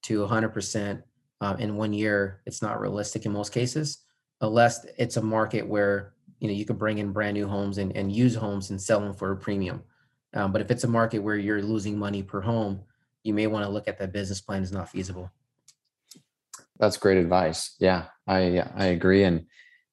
to 0.04 0.26
hundred 0.26 0.50
percent 0.50 1.02
um, 1.44 1.60
in 1.60 1.76
one 1.76 1.94
year," 1.94 2.42
it's 2.46 2.62
not 2.62 2.80
realistic 2.80 3.26
in 3.26 3.32
most 3.32 3.54
cases, 3.54 4.04
unless 4.42 4.86
it's 4.98 5.18
a 5.18 5.22
market 5.22 5.68
where 5.68 6.14
you 6.40 6.48
know 6.48 6.54
you 6.54 6.66
can 6.66 6.78
bring 6.78 6.98
in 6.98 7.12
brand 7.12 7.36
new 7.36 7.48
homes 7.48 7.78
and, 7.78 7.96
and 7.96 8.12
use 8.12 8.36
homes 8.36 8.70
and 8.70 8.82
sell 8.82 9.00
them 9.00 9.14
for 9.14 9.32
a 9.32 9.38
premium. 9.38 9.84
Um, 10.34 10.52
but 10.52 10.62
if 10.62 10.72
it's 10.72 10.84
a 10.84 10.88
market 10.88 11.20
where 11.20 11.36
you're 11.36 11.62
losing 11.62 11.98
money 11.98 12.24
per 12.24 12.42
home, 12.42 12.82
you 13.24 13.34
may 13.34 13.48
want 13.48 13.66
to 13.66 13.72
look 13.72 13.88
at 13.88 14.00
that 14.00 14.12
business 14.12 14.42
plan 14.42 14.64
is 14.64 14.72
not 14.72 14.90
feasible. 14.90 15.32
That's 16.80 16.98
great 16.98 17.18
advice. 17.18 17.76
Yeah, 17.80 18.06
I 18.28 18.64
I 18.76 18.86
agree 18.86 19.24
and 19.24 19.46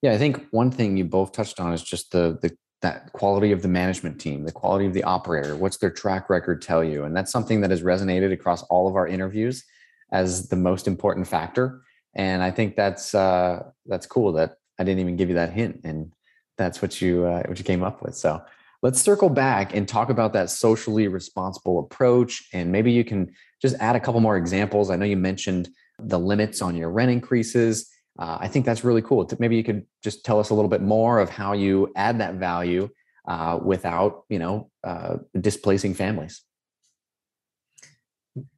yeah, 0.02 0.12
I 0.12 0.18
think 0.18 0.46
one 0.50 0.70
thing 0.70 0.96
you 0.96 1.04
both 1.04 1.32
touched 1.32 1.60
on 1.60 1.72
is 1.72 1.82
just 1.82 2.10
the 2.12 2.38
the 2.40 2.56
that 2.82 3.12
quality 3.12 3.52
of 3.52 3.60
the 3.60 3.68
management 3.68 4.18
team, 4.18 4.44
the 4.44 4.52
quality 4.52 4.86
of 4.86 4.94
the 4.94 5.04
operator. 5.04 5.54
What's 5.54 5.76
their 5.76 5.90
track 5.90 6.30
record 6.30 6.62
tell 6.62 6.82
you? 6.82 7.04
And 7.04 7.14
that's 7.14 7.30
something 7.30 7.60
that 7.60 7.70
has 7.70 7.82
resonated 7.82 8.32
across 8.32 8.62
all 8.64 8.88
of 8.88 8.96
our 8.96 9.06
interviews 9.06 9.64
as 10.12 10.48
the 10.48 10.56
most 10.56 10.86
important 10.86 11.26
factor. 11.26 11.82
And 12.14 12.42
I 12.42 12.50
think 12.50 12.76
that's 12.76 13.14
uh, 13.14 13.64
that's 13.86 14.06
cool 14.06 14.32
that 14.32 14.56
I 14.78 14.84
didn't 14.84 15.00
even 15.00 15.16
give 15.16 15.28
you 15.28 15.36
that 15.36 15.52
hint, 15.52 15.80
and 15.84 16.12
that's 16.58 16.82
what 16.82 17.00
you 17.00 17.24
uh, 17.24 17.42
what 17.46 17.58
you 17.58 17.64
came 17.64 17.82
up 17.82 18.02
with. 18.02 18.16
So 18.16 18.42
let's 18.82 19.00
circle 19.00 19.28
back 19.28 19.74
and 19.74 19.86
talk 19.86 20.10
about 20.10 20.32
that 20.32 20.50
socially 20.50 21.06
responsible 21.08 21.78
approach, 21.78 22.48
and 22.52 22.72
maybe 22.72 22.90
you 22.90 23.04
can 23.04 23.32
just 23.62 23.76
add 23.78 23.94
a 23.94 24.00
couple 24.00 24.20
more 24.20 24.36
examples. 24.36 24.90
I 24.90 24.96
know 24.96 25.04
you 25.04 25.16
mentioned 25.16 25.68
the 25.98 26.18
limits 26.18 26.62
on 26.62 26.76
your 26.76 26.90
rent 26.90 27.10
increases 27.10 27.90
uh, 28.20 28.36
I 28.38 28.48
think 28.48 28.66
that's 28.66 28.84
really 28.84 29.02
cool. 29.02 29.28
Maybe 29.38 29.56
you 29.56 29.64
could 29.64 29.86
just 30.02 30.24
tell 30.24 30.38
us 30.38 30.50
a 30.50 30.54
little 30.54 30.68
bit 30.68 30.82
more 30.82 31.18
of 31.18 31.30
how 31.30 31.54
you 31.54 31.90
add 31.96 32.20
that 32.20 32.34
value 32.34 32.90
uh, 33.26 33.58
without, 33.62 34.24
you 34.28 34.38
know, 34.38 34.70
uh, 34.84 35.16
displacing 35.40 35.94
families. 35.94 36.42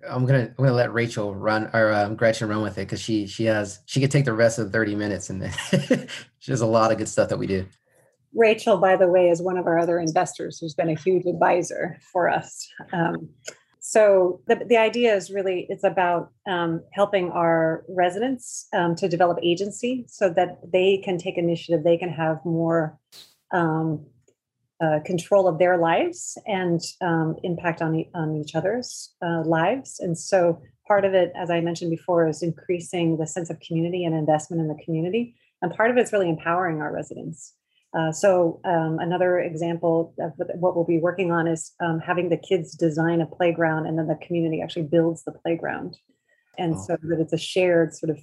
I'm 0.08 0.26
gonna 0.26 0.54
I'm 0.58 0.64
gonna 0.64 0.72
let 0.72 0.92
Rachel 0.92 1.34
run 1.34 1.70
or 1.72 1.92
um, 1.92 2.14
Gretchen 2.14 2.48
run 2.48 2.62
with 2.62 2.76
it 2.76 2.82
because 2.82 3.00
she 3.00 3.26
she 3.26 3.44
has 3.44 3.80
she 3.86 4.00
could 4.00 4.10
take 4.10 4.24
the 4.24 4.32
rest 4.32 4.58
of 4.58 4.66
the 4.66 4.72
30 4.72 4.94
minutes 4.94 5.30
and 5.30 5.50
she 6.38 6.52
has 6.52 6.60
a 6.60 6.66
lot 6.66 6.92
of 6.92 6.98
good 6.98 7.08
stuff 7.08 7.30
that 7.30 7.38
we 7.38 7.46
do. 7.46 7.64
Rachel, 8.34 8.78
by 8.78 8.96
the 8.96 9.08
way, 9.08 9.28
is 9.28 9.42
one 9.42 9.58
of 9.58 9.66
our 9.66 9.78
other 9.78 9.98
investors 9.98 10.58
who's 10.58 10.74
been 10.74 10.88
a 10.88 10.94
huge 10.94 11.26
advisor 11.26 11.98
for 12.12 12.28
us. 12.28 12.66
Um, 12.92 13.28
so 13.80 14.40
the, 14.46 14.64
the 14.66 14.76
idea 14.76 15.14
is 15.14 15.30
really 15.30 15.66
it's 15.68 15.84
about 15.84 16.30
um, 16.46 16.82
helping 16.92 17.30
our 17.30 17.84
residents 17.88 18.68
um, 18.72 18.94
to 18.96 19.08
develop 19.08 19.38
agency 19.42 20.04
so 20.06 20.30
that 20.30 20.58
they 20.72 20.98
can 20.98 21.18
take 21.18 21.36
initiative 21.36 21.82
they 21.82 21.98
can 21.98 22.08
have 22.08 22.38
more 22.44 22.96
um, 23.52 24.06
uh, 24.82 24.98
control 25.04 25.46
of 25.46 25.58
their 25.58 25.78
lives 25.78 26.36
and 26.46 26.80
um, 27.00 27.36
impact 27.42 27.80
on, 27.80 28.04
on 28.14 28.36
each 28.36 28.54
other's 28.54 29.14
uh, 29.24 29.42
lives 29.44 30.00
and 30.00 30.18
so 30.18 30.60
part 30.86 31.04
of 31.04 31.14
it 31.14 31.32
as 31.36 31.50
i 31.50 31.60
mentioned 31.60 31.90
before 31.90 32.28
is 32.28 32.42
increasing 32.42 33.16
the 33.16 33.26
sense 33.26 33.48
of 33.50 33.58
community 33.60 34.04
and 34.04 34.14
investment 34.14 34.60
in 34.60 34.68
the 34.68 34.82
community 34.84 35.34
and 35.60 35.74
part 35.74 35.90
of 35.90 35.96
it's 35.96 36.12
really 36.12 36.28
empowering 36.28 36.80
our 36.80 36.92
residents 36.92 37.54
uh, 37.94 38.10
so 38.10 38.60
um, 38.64 38.98
another 39.00 39.38
example 39.38 40.14
of 40.18 40.32
what 40.54 40.74
we'll 40.74 40.84
be 40.84 40.98
working 40.98 41.30
on 41.30 41.46
is 41.46 41.72
um, 41.80 42.00
having 42.00 42.30
the 42.30 42.38
kids 42.38 42.74
design 42.74 43.20
a 43.20 43.26
playground 43.26 43.86
and 43.86 43.98
then 43.98 44.06
the 44.06 44.18
community 44.26 44.62
actually 44.62 44.84
builds 44.84 45.24
the 45.24 45.32
playground. 45.32 45.96
And 46.58 46.74
oh. 46.74 46.84
so 46.86 46.96
that 47.02 47.20
it's 47.20 47.34
a 47.34 47.38
shared 47.38 47.94
sort 47.94 48.10
of 48.10 48.18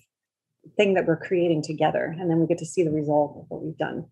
thing 0.75 0.95
that 0.95 1.05
we're 1.05 1.17
creating 1.17 1.61
together. 1.61 2.15
And 2.19 2.29
then 2.29 2.39
we 2.39 2.47
get 2.47 2.57
to 2.59 2.65
see 2.65 2.83
the 2.83 2.91
result 2.91 3.37
of 3.37 3.45
what 3.49 3.63
we've 3.63 3.77
done. 3.77 4.05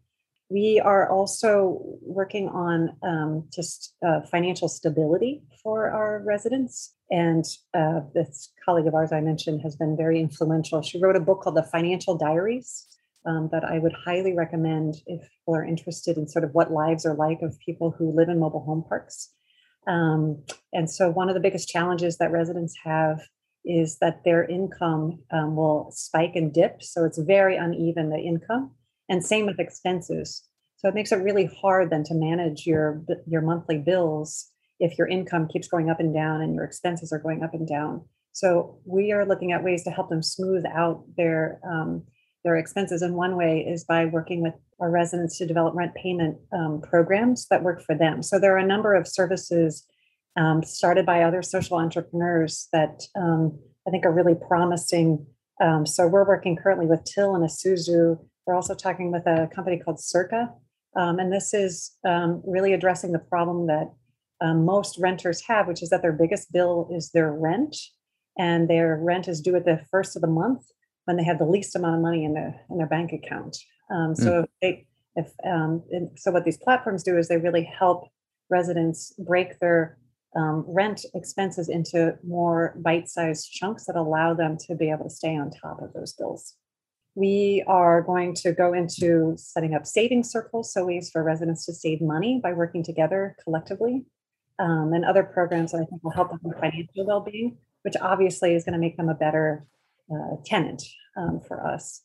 We 0.49 0.79
are 0.79 1.09
also 1.09 1.81
working 2.01 2.47
on 2.49 2.95
um, 3.03 3.47
just 3.53 3.95
uh, 4.05 4.21
financial 4.31 4.69
stability 4.69 5.43
for 5.61 5.89
our 5.89 6.23
residents. 6.25 6.95
And 7.11 7.45
uh, 7.73 8.01
this 8.13 8.51
colleague 8.63 8.87
of 8.87 8.95
ours 8.95 9.11
I 9.11 9.19
mentioned 9.19 9.61
has 9.63 9.75
been 9.75 9.97
very 9.97 10.19
influential. 10.19 10.81
She 10.81 10.99
wrote 10.99 11.17
a 11.17 11.21
book 11.21 11.41
called 11.41 11.57
The 11.57 11.63
Financial 11.63 12.17
Diaries 12.17 12.85
um, 13.25 13.49
that 13.51 13.65
I 13.65 13.77
would 13.79 13.93
highly 13.93 14.33
recommend 14.33 14.95
if 15.05 15.21
people 15.21 15.55
are 15.55 15.65
interested 15.65 16.17
in 16.17 16.27
sort 16.27 16.45
of 16.45 16.53
what 16.53 16.71
lives 16.71 17.05
are 17.05 17.15
like 17.15 17.41
of 17.41 17.59
people 17.59 17.91
who 17.91 18.11
live 18.11 18.29
in 18.29 18.39
mobile 18.39 18.63
home 18.63 18.85
parks. 18.87 19.33
Um, 19.85 20.43
and 20.73 20.89
so, 20.89 21.09
one 21.09 21.29
of 21.29 21.35
the 21.35 21.41
biggest 21.41 21.69
challenges 21.69 22.17
that 22.17 22.31
residents 22.31 22.75
have 22.83 23.19
is 23.65 23.97
that 23.99 24.23
their 24.23 24.45
income 24.45 25.19
um, 25.31 25.55
will 25.55 25.91
spike 25.91 26.35
and 26.35 26.53
dip. 26.53 26.81
So, 26.81 27.05
it's 27.05 27.17
very 27.17 27.57
uneven, 27.57 28.09
the 28.09 28.17
income, 28.17 28.71
and 29.09 29.23
same 29.23 29.45
with 29.45 29.59
expenses. 29.59 30.43
So, 30.77 30.87
it 30.87 30.95
makes 30.95 31.11
it 31.11 31.17
really 31.17 31.49
hard 31.61 31.89
then 31.89 32.03
to 32.05 32.13
manage 32.13 32.65
your, 32.65 33.03
your 33.25 33.41
monthly 33.41 33.77
bills 33.77 34.51
if 34.79 34.97
your 34.97 35.07
income 35.07 35.47
keeps 35.47 35.67
going 35.67 35.89
up 35.89 35.99
and 35.99 36.13
down 36.13 36.41
and 36.41 36.53
your 36.53 36.63
expenses 36.63 37.11
are 37.11 37.19
going 37.19 37.43
up 37.43 37.53
and 37.53 37.67
down. 37.67 38.05
So, 38.33 38.79
we 38.85 39.11
are 39.11 39.25
looking 39.25 39.51
at 39.51 39.63
ways 39.63 39.83
to 39.83 39.91
help 39.91 40.09
them 40.09 40.23
smooth 40.23 40.65
out 40.65 41.03
their 41.15 41.59
um, 41.69 42.03
their 42.43 42.55
expenses. 42.55 43.01
And 43.01 43.15
one 43.15 43.35
way 43.35 43.65
is 43.67 43.83
by 43.83 44.05
working 44.05 44.41
with 44.41 44.53
our 44.79 44.89
residents 44.89 45.37
to 45.37 45.45
develop 45.45 45.75
rent 45.75 45.93
payment 45.95 46.37
um, 46.53 46.81
programs 46.81 47.47
that 47.49 47.63
work 47.63 47.81
for 47.81 47.95
them. 47.95 48.23
So 48.23 48.39
there 48.39 48.53
are 48.55 48.59
a 48.59 48.65
number 48.65 48.93
of 48.93 49.07
services 49.07 49.85
um, 50.37 50.63
started 50.63 51.05
by 51.05 51.23
other 51.23 51.41
social 51.41 51.77
entrepreneurs 51.77 52.69
that 52.71 53.01
um, 53.15 53.59
I 53.87 53.91
think 53.91 54.05
are 54.05 54.13
really 54.13 54.35
promising 54.35 55.25
Um, 55.59 55.85
so 55.85 56.07
we're 56.07 56.27
working 56.27 56.55
currently 56.55 56.85
with 56.85 57.03
Till 57.03 57.35
and 57.35 57.43
Esusu. 57.43 58.19
We're 58.47 58.55
also 58.55 58.73
talking 58.73 59.11
with 59.11 59.27
a 59.27 59.49
company 59.53 59.77
called 59.77 59.99
Circa. 59.99 60.49
Um, 60.95 61.19
and 61.19 61.31
this 61.31 61.53
is 61.53 61.97
um, 62.07 62.41
really 62.45 62.73
addressing 62.73 63.11
the 63.11 63.19
problem 63.19 63.67
that 63.67 63.91
um, 64.39 64.65
most 64.65 64.97
renters 64.97 65.43
have, 65.47 65.67
which 65.67 65.83
is 65.83 65.89
that 65.89 66.01
their 66.01 66.13
biggest 66.13 66.51
bill 66.53 66.89
is 66.91 67.11
their 67.11 67.31
rent. 67.31 67.75
And 68.39 68.69
their 68.69 68.97
rent 68.97 69.27
is 69.27 69.41
due 69.41 69.55
at 69.55 69.65
the 69.65 69.81
first 69.91 70.15
of 70.15 70.21
the 70.21 70.27
month 70.27 70.63
when 71.05 71.17
they 71.17 71.23
have 71.23 71.39
the 71.39 71.45
least 71.45 71.75
amount 71.75 71.95
of 71.95 72.01
money 72.01 72.23
in 72.23 72.33
their 72.33 72.61
in 72.69 72.77
their 72.77 72.87
bank 72.87 73.11
account. 73.11 73.57
Um, 73.91 74.15
so 74.15 74.31
mm. 74.31 74.43
if 74.43 74.49
they 74.61 74.85
if 75.15 75.31
um, 75.45 75.83
so 76.15 76.31
what 76.31 76.45
these 76.45 76.57
platforms 76.57 77.03
do 77.03 77.17
is 77.17 77.27
they 77.27 77.37
really 77.37 77.63
help 77.63 78.09
residents 78.49 79.13
break 79.17 79.59
their 79.59 79.97
um, 80.35 80.63
rent 80.67 81.03
expenses 81.15 81.67
into 81.67 82.15
more 82.23 82.75
bite-sized 82.77 83.51
chunks 83.51 83.85
that 83.85 83.95
allow 83.95 84.33
them 84.33 84.57
to 84.67 84.75
be 84.75 84.91
able 84.91 85.05
to 85.05 85.09
stay 85.09 85.35
on 85.35 85.49
top 85.49 85.81
of 85.81 85.91
those 85.93 86.13
bills. 86.13 86.55
We 87.17 87.63
are 87.65 88.03
going 88.03 88.35
to 88.35 88.51
go 88.51 88.73
into 88.73 89.33
setting 89.37 89.73
up 89.73 89.87
saving 89.87 90.23
circles, 90.23 90.71
so 90.71 90.85
ways 90.85 91.09
for 91.09 91.23
residents 91.23 91.65
to 91.65 91.73
save 91.73 91.99
money 91.99 92.39
by 92.43 92.53
working 92.53 92.83
together 92.83 93.35
collectively, 93.43 94.05
um, 94.59 94.91
and 94.93 95.03
other 95.03 95.23
programs 95.23 95.71
that 95.71 95.79
I 95.79 95.85
think 95.85 96.03
will 96.03 96.11
help 96.11 96.29
them 96.29 96.41
with 96.43 96.59
financial 96.59 97.07
well-being, 97.07 97.57
which 97.81 97.95
obviously 97.99 98.53
is 98.53 98.63
going 98.63 98.73
to 98.73 98.79
make 98.79 98.97
them 98.97 99.09
a 99.09 99.15
better 99.15 99.65
uh, 100.13 100.35
tenant 100.45 100.83
um, 101.17 101.41
for 101.47 101.65
us. 101.65 102.03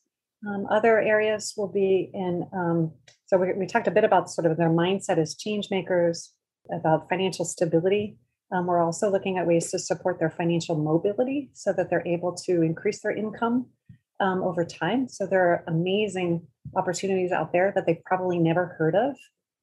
Um, 0.48 0.66
other 0.70 0.98
areas 0.98 1.52
will 1.58 1.70
be 1.70 2.10
in, 2.14 2.48
um, 2.54 2.92
so 3.26 3.36
we, 3.36 3.52
we, 3.52 3.66
talked 3.66 3.88
a 3.88 3.90
bit 3.90 4.04
about 4.04 4.30
sort 4.30 4.50
of 4.50 4.56
their 4.56 4.70
mindset 4.70 5.18
as 5.18 5.36
change 5.36 5.68
makers, 5.70 6.32
about 6.72 7.10
financial 7.10 7.44
stability. 7.44 8.16
Um, 8.50 8.66
we're 8.66 8.82
also 8.82 9.12
looking 9.12 9.36
at 9.36 9.46
ways 9.46 9.70
to 9.72 9.78
support 9.78 10.18
their 10.18 10.30
financial 10.30 10.74
mobility 10.74 11.50
so 11.52 11.74
that 11.74 11.90
they're 11.90 12.06
able 12.06 12.34
to 12.46 12.62
increase 12.62 13.02
their 13.02 13.14
income 13.14 13.66
um, 14.22 14.42
over 14.42 14.64
time. 14.64 15.08
So 15.08 15.26
there 15.26 15.44
are 15.50 15.64
amazing 15.66 16.46
opportunities 16.76 17.32
out 17.32 17.52
there 17.52 17.72
that 17.74 17.84
they've 17.86 18.04
probably 18.04 18.38
never 18.38 18.76
heard 18.78 18.94
of 18.94 19.16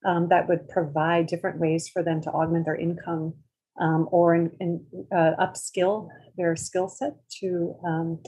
um, 0.06 0.30
that 0.30 0.48
would 0.48 0.70
provide 0.70 1.28
different 1.28 1.60
ways 1.60 1.88
for 1.88 2.04
them 2.04 2.22
to 2.22 2.30
augment 2.30 2.66
their 2.66 2.76
income 2.76 3.34
um, 3.80 4.08
or 4.12 4.36
in, 4.36 4.52
in, 4.60 4.86
uh, 5.12 5.32
upskill 5.40 6.10
their 6.38 6.56
skill 6.56 6.90
set 6.90 7.14
to 7.40 7.76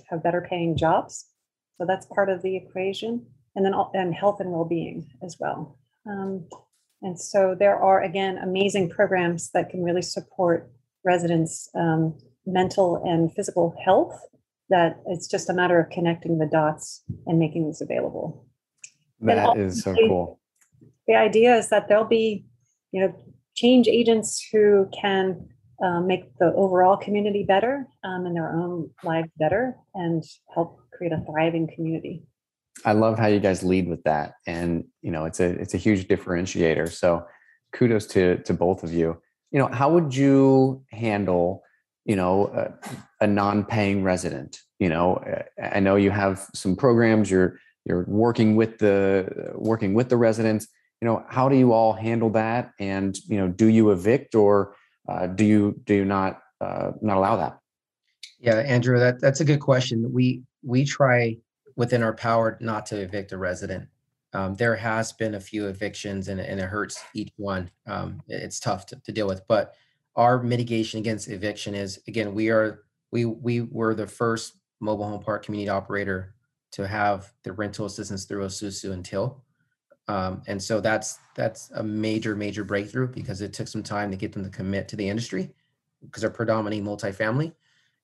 have 0.09 0.23
better 0.23 0.45
paying 0.49 0.75
jobs. 0.75 1.27
So 1.77 1.85
that's 1.85 2.05
part 2.07 2.29
of 2.29 2.41
the 2.41 2.55
equation. 2.55 3.25
And 3.55 3.65
then 3.65 3.73
and 3.93 4.15
health 4.15 4.39
and 4.39 4.51
well-being 4.51 5.09
as 5.21 5.35
well. 5.37 5.77
Um, 6.09 6.47
and 7.01 7.19
so 7.19 7.55
there 7.57 7.77
are, 7.77 8.01
again, 8.01 8.37
amazing 8.37 8.89
programs 8.89 9.51
that 9.51 9.69
can 9.69 9.83
really 9.83 10.01
support 10.01 10.71
residents' 11.03 11.69
um, 11.75 12.17
mental 12.45 13.01
and 13.03 13.33
physical 13.33 13.75
health. 13.83 14.17
That 14.71 15.01
it's 15.05 15.27
just 15.27 15.49
a 15.49 15.53
matter 15.53 15.79
of 15.79 15.89
connecting 15.91 16.39
the 16.39 16.47
dots 16.47 17.03
and 17.27 17.37
making 17.37 17.67
these 17.67 17.81
available. 17.81 18.47
That 19.21 19.57
is 19.57 19.83
so 19.83 19.93
cool. 19.93 20.39
The 21.07 21.15
idea 21.15 21.55
is 21.55 21.69
that 21.69 21.87
there'll 21.87 22.05
be, 22.05 22.45
you 22.91 23.01
know, 23.01 23.13
change 23.55 23.87
agents 23.87 24.43
who 24.51 24.89
can 24.99 25.47
um, 25.83 26.07
make 26.07 26.37
the 26.37 26.53
overall 26.53 26.97
community 26.97 27.43
better 27.43 27.87
um, 28.03 28.25
and 28.25 28.35
their 28.35 28.51
own 28.51 28.89
lives 29.03 29.29
better 29.37 29.75
and 29.93 30.23
help 30.53 30.79
create 30.91 31.13
a 31.13 31.23
thriving 31.25 31.67
community. 31.73 32.23
I 32.85 32.93
love 32.93 33.19
how 33.19 33.27
you 33.27 33.39
guys 33.39 33.63
lead 33.63 33.87
with 33.87 34.03
that, 34.03 34.33
and 34.47 34.85
you 35.01 35.11
know 35.11 35.25
it's 35.25 35.39
a 35.39 35.49
it's 35.59 35.73
a 35.73 35.77
huge 35.77 36.07
differentiator. 36.07 36.91
So 36.91 37.25
kudos 37.73 38.05
to 38.07 38.37
to 38.43 38.53
both 38.53 38.83
of 38.83 38.93
you. 38.93 39.21
You 39.51 39.59
know, 39.59 39.67
how 39.67 39.91
would 39.91 40.15
you 40.15 40.83
handle 40.91 41.63
you 42.05 42.15
know 42.15 42.47
a, 42.47 43.25
a 43.25 43.27
non-paying 43.27 44.03
resident? 44.03 44.59
You 44.79 44.89
know, 44.89 45.23
I 45.61 45.79
know 45.79 45.95
you 45.95 46.11
have 46.11 46.47
some 46.53 46.75
programs. 46.75 47.29
You're 47.29 47.59
you're 47.85 48.05
working 48.07 48.55
with 48.55 48.77
the 48.79 49.51
working 49.55 49.93
with 49.93 50.09
the 50.09 50.17
residents. 50.17 50.67
You 51.01 51.07
know, 51.07 51.25
how 51.27 51.49
do 51.49 51.55
you 51.55 51.73
all 51.73 51.93
handle 51.93 52.29
that? 52.31 52.71
And 52.79 53.17
you 53.27 53.37
know, 53.37 53.47
do 53.47 53.67
you 53.67 53.91
evict 53.91 54.35
or 54.35 54.75
uh, 55.07 55.27
do 55.27 55.45
you 55.45 55.79
do 55.85 55.95
you 55.95 56.05
not 56.05 56.41
uh, 56.59 56.91
not 57.01 57.17
allow 57.17 57.35
that? 57.37 57.59
Yeah, 58.39 58.55
Andrew, 58.55 58.99
that 58.99 59.19
that's 59.19 59.39
a 59.39 59.45
good 59.45 59.59
question. 59.59 60.11
We 60.11 60.43
we 60.63 60.85
try 60.85 61.37
within 61.75 62.03
our 62.03 62.13
power 62.13 62.57
not 62.59 62.85
to 62.87 62.97
evict 62.97 63.31
a 63.31 63.37
resident. 63.37 63.87
Um, 64.33 64.55
there 64.55 64.75
has 64.75 65.11
been 65.11 65.35
a 65.35 65.39
few 65.39 65.67
evictions 65.67 66.29
and, 66.29 66.39
and 66.39 66.59
it 66.59 66.65
hurts 66.65 67.03
each 67.13 67.31
one. 67.35 67.69
Um, 67.85 68.21
it's 68.27 68.59
tough 68.59 68.85
to, 68.87 68.95
to, 69.01 69.11
deal 69.11 69.27
with, 69.27 69.41
but 69.47 69.73
our 70.15 70.41
mitigation 70.41 70.99
against 70.99 71.29
eviction 71.29 71.73
is 71.73 71.99
again, 72.07 72.33
we 72.33 72.49
are, 72.49 72.83
we, 73.11 73.25
we 73.25 73.61
were 73.61 73.95
the 73.95 74.07
first 74.07 74.57
mobile 74.79 75.07
home 75.07 75.21
park 75.21 75.45
community 75.45 75.69
operator 75.69 76.35
to 76.71 76.87
have 76.87 77.31
the 77.43 77.51
rental 77.51 77.85
assistance 77.85 78.25
through 78.25 78.45
Esusu 78.45 78.93
and 78.93 79.03
Till. 79.05 79.43
Um, 80.07 80.41
and 80.47 80.61
so 80.61 80.81
that's, 80.81 81.19
that's 81.35 81.69
a 81.71 81.83
major, 81.83 82.35
major 82.35 82.63
breakthrough 82.63 83.07
because 83.07 83.41
it 83.41 83.53
took 83.53 83.67
some 83.67 83.83
time 83.83 84.11
to 84.11 84.17
get 84.17 84.33
them 84.33 84.43
to 84.43 84.49
commit 84.49 84.87
to 84.89 84.95
the 84.95 85.07
industry 85.07 85.51
because 86.01 86.21
they're 86.21 86.29
predominantly 86.29 86.81
multifamily. 86.81 87.53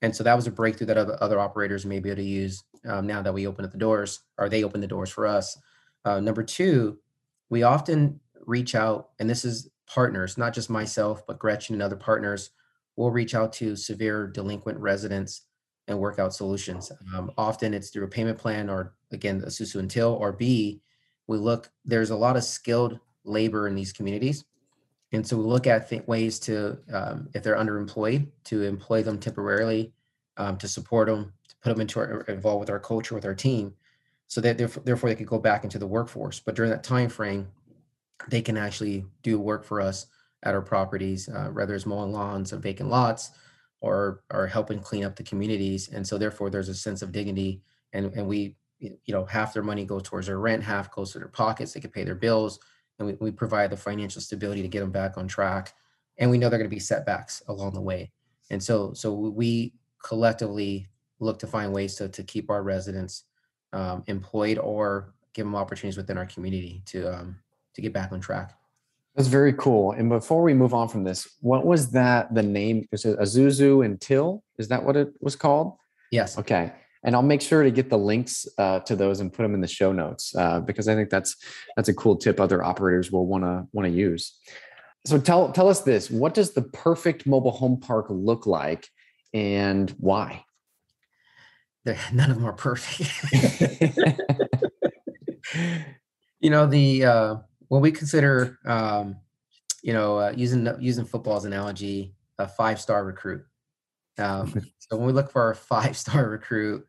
And 0.02 0.16
so 0.16 0.24
that 0.24 0.36
was 0.36 0.48
a 0.48 0.52
breakthrough 0.52 0.88
that 0.88 0.98
other, 0.98 1.18
other 1.22 1.40
operators 1.40 1.86
may 1.86 2.00
be 2.00 2.10
able 2.10 2.18
to 2.18 2.24
use 2.24 2.64
um, 2.86 3.08
now 3.08 3.22
that 3.22 3.34
we 3.34 3.48
open 3.48 3.66
up 3.66 3.72
the 3.72 3.78
doors, 3.78 4.22
or 4.38 4.48
they 4.48 4.64
open 4.64 4.80
the 4.80 4.88
doors 4.88 5.10
for 5.10 5.26
us. 5.26 5.58
Uh, 6.06 6.20
number 6.20 6.44
two, 6.44 7.00
we 7.50 7.64
often 7.64 8.20
reach 8.46 8.76
out, 8.76 9.10
and 9.20 9.30
this 9.30 9.44
is 9.44 9.70
partners, 9.88 10.38
not 10.38 10.54
just 10.54 10.70
myself, 10.70 11.26
but 11.26 11.40
Gretchen 11.40 11.76
and 11.76 11.82
other 11.82 11.96
partners 11.96 12.52
will 12.96 13.12
reach 13.12 13.36
out 13.36 13.54
to 13.54 13.76
severe 13.76 14.28
delinquent 14.28 14.78
residents 14.80 15.44
and 15.88 15.98
work 15.98 16.20
out 16.20 16.34
solutions. 16.34 16.92
Um, 17.16 17.32
often 17.38 17.74
it's 17.74 17.90
through 17.90 18.06
a 18.06 18.10
payment 18.10 18.38
plan 18.38 18.70
or 18.70 18.94
again, 19.12 19.42
Esusu 19.42 19.80
and 19.80 19.90
Till, 19.90 20.14
or 20.14 20.34
B, 20.34 20.82
we 21.28 21.38
look, 21.38 21.70
there's 21.86 22.10
a 22.10 22.16
lot 22.16 22.36
of 22.36 22.44
skilled 22.44 23.00
labor 23.24 23.68
in 23.68 23.76
these 23.76 23.94
communities. 23.94 24.44
And 25.14 25.26
so 25.26 25.38
we 25.38 25.44
look 25.44 25.68
at 25.68 25.90
th- 25.90 26.06
ways 26.08 26.40
to, 26.40 26.78
um, 26.92 27.30
if 27.34 27.44
they're 27.44 27.56
underemployed, 27.56 28.28
to 28.46 28.64
employ 28.64 29.04
them 29.04 29.20
temporarily, 29.20 29.94
um, 30.36 30.58
to 30.58 30.68
support 30.68 31.08
them, 31.08 31.32
to 31.48 31.56
put 31.62 31.70
them 31.70 31.82
into 31.82 32.00
our, 32.00 32.22
involved 32.22 32.60
with 32.60 32.70
our 32.70 32.80
culture, 32.80 33.16
with 33.16 33.26
our 33.26 33.36
team, 33.36 33.74
so 34.28 34.42
that 34.42 34.58
therefore, 34.58 34.84
therefore 34.84 35.10
they 35.10 35.16
could 35.16 35.28
go 35.28 35.40
back 35.40 35.64
into 35.64 35.80
the 35.80 35.88
workforce. 35.88 36.42
But 36.42 36.56
during 36.56 36.72
that 36.72 36.84
time 36.84 37.10
frame, 37.10 37.48
they 38.30 38.42
can 38.42 38.58
actually 38.58 39.06
do 39.24 39.40
work 39.40 39.64
for 39.64 39.82
us 39.82 40.08
at 40.44 40.54
our 40.54 40.62
properties, 40.62 41.30
uh, 41.30 41.48
whether 41.48 41.76
it's 41.76 41.86
mowing 41.86 42.12
lawns 42.12 42.54
or 42.54 42.58
vacant 42.58 42.90
lots, 42.90 43.32
or 43.82 44.24
or 44.32 44.48
helping 44.48 44.80
clean 44.80 45.04
up 45.04 45.16
the 45.16 45.24
communities. 45.24 45.90
And 45.90 46.06
so 46.06 46.18
therefore, 46.18 46.50
there's 46.50 46.70
a 46.70 46.76
sense 46.76 47.02
of 47.02 47.12
dignity, 47.12 47.62
and 47.94 48.14
and 48.14 48.28
we, 48.28 48.56
you 48.80 48.98
know, 49.10 49.26
half 49.26 49.54
their 49.54 49.64
money 49.64 49.86
goes 49.86 50.04
towards 50.04 50.28
their 50.28 50.40
rent, 50.40 50.64
half 50.64 50.92
goes 50.92 51.12
to 51.12 51.20
their 51.20 51.28
pockets. 51.28 51.74
They 51.74 51.80
can 51.80 51.92
pay 51.92 52.04
their 52.04 52.16
bills 52.16 52.60
and 53.00 53.08
we, 53.08 53.14
we 53.20 53.32
provide 53.32 53.70
the 53.70 53.78
financial 53.78 54.22
stability 54.22 54.62
to 54.62 54.68
get 54.68 54.80
them 54.80 54.92
back 54.92 55.18
on 55.18 55.28
track 55.28 55.74
and 56.18 56.30
we 56.30 56.38
know 56.38 56.50
they're 56.50 56.60
going 56.60 56.70
to 56.70 56.76
be 56.76 56.80
setbacks 56.80 57.42
along 57.48 57.74
the 57.74 57.82
way 57.82 58.12
and 58.50 58.62
so 58.62 58.94
so 58.94 59.14
we 59.14 59.74
collectively 60.04 60.88
look 61.20 61.40
to 61.40 61.48
find 61.48 61.74
ways 61.74 61.96
to, 61.96 62.08
to 62.10 62.24
keep 62.24 62.50
our 62.50 62.64
residents 62.64 63.24
um, 63.74 64.04
employed 64.08 64.58
or 64.58 65.14
give 65.34 65.46
them 65.46 65.56
opportunities 65.56 65.98
within 65.98 66.18
our 66.18 66.26
community 66.26 66.82
to 66.86 67.12
um, 67.14 67.38
to 67.78 67.82
get 67.82 67.94
back 67.94 68.12
on 68.12 68.20
track. 68.20 68.54
That's 69.16 69.28
very 69.30 69.54
cool. 69.54 69.92
And 69.92 70.10
before 70.10 70.42
we 70.42 70.54
move 70.54 70.74
on 70.74 70.90
from 70.90 71.04
this 71.04 71.28
what 71.42 71.66
was 71.66 71.92
that 71.92 72.34
the 72.34 72.44
name? 72.44 72.88
Is 72.92 73.06
it 73.06 73.20
Esusu 73.20 73.86
and 73.86 74.02
till? 74.02 74.44
Is 74.58 74.68
that 74.68 74.84
what 74.84 74.98
it 74.98 75.10
was 75.22 75.36
called? 75.36 75.78
Yes. 76.12 76.38
Okay. 76.38 76.74
And 77.04 77.16
I'll 77.16 77.22
make 77.22 77.42
sure 77.42 77.64
to 77.64 77.70
get 77.70 77.90
the 77.90 77.98
links 77.98 78.48
uh, 78.58 78.80
to 78.82 78.96
those 78.96 79.20
and 79.20 79.32
put 79.32 79.44
them 79.44 79.54
in 79.54 79.62
the 79.62 79.68
show 79.68 79.92
notes 79.92 80.36
uh, 80.36 80.60
because 80.60 80.88
I 80.88 80.96
think 80.96 81.12
that's 81.12 81.36
that's 81.76 81.88
a 81.88 81.94
cool 81.94 82.16
tip 82.16 82.40
other 82.40 82.64
operators 82.64 83.12
will 83.12 83.28
want 83.28 83.44
to 83.44 83.68
want 83.72 83.88
to 83.88 83.94
use. 83.94 84.36
So 85.06 85.20
tell 85.20 85.52
tell 85.52 85.70
us 85.70 85.82
this: 85.82 86.10
what 86.10 86.34
does 86.34 86.54
the 86.54 86.64
perfect 86.64 87.28
mobile 87.28 87.52
home 87.52 87.80
park 87.80 88.08
look 88.10 88.48
like, 88.48 88.88
and 89.34 89.90
why? 90.00 90.44
They're, 91.86 92.00
none 92.12 92.32
of 92.32 92.38
them 92.38 92.46
are 92.46 92.54
perfect. 92.54 93.12
you 96.40 96.50
know 96.50 96.66
the 96.66 97.06
uh, 97.06 97.36
when 97.70 97.82
we 97.82 97.92
consider 97.92 98.60
um, 98.66 99.18
you 99.82 99.94
know 99.94 100.20
uh, 100.20 100.34
using 100.36 100.68
using 100.80 101.06
football 101.06 101.38
as 101.38 101.46
an 101.46 101.54
analogy, 101.54 102.14
a 102.38 102.48
five 102.48 102.80
star 102.80 103.04
recruit 103.06 103.46
um, 104.18 104.52
so 104.80 104.98
when 104.98 105.08
we 105.08 105.14
look 105.14 105.32
for 105.32 105.52
a 105.52 105.56
five-star 105.56 106.30
recruit, 106.30 106.86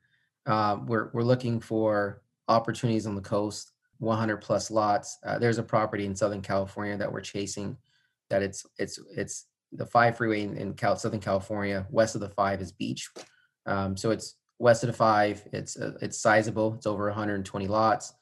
uh, 0.46 0.78
we're 0.86 1.10
we're 1.12 1.22
looking 1.22 1.60
for 1.60 2.22
opportunities 2.48 3.06
on 3.06 3.14
the 3.14 3.20
coast, 3.20 3.72
100 3.98 4.38
plus 4.38 4.70
lots. 4.70 5.18
Uh, 5.24 5.38
there's 5.38 5.58
a 5.58 5.62
property 5.62 6.06
in 6.06 6.16
Southern 6.16 6.40
California 6.40 6.96
that 6.96 7.12
we're 7.12 7.20
chasing. 7.20 7.76
That 8.30 8.42
it's 8.42 8.66
it's 8.78 8.98
it's 9.14 9.46
the 9.72 9.86
five 9.86 10.16
freeway 10.16 10.42
in, 10.42 10.56
in 10.56 10.74
Cal, 10.74 10.96
Southern 10.96 11.20
California. 11.20 11.86
West 11.90 12.14
of 12.14 12.20
the 12.20 12.28
five 12.28 12.60
is 12.60 12.72
beach, 12.72 13.10
um, 13.66 13.96
so 13.96 14.10
it's 14.10 14.36
west 14.58 14.82
of 14.82 14.88
the 14.88 14.94
five. 14.94 15.46
It's 15.52 15.76
uh, 15.76 15.92
it's 16.00 16.18
sizable. 16.18 16.74
It's 16.74 16.86
over 16.86 17.06
120 17.06 17.66
lots. 17.66 18.14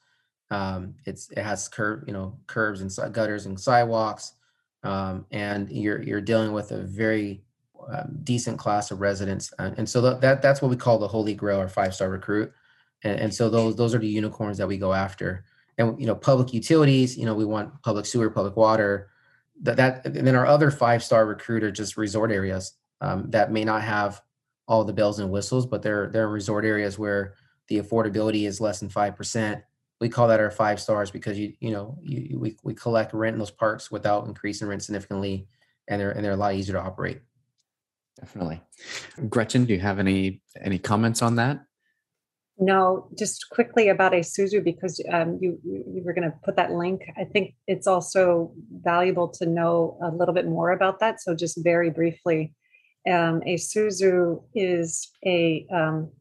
Um, 0.49 0.95
it's 1.05 1.29
it 1.31 1.39
has 1.39 1.67
curb 1.67 2.03
you 2.07 2.13
know 2.13 2.37
curbs 2.47 2.81
and 2.81 3.13
gutters 3.13 3.45
and 3.45 3.59
sidewalks, 3.59 4.33
um, 4.83 5.25
and 5.31 5.69
you're 5.71 6.01
you're 6.01 6.21
dealing 6.21 6.53
with 6.53 6.71
a 6.71 6.81
very 6.83 7.43
um, 7.91 8.19
decent 8.23 8.57
class 8.57 8.91
of 8.91 9.01
residents, 9.01 9.53
uh, 9.59 9.71
and 9.77 9.87
so 9.87 10.01
that 10.01 10.41
that's 10.41 10.61
what 10.61 10.69
we 10.71 10.77
call 10.77 10.97
the 10.97 11.07
holy 11.07 11.33
grail 11.33 11.59
or 11.59 11.67
five 11.67 11.93
star 11.93 12.09
recruit, 12.09 12.51
and, 13.03 13.19
and 13.19 13.33
so 13.33 13.49
those 13.49 13.75
those 13.75 13.93
are 13.93 13.99
the 13.99 14.07
unicorns 14.07 14.57
that 14.57 14.67
we 14.67 14.77
go 14.77 14.93
after. 14.93 15.43
And 15.77 15.99
you 15.99 16.07
know, 16.07 16.15
public 16.15 16.53
utilities, 16.53 17.17
you 17.17 17.25
know, 17.25 17.35
we 17.35 17.45
want 17.45 17.81
public 17.83 18.05
sewer, 18.05 18.29
public 18.29 18.55
water. 18.55 19.09
That 19.61 19.77
that 19.77 20.05
and 20.05 20.25
then 20.25 20.35
our 20.35 20.45
other 20.45 20.71
five 20.71 21.03
star 21.03 21.25
recruit 21.25 21.63
are 21.63 21.71
just 21.71 21.97
resort 21.97 22.31
areas 22.31 22.73
um, 23.01 23.29
that 23.31 23.51
may 23.51 23.63
not 23.63 23.81
have 23.83 24.21
all 24.67 24.83
the 24.83 24.93
bells 24.93 25.19
and 25.19 25.31
whistles, 25.31 25.65
but 25.65 25.81
they're 25.81 26.07
they're 26.07 26.29
resort 26.29 26.65
areas 26.65 26.97
where 26.97 27.35
the 27.67 27.79
affordability 27.79 28.47
is 28.47 28.61
less 28.61 28.79
than 28.79 28.89
five 28.89 29.15
percent. 29.15 29.63
We 29.99 30.09
call 30.09 30.27
that 30.27 30.39
our 30.39 30.51
five 30.51 30.79
stars 30.79 31.11
because 31.11 31.39
you 31.39 31.53
you 31.59 31.71
know 31.71 31.97
you, 32.03 32.39
we 32.39 32.57
we 32.63 32.73
collect 32.73 33.13
rent 33.13 33.33
in 33.33 33.39
those 33.39 33.51
parks 33.51 33.91
without 33.91 34.27
increasing 34.27 34.67
rent 34.67 34.83
significantly, 34.83 35.47
and 35.87 35.99
they're 35.99 36.11
and 36.11 36.23
they're 36.23 36.33
a 36.33 36.37
lot 36.37 36.53
easier 36.53 36.73
to 36.73 36.81
operate. 36.81 37.21
Definitely, 38.19 38.61
Gretchen. 39.29 39.65
Do 39.65 39.73
you 39.73 39.79
have 39.79 39.99
any 39.99 40.41
any 40.61 40.79
comments 40.79 41.21
on 41.21 41.35
that? 41.35 41.63
No, 42.59 43.07
just 43.17 43.49
quickly 43.51 43.89
about 43.89 44.13
Esusu 44.13 44.63
because 44.63 45.03
um, 45.11 45.37
you 45.39 45.59
you 45.63 46.01
were 46.03 46.13
going 46.13 46.29
to 46.29 46.37
put 46.43 46.55
that 46.55 46.71
link. 46.71 47.03
I 47.15 47.23
think 47.23 47.53
it's 47.67 47.85
also 47.85 48.51
valuable 48.71 49.27
to 49.29 49.45
know 49.45 49.99
a 50.01 50.09
little 50.09 50.33
bit 50.33 50.47
more 50.47 50.71
about 50.71 50.99
that. 50.99 51.21
So 51.21 51.35
just 51.35 51.63
very 51.63 51.91
briefly, 51.91 52.55
um, 53.07 53.41
Esusu 53.41 54.41
is 54.55 55.11
a 55.23 55.67
um, 55.71 56.11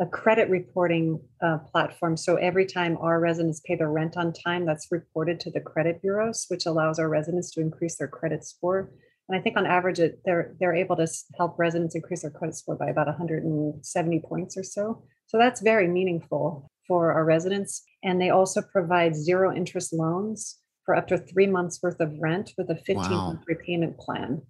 a 0.00 0.06
credit 0.06 0.48
reporting 0.48 1.20
uh, 1.42 1.58
platform. 1.58 2.16
So 2.16 2.36
every 2.36 2.64
time 2.64 2.96
our 3.00 3.20
residents 3.20 3.60
pay 3.64 3.76
their 3.76 3.90
rent 3.90 4.16
on 4.16 4.32
time, 4.32 4.64
that's 4.64 4.88
reported 4.90 5.38
to 5.40 5.50
the 5.50 5.60
credit 5.60 6.00
bureaus, 6.00 6.46
which 6.48 6.64
allows 6.64 6.98
our 6.98 7.08
residents 7.08 7.50
to 7.52 7.60
increase 7.60 7.96
their 7.96 8.08
credit 8.08 8.44
score. 8.44 8.90
And 9.28 9.38
I 9.38 9.42
think 9.42 9.56
on 9.56 9.66
average, 9.66 10.00
it, 10.00 10.20
they're 10.24 10.54
they're 10.58 10.74
able 10.74 10.96
to 10.96 11.06
help 11.36 11.58
residents 11.58 11.94
increase 11.94 12.22
their 12.22 12.30
credit 12.30 12.56
score 12.56 12.76
by 12.76 12.88
about 12.88 13.06
170 13.06 14.22
points 14.26 14.56
or 14.56 14.64
so. 14.64 15.04
So 15.26 15.38
that's 15.38 15.60
very 15.60 15.86
meaningful 15.86 16.68
for 16.88 17.12
our 17.12 17.24
residents. 17.24 17.82
And 18.02 18.20
they 18.20 18.30
also 18.30 18.62
provide 18.62 19.14
zero 19.14 19.54
interest 19.54 19.92
loans 19.92 20.58
for 20.84 20.96
up 20.96 21.06
to 21.08 21.18
three 21.18 21.46
months 21.46 21.78
worth 21.82 22.00
of 22.00 22.18
rent 22.18 22.52
with 22.58 22.70
a 22.70 22.74
15 22.74 22.96
wow. 22.96 23.08
month 23.08 23.42
repayment 23.46 23.98
plan 23.98 24.42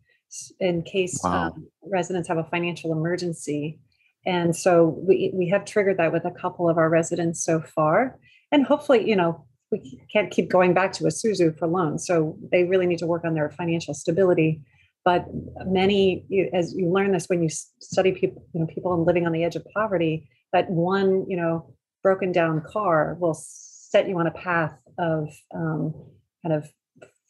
in 0.60 0.82
case 0.82 1.20
wow. 1.22 1.48
um, 1.48 1.68
residents 1.84 2.28
have 2.28 2.38
a 2.38 2.44
financial 2.44 2.92
emergency. 2.92 3.80
And 4.26 4.54
so 4.54 4.98
we, 5.06 5.30
we 5.34 5.48
have 5.48 5.64
triggered 5.64 5.98
that 5.98 6.12
with 6.12 6.24
a 6.24 6.30
couple 6.30 6.68
of 6.68 6.76
our 6.78 6.90
residents 6.90 7.44
so 7.44 7.60
far. 7.60 8.18
And 8.52 8.66
hopefully, 8.66 9.08
you 9.08 9.16
know, 9.16 9.46
we 9.70 10.00
can't 10.12 10.30
keep 10.30 10.50
going 10.50 10.74
back 10.74 10.92
to 10.94 11.04
Esusu 11.04 11.56
for 11.58 11.66
loans. 11.66 12.06
So 12.06 12.36
they 12.50 12.64
really 12.64 12.86
need 12.86 12.98
to 12.98 13.06
work 13.06 13.24
on 13.24 13.34
their 13.34 13.50
financial 13.50 13.94
stability. 13.94 14.60
But 15.04 15.26
many, 15.64 16.26
as 16.52 16.74
you 16.74 16.90
learn 16.90 17.12
this 17.12 17.26
when 17.28 17.42
you 17.42 17.48
study 17.48 18.12
people, 18.12 18.44
you 18.52 18.60
know, 18.60 18.66
people 18.66 19.02
living 19.02 19.26
on 19.26 19.32
the 19.32 19.44
edge 19.44 19.56
of 19.56 19.64
poverty, 19.74 20.28
that 20.52 20.70
one 20.70 21.24
you 21.28 21.36
know 21.36 21.72
broken 22.02 22.32
down 22.32 22.62
car 22.62 23.16
will 23.20 23.34
set 23.34 24.08
you 24.08 24.18
on 24.18 24.26
a 24.26 24.30
path 24.30 24.78
of 24.98 25.28
um, 25.54 25.94
kind 26.42 26.54
of 26.54 26.70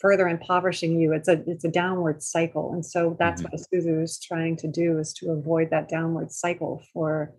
further 0.01 0.29
impoverishing 0.29 0.99
you 0.99 1.13
it's 1.13 1.29
a 1.29 1.43
it's 1.47 1.65
a 1.65 1.71
downward 1.71 2.23
cycle. 2.23 2.73
And 2.73 2.85
so 2.85 3.17
that's 3.19 3.43
mm-hmm. 3.43 3.53
what 3.53 3.85
Esusu 3.85 4.03
is 4.03 4.19
trying 4.19 4.57
to 4.59 4.69
do 4.69 4.99
is 4.99 5.13
to 5.15 5.31
avoid 5.31 5.71
that 5.71 5.89
downward 5.89 6.33
cycle 6.33 6.83
for 6.93 7.33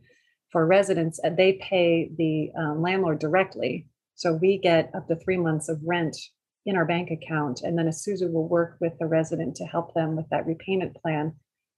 for 0.52 0.66
residents. 0.66 1.20
And 1.20 1.38
they 1.38 1.54
pay 1.54 2.12
the 2.18 2.52
um, 2.60 2.82
landlord 2.82 3.20
directly. 3.20 3.88
So 4.16 4.34
we 4.34 4.58
get 4.58 4.92
up 4.96 5.08
to 5.08 5.16
three 5.16 5.38
months 5.38 5.70
of 5.70 5.80
rent 5.84 6.18
in 6.66 6.76
our 6.76 6.86
bank 6.86 7.10
account 7.10 7.62
and 7.64 7.76
then 7.78 7.88
Esusu 7.88 8.32
will 8.32 8.48
work 8.48 8.78
with 8.80 8.94
the 9.00 9.08
resident 9.08 9.56
to 9.56 9.66
help 9.66 9.96
them 9.96 10.16
with 10.16 10.30
that 10.30 10.46
repayment 10.46 10.96
plan 10.96 11.34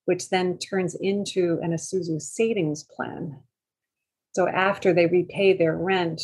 which 0.05 0.29
then 0.29 0.57
turns 0.57 0.95
into 0.99 1.59
an 1.61 1.71
Esusu 1.71 2.21
savings 2.21 2.83
plan. 2.83 3.39
So 4.33 4.47
after 4.47 4.93
they 4.93 5.05
repay 5.05 5.55
their 5.55 5.77
rent, 5.77 6.21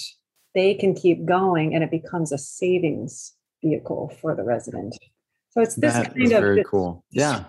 they 0.56 0.74
can 0.74 0.96
keep 0.96 1.26
going 1.26 1.74
and 1.74 1.84
it 1.84 1.92
becomes 1.92 2.32
a 2.32 2.38
savings 2.38 3.34
vehicle 3.62 4.12
for 4.22 4.36
the 4.36 4.44
resident. 4.44 4.96
So 5.50 5.62
it's 5.62 5.76
this 5.76 5.94
that 5.94 6.14
kind 6.14 6.32
of 6.32 6.42
very 6.42 6.64
cool. 6.64 7.04
Yeah. 7.12 7.46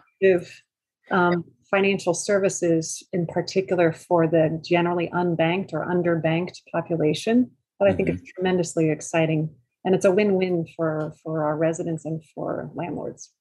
Um, 1.10 1.44
financial 1.70 2.14
services 2.14 3.02
in 3.12 3.26
particular 3.26 3.92
for 3.92 4.26
the 4.26 4.60
generally 4.64 5.08
unbanked 5.14 5.72
or 5.72 5.86
underbanked 5.86 6.58
population 6.72 7.50
that 7.78 7.88
I 7.88 7.92
think 7.92 8.08
mm-hmm. 8.08 8.24
is 8.24 8.32
tremendously 8.34 8.90
exciting. 8.90 9.50
And 9.84 9.94
it's 9.94 10.04
a 10.04 10.10
win-win 10.10 10.66
for 10.76 11.14
for 11.22 11.44
our 11.44 11.56
residents 11.56 12.04
and 12.04 12.22
for 12.34 12.70
landlords. 12.74 13.32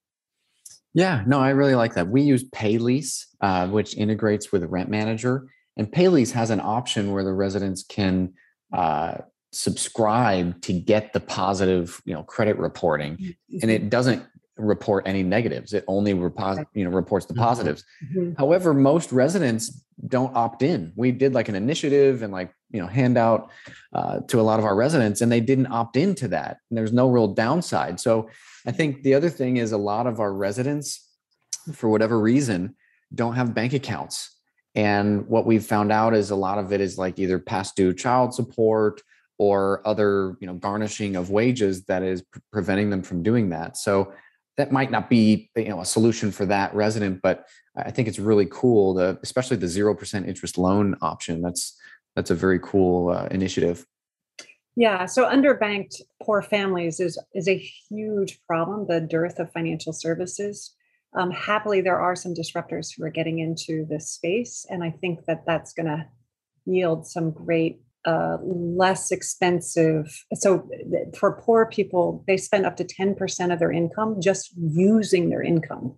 Yeah, 0.93 1.23
no, 1.27 1.39
I 1.39 1.49
really 1.49 1.75
like 1.75 1.93
that. 1.95 2.07
We 2.07 2.21
use 2.21 2.49
Paylease, 2.49 3.25
uh, 3.41 3.67
which 3.67 3.95
integrates 3.95 4.51
with 4.51 4.63
Rent 4.63 4.89
Manager, 4.89 5.47
and 5.77 5.91
Paylease 5.91 6.31
has 6.31 6.49
an 6.49 6.59
option 6.59 7.11
where 7.11 7.23
the 7.23 7.33
residents 7.33 7.83
can 7.83 8.33
uh, 8.73 9.19
subscribe 9.51 10.61
to 10.61 10.73
get 10.73 11.13
the 11.13 11.19
positive, 11.19 12.01
you 12.05 12.13
know, 12.13 12.23
credit 12.23 12.57
reporting, 12.57 13.17
mm-hmm. 13.17 13.57
and 13.61 13.71
it 13.71 13.89
doesn't 13.89 14.23
report 14.57 15.07
any 15.07 15.23
negatives. 15.23 15.73
It 15.73 15.83
only 15.87 16.13
repos- 16.13 16.65
you 16.73 16.83
know 16.83 16.91
reports 16.91 17.25
the 17.25 17.33
mm-hmm. 17.33 17.43
positives. 17.43 17.83
Mm-hmm. 18.03 18.33
However, 18.37 18.73
most 18.73 19.11
residents 19.11 19.83
don't 20.07 20.35
opt 20.35 20.61
in. 20.61 20.93
We 20.95 21.11
did 21.11 21.33
like 21.33 21.49
an 21.49 21.55
initiative 21.55 22.23
and 22.23 22.31
like 22.31 22.53
you 22.71 22.81
know 22.81 22.87
handout 22.87 23.51
uh, 23.93 24.19
to 24.27 24.39
a 24.39 24.43
lot 24.43 24.59
of 24.59 24.65
our 24.65 24.75
residents, 24.75 25.21
and 25.21 25.31
they 25.31 25.41
didn't 25.41 25.67
opt 25.67 25.97
into 25.97 26.27
that. 26.29 26.57
And 26.69 26.77
there's 26.77 26.93
no 26.93 27.09
real 27.09 27.27
downside. 27.27 27.99
So 27.99 28.29
I 28.65 28.71
think 28.71 29.03
the 29.03 29.13
other 29.13 29.29
thing 29.29 29.57
is 29.57 29.71
a 29.71 29.77
lot 29.77 30.07
of 30.07 30.19
our 30.19 30.33
residents, 30.33 31.07
for 31.73 31.89
whatever 31.89 32.19
reason, 32.19 32.75
don't 33.13 33.35
have 33.35 33.53
bank 33.53 33.73
accounts 33.73 34.35
and 34.75 35.27
what 35.27 35.45
we've 35.45 35.65
found 35.65 35.91
out 35.91 36.13
is 36.13 36.29
a 36.29 36.35
lot 36.35 36.57
of 36.57 36.71
it 36.71 36.81
is 36.81 36.97
like 36.97 37.17
either 37.17 37.39
past 37.39 37.75
due 37.75 37.93
child 37.93 38.33
support 38.33 39.01
or 39.39 39.81
other, 39.87 40.37
you 40.39 40.47
know, 40.47 40.53
garnishing 40.53 41.15
of 41.15 41.31
wages 41.31 41.85
that 41.85 42.03
is 42.03 42.21
pre- 42.21 42.41
preventing 42.51 42.91
them 42.91 43.01
from 43.01 43.23
doing 43.23 43.49
that. 43.49 43.77
So 43.77 44.13
that 44.57 44.71
might 44.71 44.91
not 44.91 45.09
be, 45.09 45.49
you 45.55 45.69
know, 45.69 45.79
a 45.79 45.85
solution 45.85 46.31
for 46.31 46.45
that 46.45 46.75
resident, 46.75 47.21
but 47.23 47.47
I 47.75 47.89
think 47.89 48.07
it's 48.07 48.19
really 48.19 48.47
cool. 48.51 48.93
The 48.93 49.17
especially 49.23 49.57
the 49.57 49.67
zero 49.67 49.95
percent 49.95 50.27
interest 50.27 50.57
loan 50.57 50.95
option. 51.01 51.41
That's 51.41 51.75
that's 52.15 52.29
a 52.29 52.35
very 52.35 52.59
cool 52.59 53.09
uh, 53.09 53.27
initiative. 53.31 53.85
Yeah, 54.75 55.05
so 55.05 55.25
underbanked 55.25 56.01
poor 56.21 56.41
families 56.41 56.99
is 56.99 57.17
is 57.33 57.47
a 57.47 57.57
huge 57.57 58.41
problem. 58.45 58.85
The 58.87 59.01
dearth 59.01 59.39
of 59.39 59.51
financial 59.51 59.93
services 59.93 60.75
um, 61.17 61.31
happily, 61.31 61.81
there 61.81 61.99
are 61.99 62.15
some 62.15 62.33
disruptors 62.33 62.89
who 62.95 63.03
are 63.03 63.09
getting 63.09 63.39
into 63.39 63.85
this 63.89 64.11
space, 64.11 64.65
and 64.69 64.83
I 64.83 64.91
think 64.91 65.25
that 65.25 65.43
that's 65.45 65.73
going 65.73 65.87
to 65.87 66.05
yield 66.65 67.07
some 67.07 67.31
great, 67.31 67.81
uh, 68.05 68.37
less 68.41 69.11
expensive. 69.11 70.23
So, 70.33 70.69
for 71.17 71.33
poor 71.33 71.65
people, 71.65 72.23
they 72.27 72.37
spend 72.37 72.65
up 72.65 72.77
to 72.77 72.83
ten 72.83 73.15
percent 73.15 73.51
of 73.51 73.59
their 73.59 73.71
income 73.71 74.21
just 74.21 74.53
using 74.57 75.29
their 75.29 75.41
income 75.41 75.95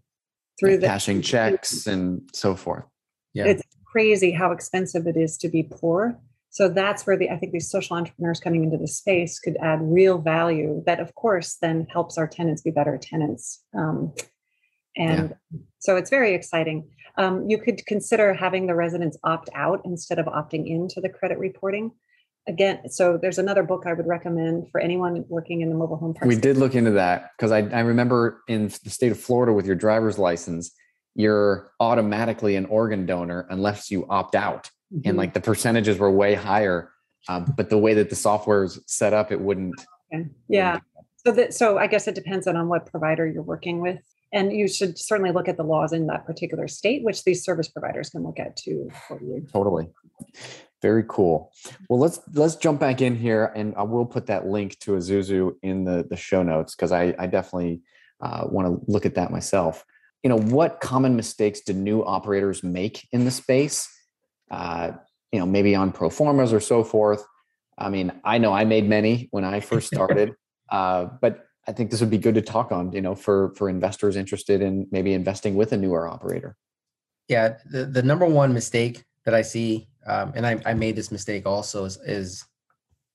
through 0.60 0.78
the 0.78 0.88
cashing 0.88 1.22
checks 1.22 1.88
and 1.88 2.22
so 2.34 2.56
forth. 2.56 2.86
Yeah, 3.34 3.46
it's 3.46 3.64
crazy 3.86 4.32
how 4.32 4.52
expensive 4.52 5.08
it 5.08 5.18
is 5.18 5.38
to 5.38 5.50
be 5.50 5.64
poor. 5.64 6.20
So 6.52 6.68
that's 6.68 7.08
where 7.08 7.18
the 7.18 7.30
I 7.30 7.38
think 7.38 7.54
these 7.54 7.70
social 7.70 7.96
entrepreneurs 7.96 8.40
coming 8.40 8.64
into 8.64 8.78
the 8.78 8.88
space 8.88 9.40
could 9.40 9.58
add 9.62 9.80
real 9.82 10.18
value. 10.18 10.84
That, 10.86 11.00
of 11.00 11.16
course, 11.16 11.58
then 11.62 11.88
helps 11.92 12.18
our 12.18 12.28
tenants 12.28 12.62
be 12.62 12.72
better 12.72 12.98
tenants. 13.02 13.64
Um, 13.74 14.14
and 14.98 15.30
yeah. 15.52 15.60
so 15.80 15.96
it's 15.96 16.10
very 16.10 16.34
exciting. 16.34 16.90
Um, 17.18 17.50
you 17.50 17.58
could 17.58 17.86
consider 17.86 18.34
having 18.34 18.68
the 18.68 18.76
residents 18.76 19.18
opt 19.24 19.50
out 19.54 19.82
instead 19.86 20.20
of 20.20 20.26
opting 20.26 20.68
into 20.68 21.02
the 21.02 21.10
credit 21.10 21.38
reporting. 21.40 21.92
Again, 22.48 22.90
so 22.90 23.20
there's 23.22 23.38
another 23.38 23.62
book 23.62 23.84
I 23.86 23.94
would 23.94 24.08
recommend 24.08 24.72
for 24.72 24.82
anyone 24.82 25.26
working 25.30 25.62
in 25.62 25.70
the 25.70 25.76
mobile 25.76 25.98
home 25.98 26.14
park. 26.14 26.28
We 26.28 26.36
did 26.36 26.58
look 26.58 26.74
into 26.74 26.92
that 26.92 27.32
because 27.38 27.52
I, 27.52 27.60
I 27.60 27.82
remember 27.82 28.42
in 28.48 28.72
the 28.84 28.90
state 28.90 29.12
of 29.12 29.20
Florida 29.20 29.54
with 29.54 29.66
your 29.66 29.76
driver's 29.76 30.18
license, 30.18 30.72
you're 31.14 31.72
automatically 31.80 32.56
an 32.56 32.66
organ 32.66 33.06
donor 33.06 33.46
unless 33.50 33.92
you 33.92 34.08
opt 34.10 34.34
out. 34.34 34.70
Mm-hmm. 34.94 35.10
And 35.10 35.18
like 35.18 35.34
the 35.34 35.42
percentages 35.42 36.00
were 36.00 36.10
way 36.10 36.34
higher. 36.34 36.92
Um, 37.30 37.54
but 37.56 37.70
the 37.70 37.78
way 37.78 37.94
that 37.94 38.10
the 38.10 38.16
software 38.16 38.64
is 38.64 38.80
set 38.88 39.14
up, 39.14 39.32
it 39.32 39.40
wouldn't. 39.40 39.80
Okay. 40.12 40.28
Yeah. 40.48 40.80
So 41.24 41.32
that 41.34 41.54
so 41.54 41.78
I 41.78 41.86
guess 41.86 42.08
it 42.08 42.16
depends 42.16 42.48
on, 42.48 42.56
on 42.56 42.68
what 42.68 42.88
provider 42.88 43.28
you're 43.28 43.44
working 43.44 43.82
with 43.82 44.02
and 44.34 44.54
you 44.54 44.68
should 44.68 44.98
certainly 44.98 45.32
look 45.32 45.48
at 45.48 45.58
the 45.58 45.64
laws 45.64 45.94
in 45.94 46.08
that 46.08 46.26
particular 46.26 46.68
state 46.68 47.04
which 47.04 47.24
these 47.24 47.44
service 47.44 47.68
providers 47.68 48.10
can 48.10 48.24
look 48.24 48.40
at 48.40 48.56
too 48.56 48.90
for 49.08 49.22
you. 49.22 49.46
Totally. 49.52 49.90
Very 50.82 51.04
cool. 51.08 51.52
Well 51.90 52.00
let's 52.00 52.20
let's 52.34 52.56
jump 52.56 52.80
back 52.80 53.02
in 53.02 53.16
here 53.16 53.52
and 53.56 53.76
i 53.76 53.84
will 53.84 54.06
put 54.06 54.28
that 54.28 54.48
link 54.48 54.80
to 54.80 54.92
Esusu 54.92 55.56
in 55.62 55.84
the 55.84 56.06
the 56.10 56.18
show 56.18 56.44
notes 56.44 56.76
because 56.76 56.92
i 56.92 57.14
i 57.20 57.28
definitely 57.28 57.82
uh, 58.22 58.46
want 58.48 58.68
to 58.68 58.92
look 58.92 59.06
at 59.06 59.16
that 59.16 59.32
myself. 59.32 59.86
You 60.24 60.30
know 60.30 60.38
what 60.38 60.80
common 60.80 61.16
mistakes 61.16 61.62
do 61.62 61.74
new 61.74 62.04
operators 62.04 62.64
make 62.64 63.08
in 63.12 63.26
the 63.26 63.32
space? 63.32 63.90
Uh, 64.50 64.92
you 65.32 65.40
know 65.40 65.46
maybe 65.46 65.76
on 65.76 65.92
pro 65.92 66.10
formas 66.10 66.54
or 66.54 66.60
so 66.60 66.84
forth. 66.84 67.26
I 67.78 67.90
mean 67.90 68.12
i 68.24 68.38
know 68.38 68.54
i 68.54 68.66
made 68.66 68.88
many 68.88 69.28
when 69.32 69.44
i 69.44 69.60
first 69.60 69.88
started 69.88 70.36
uh, 70.72 71.06
but 71.22 71.46
I 71.68 71.72
think 71.72 71.92
this 71.92 72.00
would 72.00 72.10
be 72.10 72.18
good 72.18 72.36
to 72.36 72.42
talk 72.42 72.72
on, 72.72 72.92
you 72.92 73.02
know, 73.02 73.16
for 73.16 73.54
for 73.56 73.70
investors 73.70 74.16
interested 74.16 74.62
in 74.62 74.88
maybe 74.92 75.14
investing 75.14 75.56
with 75.56 75.72
a 75.74 75.78
newer 75.78 76.08
operator. 76.08 76.58
Yeah, 77.28 77.58
the, 77.70 77.86
the 77.86 78.04
number 78.04 78.26
one 78.26 78.54
mistake 78.54 79.06
that 79.26 79.34
I 79.34 79.42
see, 79.42 79.88
um, 80.08 80.34
and 80.36 80.46
I, 80.46 80.60
I 80.66 80.74
made 80.74 80.96
this 80.96 81.12
mistake 81.12 81.46
also, 81.46 81.86
is, 81.86 81.98
is 82.06 82.44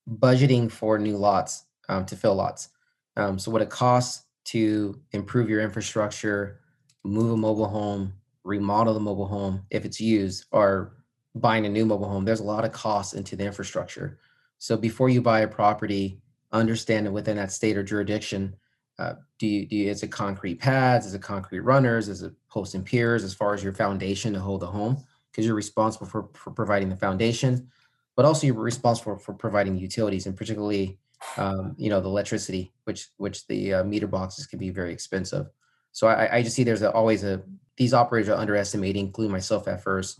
budgeting 0.09 0.71
for 0.71 0.97
new 0.97 1.17
lots 1.17 1.65
um, 1.89 2.05
to 2.05 2.15
fill 2.15 2.35
lots. 2.35 2.69
Um, 3.17 3.37
so 3.37 3.51
what 3.51 3.61
it 3.61 3.69
costs 3.69 4.25
to 4.45 4.99
improve 5.11 5.49
your 5.49 5.61
infrastructure, 5.61 6.61
move 7.03 7.31
a 7.31 7.37
mobile 7.37 7.67
home, 7.67 8.13
remodel 8.43 8.93
the 8.93 8.99
mobile 8.99 9.27
home 9.27 9.65
if 9.69 9.83
it's 9.85 9.99
used, 9.99 10.45
or 10.51 10.95
buying 11.35 11.65
a 11.65 11.69
new 11.69 11.85
mobile 11.85 12.09
home, 12.09 12.25
there's 12.25 12.39
a 12.39 12.43
lot 12.43 12.65
of 12.65 12.71
costs 12.71 13.13
into 13.13 13.35
the 13.35 13.45
infrastructure. 13.45 14.19
So 14.57 14.77
before 14.77 15.09
you 15.09 15.21
buy 15.21 15.41
a 15.41 15.47
property, 15.47 16.21
understand 16.51 17.05
that 17.05 17.11
within 17.11 17.37
that 17.37 17.51
state 17.51 17.77
or 17.77 17.83
jurisdiction, 17.83 18.55
uh, 18.99 19.13
do 19.37 19.47
you 19.47 19.65
do 19.65 19.75
you, 19.75 19.89
is 19.89 20.03
it 20.03 20.11
concrete 20.11 20.59
pads, 20.59 21.05
is 21.05 21.13
it 21.13 21.21
concrete 21.21 21.59
runners, 21.59 22.09
is 22.09 22.23
it 22.23 22.33
posts 22.49 22.73
and 22.73 22.85
piers 22.85 23.23
as 23.23 23.33
far 23.33 23.53
as 23.53 23.63
your 23.63 23.73
foundation 23.73 24.33
to 24.33 24.39
hold 24.39 24.61
the 24.61 24.67
home? 24.67 24.97
Because 25.31 25.45
you're 25.45 25.55
responsible 25.55 26.07
for, 26.07 26.29
for 26.33 26.51
providing 26.51 26.89
the 26.89 26.95
foundation, 26.95 27.69
but 28.15 28.25
also 28.25 28.47
you're 28.47 28.55
responsible 28.55 29.17
for 29.17 29.33
providing 29.33 29.77
utilities 29.77 30.25
and 30.25 30.35
particularly 30.35 30.97
um, 31.37 31.75
you 31.77 31.89
know 31.89 32.01
the 32.01 32.09
electricity, 32.09 32.71
which 32.85 33.09
which 33.17 33.45
the 33.47 33.75
uh, 33.75 33.83
meter 33.83 34.07
boxes 34.07 34.47
can 34.47 34.59
be 34.59 34.69
very 34.69 34.91
expensive. 34.91 35.47
So 35.91 36.07
I, 36.07 36.37
I 36.37 36.43
just 36.43 36.55
see 36.55 36.63
there's 36.63 36.81
a, 36.81 36.91
always 36.91 37.23
a 37.23 37.43
these 37.77 37.93
operators 37.93 38.29
are 38.29 38.37
underestimating, 38.37 39.07
including 39.07 39.31
myself 39.31 39.67
at 39.67 39.83
first, 39.83 40.19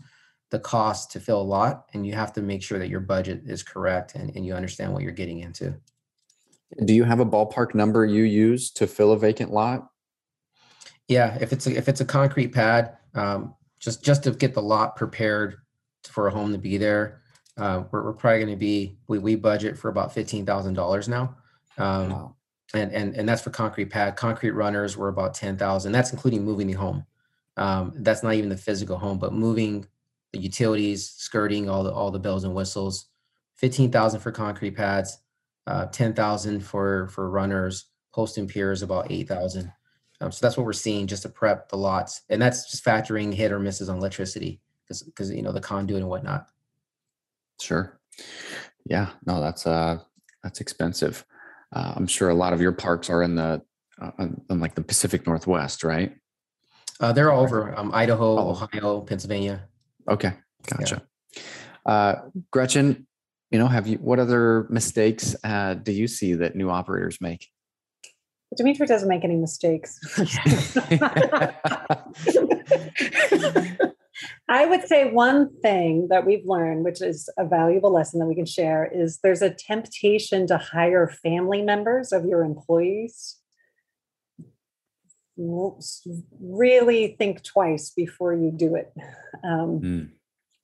the 0.50 0.58
cost 0.58 1.10
to 1.12 1.20
fill 1.20 1.40
a 1.40 1.42
lot, 1.42 1.86
and 1.92 2.06
you 2.06 2.14
have 2.14 2.32
to 2.34 2.42
make 2.42 2.62
sure 2.62 2.78
that 2.78 2.88
your 2.88 3.00
budget 3.00 3.42
is 3.46 3.62
correct 3.62 4.14
and, 4.14 4.34
and 4.36 4.46
you 4.46 4.54
understand 4.54 4.92
what 4.92 5.02
you're 5.02 5.12
getting 5.12 5.40
into. 5.40 5.74
Do 6.84 6.92
you 6.92 7.04
have 7.04 7.20
a 7.20 7.26
ballpark 7.26 7.74
number 7.74 8.04
you 8.04 8.24
use 8.24 8.70
to 8.72 8.86
fill 8.86 9.12
a 9.12 9.18
vacant 9.18 9.52
lot? 9.52 9.88
Yeah, 11.08 11.38
if 11.40 11.52
it's 11.52 11.66
a, 11.66 11.76
if 11.76 11.88
it's 11.88 12.02
a 12.02 12.04
concrete 12.04 12.48
pad, 12.48 12.96
um, 13.14 13.54
just 13.80 14.04
just 14.04 14.24
to 14.24 14.32
get 14.32 14.54
the 14.54 14.62
lot 14.62 14.96
prepared 14.96 15.56
for 16.04 16.28
a 16.28 16.30
home 16.30 16.52
to 16.52 16.58
be 16.58 16.76
there, 16.76 17.22
uh, 17.56 17.84
we're, 17.90 18.04
we're 18.04 18.12
probably 18.12 18.40
going 18.40 18.50
to 18.50 18.56
be 18.56 18.98
we, 19.08 19.18
we 19.18 19.34
budget 19.34 19.78
for 19.78 19.88
about 19.88 20.12
fifteen 20.12 20.44
thousand 20.44 20.74
dollars 20.74 21.08
now, 21.08 21.36
um, 21.78 22.10
wow. 22.10 22.36
and 22.74 22.92
and 22.92 23.14
and 23.14 23.26
that's 23.26 23.40
for 23.40 23.50
concrete 23.50 23.86
pad. 23.86 24.16
Concrete 24.16 24.50
runners 24.50 24.96
were 24.96 25.08
about 25.08 25.32
ten 25.32 25.56
thousand. 25.56 25.92
That's 25.92 26.12
including 26.12 26.44
moving 26.44 26.66
the 26.66 26.74
home. 26.74 27.06
Um, 27.56 27.94
that's 27.96 28.22
not 28.22 28.34
even 28.34 28.50
the 28.50 28.56
physical 28.56 28.98
home, 28.98 29.18
but 29.18 29.32
moving 29.32 29.86
the 30.32 30.38
utilities, 30.38 31.08
skirting, 31.10 31.70
all 31.70 31.82
the 31.82 31.92
all 31.92 32.10
the 32.10 32.18
bells 32.18 32.44
and 32.44 32.54
whistles. 32.54 33.06
Fifteen 33.54 33.90
thousand 33.90 34.20
for 34.20 34.30
concrete 34.30 34.72
pads, 34.72 35.18
uh, 35.68 35.86
ten 35.86 36.14
thousand 36.14 36.60
for 36.60 37.08
for 37.08 37.30
runners. 37.30 37.86
Post 38.12 38.38
and 38.38 38.48
piers 38.48 38.82
about 38.82 39.12
eight 39.12 39.28
thousand. 39.28 39.70
Um, 40.20 40.32
so 40.32 40.44
that's 40.44 40.56
what 40.56 40.66
we're 40.66 40.72
seeing 40.72 41.06
just 41.06 41.22
to 41.22 41.28
prep 41.28 41.68
the 41.68 41.76
lots, 41.76 42.22
and 42.28 42.42
that's 42.42 42.68
just 42.70 42.84
factoring 42.84 43.32
hit 43.32 43.52
or 43.52 43.60
misses 43.60 43.88
on 43.88 43.98
electricity 43.98 44.60
because 44.82 45.02
because 45.02 45.30
you 45.30 45.42
know 45.42 45.52
the 45.52 45.60
conduit 45.60 46.00
and 46.00 46.08
whatnot. 46.08 46.48
Sure. 47.60 48.00
Yeah. 48.86 49.10
No, 49.26 49.40
that's 49.40 49.66
uh 49.66 49.98
that's 50.42 50.60
expensive. 50.60 51.24
Uh, 51.72 51.92
I'm 51.96 52.06
sure 52.06 52.30
a 52.30 52.34
lot 52.34 52.52
of 52.52 52.60
your 52.60 52.72
parks 52.72 53.10
are 53.10 53.22
in 53.22 53.34
the 53.34 53.62
uh, 54.00 54.10
in 54.18 54.60
like 54.60 54.74
the 54.74 54.82
Pacific 54.82 55.26
Northwest, 55.26 55.84
right? 55.84 56.16
Uh, 57.00 57.12
they're 57.12 57.30
all 57.30 57.42
over 57.42 57.76
um, 57.78 57.92
Idaho, 57.92 58.38
oh. 58.38 58.50
Ohio, 58.50 59.00
Pennsylvania. 59.02 59.68
Okay, 60.08 60.32
gotcha. 60.66 61.02
Yeah. 61.36 61.42
Uh, 61.92 62.22
Gretchen, 62.50 63.06
you 63.50 63.58
know, 63.58 63.66
have 63.66 63.86
you? 63.86 63.96
What 63.96 64.18
other 64.18 64.66
mistakes 64.70 65.34
uh, 65.44 65.74
do 65.74 65.92
you 65.92 66.06
see 66.06 66.34
that 66.34 66.56
new 66.56 66.70
operators 66.70 67.18
make? 67.20 67.48
Dimitri 68.56 68.86
doesn't 68.86 69.08
make 69.08 69.24
any 69.24 69.36
mistakes. 69.36 69.98
I 74.48 74.66
would 74.66 74.86
say 74.88 75.10
one 75.10 75.50
thing 75.60 76.08
that 76.08 76.24
we've 76.26 76.46
learned, 76.46 76.84
which 76.84 77.02
is 77.02 77.28
a 77.38 77.44
valuable 77.44 77.92
lesson 77.92 78.18
that 78.20 78.26
we 78.26 78.34
can 78.34 78.46
share, 78.46 78.90
is 78.92 79.18
there's 79.22 79.42
a 79.42 79.50
temptation 79.50 80.46
to 80.46 80.56
hire 80.56 81.08
family 81.22 81.62
members 81.62 82.12
of 82.12 82.24
your 82.24 82.42
employees. 82.42 83.36
Really 85.36 87.14
think 87.18 87.44
twice 87.44 87.90
before 87.90 88.32
you 88.32 88.50
do 88.50 88.74
it. 88.74 88.92
Um, 89.44 89.80
mm. 89.80 90.08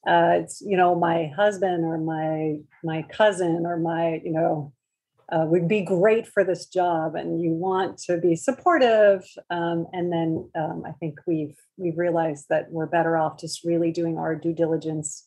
Uh, 0.06 0.32
it's 0.42 0.60
you 0.60 0.76
know 0.76 0.94
my 0.94 1.30
husband 1.36 1.84
or 1.84 1.98
my 1.98 2.58
my 2.82 3.02
cousin 3.10 3.64
or 3.64 3.78
my 3.78 4.20
you 4.24 4.32
know 4.32 4.72
uh, 5.32 5.44
would 5.46 5.66
be 5.66 5.80
great 5.80 6.26
for 6.26 6.44
this 6.44 6.66
job 6.66 7.14
and 7.14 7.40
you 7.40 7.50
want 7.50 7.96
to 7.96 8.18
be 8.18 8.36
supportive. 8.36 9.24
Um, 9.48 9.86
and 9.92 10.12
then 10.12 10.50
um, 10.54 10.82
i 10.86 10.92
think 10.92 11.18
we've 11.26 11.56
we've 11.76 11.98
realized 11.98 12.46
that 12.50 12.70
we're 12.70 12.86
better 12.86 13.16
off 13.16 13.40
just 13.40 13.64
really 13.64 13.90
doing 13.90 14.18
our 14.18 14.34
due 14.34 14.52
diligence 14.52 15.26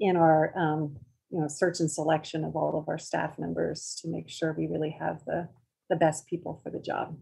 in 0.00 0.16
our 0.16 0.52
um, 0.56 0.96
you 1.30 1.40
know 1.40 1.48
search 1.48 1.80
and 1.80 1.90
selection 1.90 2.44
of 2.44 2.56
all 2.56 2.78
of 2.78 2.88
our 2.88 2.98
staff 2.98 3.38
members 3.38 3.98
to 4.00 4.08
make 4.08 4.28
sure 4.28 4.54
we 4.56 4.66
really 4.66 4.96
have 4.98 5.22
the 5.26 5.48
the 5.90 5.96
best 5.96 6.26
people 6.26 6.60
for 6.62 6.70
the 6.70 6.80
job. 6.80 7.16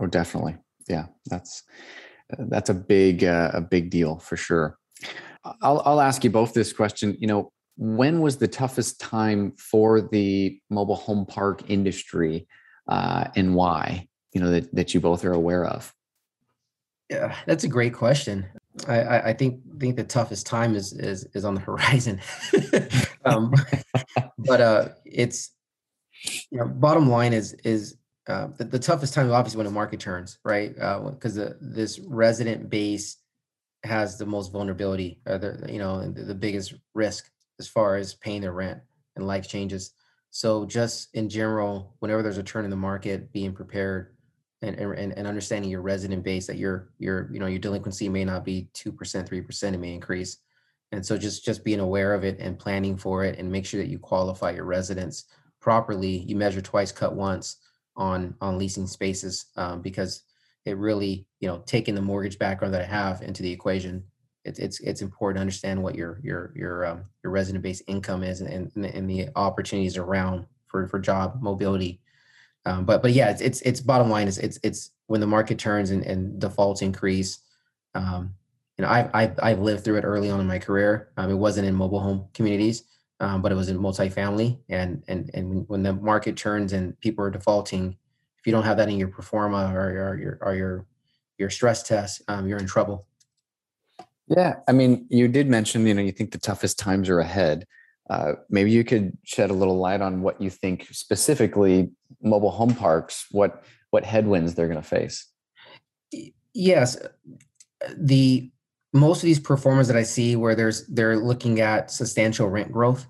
Oh 0.00 0.06
definitely. 0.06 0.56
Yeah 0.88 1.06
that's 1.26 1.62
that's 2.38 2.70
a 2.70 2.74
big 2.74 3.24
uh, 3.24 3.50
a 3.52 3.60
big 3.60 3.90
deal 3.90 4.18
for 4.18 4.36
sure 4.36 4.78
I'll, 5.62 5.82
I'll 5.84 6.00
ask 6.00 6.24
you 6.24 6.30
both 6.30 6.54
this 6.54 6.72
question. 6.72 7.16
You 7.18 7.26
know 7.26 7.52
when 7.76 8.20
was 8.20 8.38
the 8.38 8.48
toughest 8.48 9.00
time 9.00 9.52
for 9.52 10.00
the 10.00 10.58
mobile 10.70 10.96
home 10.96 11.26
park 11.26 11.68
industry 11.68 12.46
uh, 12.88 13.24
and 13.36 13.54
why 13.54 14.08
you 14.32 14.40
know 14.40 14.50
that, 14.50 14.74
that 14.74 14.94
you 14.94 15.00
both 15.00 15.24
are 15.24 15.32
aware 15.32 15.64
of? 15.64 15.92
Yeah 17.10 17.36
that's 17.46 17.64
a 17.64 17.68
great 17.68 17.94
question. 17.94 18.46
I 18.88 19.30
i, 19.30 19.32
think 19.32 19.60
think 19.78 19.96
the 19.96 20.04
toughest 20.04 20.46
time 20.46 20.74
is 20.74 20.92
is 20.92 21.26
is 21.34 21.44
on 21.44 21.54
the 21.54 21.60
horizon. 21.70 22.20
Um, 23.24 23.52
but 24.38 24.60
uh 24.60 24.88
it's 25.04 25.50
you 26.50 26.58
know 26.58 26.68
bottom 26.68 27.10
line 27.10 27.32
is 27.32 27.54
is 27.64 27.96
uh, 28.28 28.46
the, 28.56 28.64
the 28.64 28.78
toughest 28.78 29.14
time 29.14 29.32
obviously 29.32 29.58
when 29.58 29.66
the 29.66 29.72
market 29.72 29.98
turns 29.98 30.38
right? 30.44 30.74
Because 30.74 31.36
uh, 31.38 31.54
this 31.60 31.98
resident 31.98 32.70
base 32.70 33.16
has 33.84 34.18
the 34.18 34.26
most 34.26 34.52
vulnerability 34.52 35.20
or 35.26 35.38
the 35.38 35.66
you 35.70 35.78
know 35.78 36.10
the, 36.10 36.34
biggest 36.34 36.74
risk 36.94 37.30
as 37.58 37.68
far 37.68 37.96
as 37.96 38.14
paying 38.14 38.40
their 38.40 38.52
rent 38.52 38.80
and 39.16 39.26
life 39.26 39.48
changes. 39.48 39.92
So 40.30 40.66
just 40.66 41.08
in 41.14 41.28
general, 41.28 41.94
whenever 42.00 42.22
there's 42.22 42.38
a 42.38 42.42
turn 42.42 42.64
in 42.64 42.70
the 42.70 42.76
market, 42.76 43.32
being 43.32 43.54
prepared 43.54 44.14
and, 44.62 44.76
and, 44.76 45.12
and 45.16 45.26
understanding 45.26 45.70
your 45.70 45.82
resident 45.82 46.24
base 46.24 46.46
that 46.46 46.58
your 46.58 46.90
your 46.98 47.30
you 47.32 47.38
know 47.38 47.46
your 47.46 47.58
delinquency 47.58 48.08
may 48.08 48.24
not 48.24 48.44
be 48.44 48.68
two 48.72 48.92
percent, 48.92 49.28
three 49.28 49.40
percent, 49.40 49.74
it 49.74 49.78
may 49.78 49.94
increase. 49.94 50.38
And 50.92 51.04
so 51.04 51.16
just 51.18 51.44
just 51.44 51.64
being 51.64 51.80
aware 51.80 52.14
of 52.14 52.24
it 52.24 52.38
and 52.38 52.58
planning 52.58 52.96
for 52.96 53.24
it 53.24 53.38
and 53.38 53.50
make 53.50 53.66
sure 53.66 53.80
that 53.80 53.90
you 53.90 53.98
qualify 53.98 54.50
your 54.50 54.64
residents 54.64 55.24
properly. 55.60 56.18
You 56.18 56.36
measure 56.36 56.60
twice, 56.60 56.92
cut 56.92 57.14
once 57.14 57.56
on 57.96 58.34
on 58.40 58.58
leasing 58.58 58.86
spaces 58.86 59.46
um, 59.56 59.82
because 59.82 60.22
it 60.66 60.76
really 60.76 61.26
you 61.40 61.48
know 61.48 61.62
taking 61.66 61.94
the 61.94 62.02
mortgage 62.02 62.38
background 62.38 62.74
that 62.74 62.82
I 62.82 62.86
have 62.86 63.22
into 63.22 63.42
the 63.42 63.52
equation 63.52 64.04
it's 64.46 64.58
it's 64.60 64.80
it's 64.80 65.02
important 65.02 65.38
to 65.38 65.40
understand 65.40 65.82
what 65.82 65.96
your 65.96 66.20
your 66.22 66.52
your 66.54 66.86
um, 66.86 67.04
your 67.22 67.32
resident 67.32 67.62
based 67.62 67.82
income 67.88 68.22
is 68.22 68.40
and, 68.40 68.72
and, 68.74 68.86
and 68.86 69.10
the 69.10 69.28
opportunities 69.34 69.96
around 69.96 70.46
for 70.68 70.86
for 70.86 70.98
job 70.98 71.42
mobility. 71.42 72.00
Um, 72.64 72.84
but 72.84 73.02
but 73.02 73.12
yeah, 73.12 73.30
it's, 73.30 73.40
it's 73.42 73.60
it's 73.62 73.80
bottom 73.80 74.08
line 74.08 74.28
is 74.28 74.38
it's 74.38 74.58
it's 74.62 74.92
when 75.08 75.20
the 75.20 75.26
market 75.26 75.58
turns 75.58 75.90
and, 75.90 76.04
and 76.04 76.40
defaults 76.40 76.80
increase. 76.80 77.40
Um, 77.94 78.34
you 78.78 78.84
know, 78.84 78.90
I've, 78.90 79.10
I've 79.12 79.38
I've 79.42 79.60
lived 79.60 79.84
through 79.84 79.96
it 79.96 80.04
early 80.04 80.30
on 80.30 80.40
in 80.40 80.46
my 80.46 80.60
career. 80.60 81.10
Um, 81.16 81.30
it 81.30 81.34
wasn't 81.34 81.66
in 81.66 81.74
mobile 81.74 82.00
home 82.00 82.28
communities, 82.32 82.84
um, 83.18 83.42
but 83.42 83.50
it 83.50 83.56
was 83.56 83.68
in 83.68 83.78
multifamily. 83.78 84.58
And 84.68 85.02
and 85.08 85.28
and 85.34 85.68
when 85.68 85.82
the 85.82 85.92
market 85.92 86.36
turns 86.36 86.72
and 86.72 86.98
people 87.00 87.24
are 87.24 87.30
defaulting, 87.30 87.96
if 88.46 88.50
you 88.50 88.52
don't 88.52 88.62
have 88.62 88.76
that 88.76 88.88
in 88.88 88.96
your 88.96 89.08
pro 89.08 89.24
forma 89.24 89.74
or 89.74 89.92
your 89.92 90.08
or 90.08 90.16
your 90.16 90.38
or 90.40 90.54
your 90.54 90.86
your 91.36 91.50
stress 91.50 91.82
test, 91.82 92.22
um, 92.28 92.46
you're 92.46 92.60
in 92.60 92.66
trouble. 92.66 93.08
Yeah, 94.28 94.60
I 94.68 94.72
mean, 94.72 95.04
you 95.10 95.26
did 95.26 95.48
mention, 95.48 95.84
you 95.84 95.94
know, 95.94 96.00
you 96.00 96.12
think 96.12 96.30
the 96.30 96.38
toughest 96.38 96.78
times 96.78 97.08
are 97.08 97.18
ahead. 97.18 97.66
Uh, 98.08 98.34
maybe 98.48 98.70
you 98.70 98.84
could 98.84 99.18
shed 99.24 99.50
a 99.50 99.52
little 99.52 99.78
light 99.78 100.00
on 100.00 100.22
what 100.22 100.40
you 100.40 100.48
think 100.48 100.86
specifically 100.92 101.90
mobile 102.22 102.52
home 102.52 102.72
parks, 102.72 103.26
what 103.32 103.64
what 103.90 104.04
headwinds 104.04 104.54
they're 104.54 104.68
going 104.68 104.80
to 104.80 104.88
face. 104.88 105.26
Yes, 106.54 106.96
the 107.96 108.48
most 108.92 109.24
of 109.24 109.26
these 109.26 109.40
pro 109.40 109.56
formas 109.56 109.88
that 109.88 109.96
I 109.96 110.04
see 110.04 110.36
where 110.36 110.54
there's 110.54 110.86
they're 110.86 111.16
looking 111.16 111.60
at 111.60 111.90
substantial 111.90 112.48
rent 112.48 112.70
growth 112.70 113.08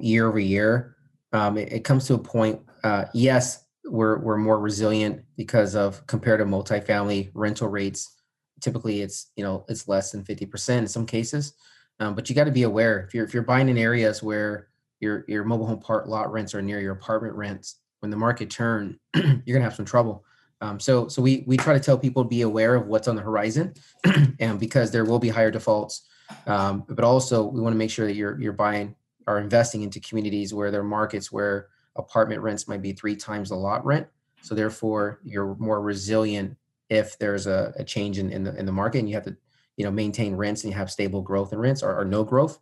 year 0.00 0.28
over 0.28 0.38
year. 0.38 0.96
Um, 1.32 1.56
it, 1.56 1.72
it, 1.72 1.84
comes 1.84 2.06
to 2.08 2.14
a 2.14 2.18
point. 2.18 2.60
Uh, 2.84 3.06
yes, 3.14 3.65
we're 3.88 4.18
we're 4.18 4.36
more 4.36 4.58
resilient 4.58 5.22
because 5.36 5.74
of 5.74 6.06
compared 6.06 6.40
to 6.40 6.44
multifamily 6.44 7.30
rental 7.34 7.68
rates 7.68 8.16
typically 8.60 9.02
it's 9.02 9.30
you 9.36 9.44
know 9.44 9.64
it's 9.68 9.88
less 9.88 10.10
than 10.10 10.24
50% 10.24 10.78
in 10.78 10.88
some 10.88 11.06
cases. 11.06 11.54
Um, 11.98 12.14
but 12.14 12.28
you 12.28 12.34
got 12.34 12.44
to 12.44 12.50
be 12.50 12.64
aware 12.64 13.00
if 13.00 13.14
you're 13.14 13.24
if 13.24 13.32
you're 13.32 13.42
buying 13.42 13.68
in 13.68 13.78
areas 13.78 14.22
where 14.22 14.68
your 15.00 15.24
your 15.28 15.44
mobile 15.44 15.66
home 15.66 15.80
park 15.80 16.06
lot 16.06 16.30
rents 16.32 16.54
are 16.54 16.62
near 16.62 16.80
your 16.80 16.92
apartment 16.92 17.34
rents 17.34 17.76
when 18.00 18.10
the 18.10 18.16
market 18.16 18.50
turn 18.50 18.98
you're 19.14 19.54
gonna 19.54 19.62
have 19.62 19.74
some 19.74 19.84
trouble. 19.84 20.24
Um, 20.60 20.80
so 20.80 21.08
so 21.08 21.22
we 21.22 21.44
we 21.46 21.56
try 21.56 21.74
to 21.74 21.80
tell 21.80 21.98
people 21.98 22.22
to 22.22 22.28
be 22.28 22.42
aware 22.42 22.74
of 22.74 22.86
what's 22.86 23.08
on 23.08 23.16
the 23.16 23.22
horizon, 23.22 23.74
and 24.40 24.58
because 24.60 24.90
there 24.90 25.04
will 25.04 25.18
be 25.18 25.28
higher 25.28 25.50
defaults, 25.50 26.06
um, 26.46 26.84
but 26.88 27.04
also 27.04 27.44
we 27.44 27.60
want 27.60 27.74
to 27.74 27.78
make 27.78 27.90
sure 27.90 28.06
that 28.06 28.14
you're 28.14 28.40
you're 28.40 28.52
buying 28.52 28.94
or 29.26 29.38
investing 29.38 29.82
into 29.82 30.00
communities 30.00 30.54
where 30.54 30.70
there 30.70 30.80
are 30.80 30.84
markets 30.84 31.32
where 31.32 31.68
apartment 31.98 32.40
rents 32.42 32.68
might 32.68 32.82
be 32.82 32.92
three 32.92 33.16
times 33.16 33.48
the 33.48 33.56
lot 33.56 33.84
rent. 33.84 34.06
So 34.42 34.54
therefore, 34.54 35.20
you're 35.24 35.56
more 35.56 35.80
resilient 35.80 36.56
if 36.88 37.18
there's 37.18 37.46
a, 37.46 37.72
a 37.76 37.84
change 37.84 38.18
in, 38.18 38.30
in 38.30 38.44
the 38.44 38.54
in 38.56 38.66
the 38.66 38.72
market, 38.72 38.98
and 38.98 39.08
you 39.08 39.14
have 39.14 39.24
to 39.24 39.36
you 39.76 39.84
know 39.84 39.90
maintain 39.90 40.34
rents 40.34 40.62
and 40.62 40.72
you 40.72 40.76
have 40.78 40.90
stable 40.90 41.22
growth 41.22 41.52
in 41.52 41.58
rents 41.58 41.82
or, 41.82 41.98
or 41.98 42.04
no 42.04 42.24
growth. 42.24 42.58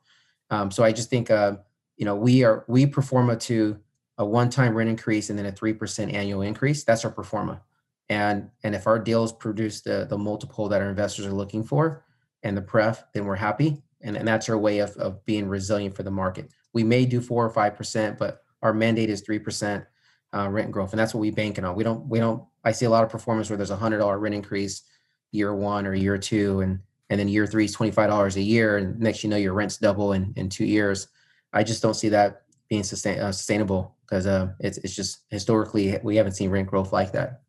Um, 0.51 0.71
so 0.71 0.85
I 0.85 0.93
just 0.93 1.11
think 1.11 1.31
uh, 1.31 1.57
you 1.97 2.05
know 2.05 2.17
we 2.17 2.45
are 2.45 2.65
we 2.69 2.87
perform 2.87 3.31
a 3.31 3.37
to 3.37 3.79
a 4.17 4.25
one-time 4.25 4.75
rent 4.75 4.89
increase 4.89 5.31
and 5.31 5.39
then 5.39 5.47
a 5.47 5.53
three 5.53 5.73
percent 5.73 6.13
annual 6.13 6.43
increase. 6.43 6.85
That's 6.85 7.05
our 7.05 7.11
pro 7.11 7.25
forma 7.25 7.61
and 8.09 8.51
and 8.63 8.75
if 8.75 8.87
our 8.87 8.99
deals 8.99 9.33
produce 9.33 9.81
the 9.81 10.07
the 10.09 10.19
multiple 10.19 10.69
that 10.69 10.83
our 10.83 10.89
investors 10.89 11.27
are 11.27 11.33
looking 11.33 11.65
for 11.65 12.05
and 12.43 12.57
the 12.57 12.63
pref 12.63 13.05
then 13.13 13.25
we're 13.25 13.35
happy 13.35 13.83
and, 14.03 14.17
and 14.17 14.29
that's 14.29 14.49
our 14.49 14.59
way 14.59 14.81
of, 14.81 14.91
of 14.97 15.25
being 15.25 15.49
resilient 15.49 15.97
for 15.97 16.03
the 16.03 16.11
market 16.11 16.53
we 16.73 16.85
may 16.85 17.07
do 17.07 17.21
four 17.21 17.45
or 17.45 17.51
five 17.51 17.75
percent 17.77 18.19
but 18.19 18.43
our 18.65 18.75
mandate 18.75 19.11
is 19.11 19.21
three 19.21 19.39
percent 19.39 19.85
uh, 20.35 20.49
rent 20.49 20.73
growth 20.73 20.93
and 20.93 20.99
that's 20.99 21.15
what 21.15 21.21
we 21.21 21.31
banking 21.31 21.65
on 21.65 21.77
we 21.77 21.85
don't 21.85 22.09
we 22.09 22.19
don't 22.19 22.43
i 22.65 22.73
see 22.73 22.87
a 22.87 22.91
lot 22.91 23.05
of 23.05 23.11
pro 23.11 23.21
formas 23.21 23.49
where 23.49 23.57
there's 23.57 23.71
a 23.71 23.77
hundred 23.77 23.99
dollar 23.99 24.19
rent 24.19 24.35
increase 24.35 24.83
year 25.31 25.55
one 25.55 25.87
or 25.87 25.95
year 25.95 26.19
two 26.19 26.61
and 26.61 26.81
and 27.11 27.21
then 27.21 27.29
year 27.29 27.47
three 27.47 27.67
is 27.67 27.77
$25 27.77 28.37
a 28.37 28.43
year 28.43 28.79
and 28.79 28.99
next 28.99 29.23
you 29.23 29.31
know 29.31 29.37
your 29.37 29.53
rent's 29.53 29.77
double 29.77 30.15
in 30.15 30.33
in 30.37 30.49
two 30.49 30.65
years 30.65 31.07
i 31.53 31.63
just 31.63 31.83
don't 31.83 31.95
see 31.95 32.09
that 32.09 32.43
being 32.69 32.83
sustain, 32.83 33.21
uh, 33.21 33.31
sustainable 33.31 33.95
because 34.01 34.27
uh, 34.27 34.49
it's, 34.59 34.79
it's 34.79 34.97
just 34.97 35.21
historically 35.31 35.97
we 36.03 36.17
haven't 36.17 36.33
seen 36.33 36.51
rent 36.51 36.67
growth 36.67 36.93
like 36.93 37.13
that 37.13 37.43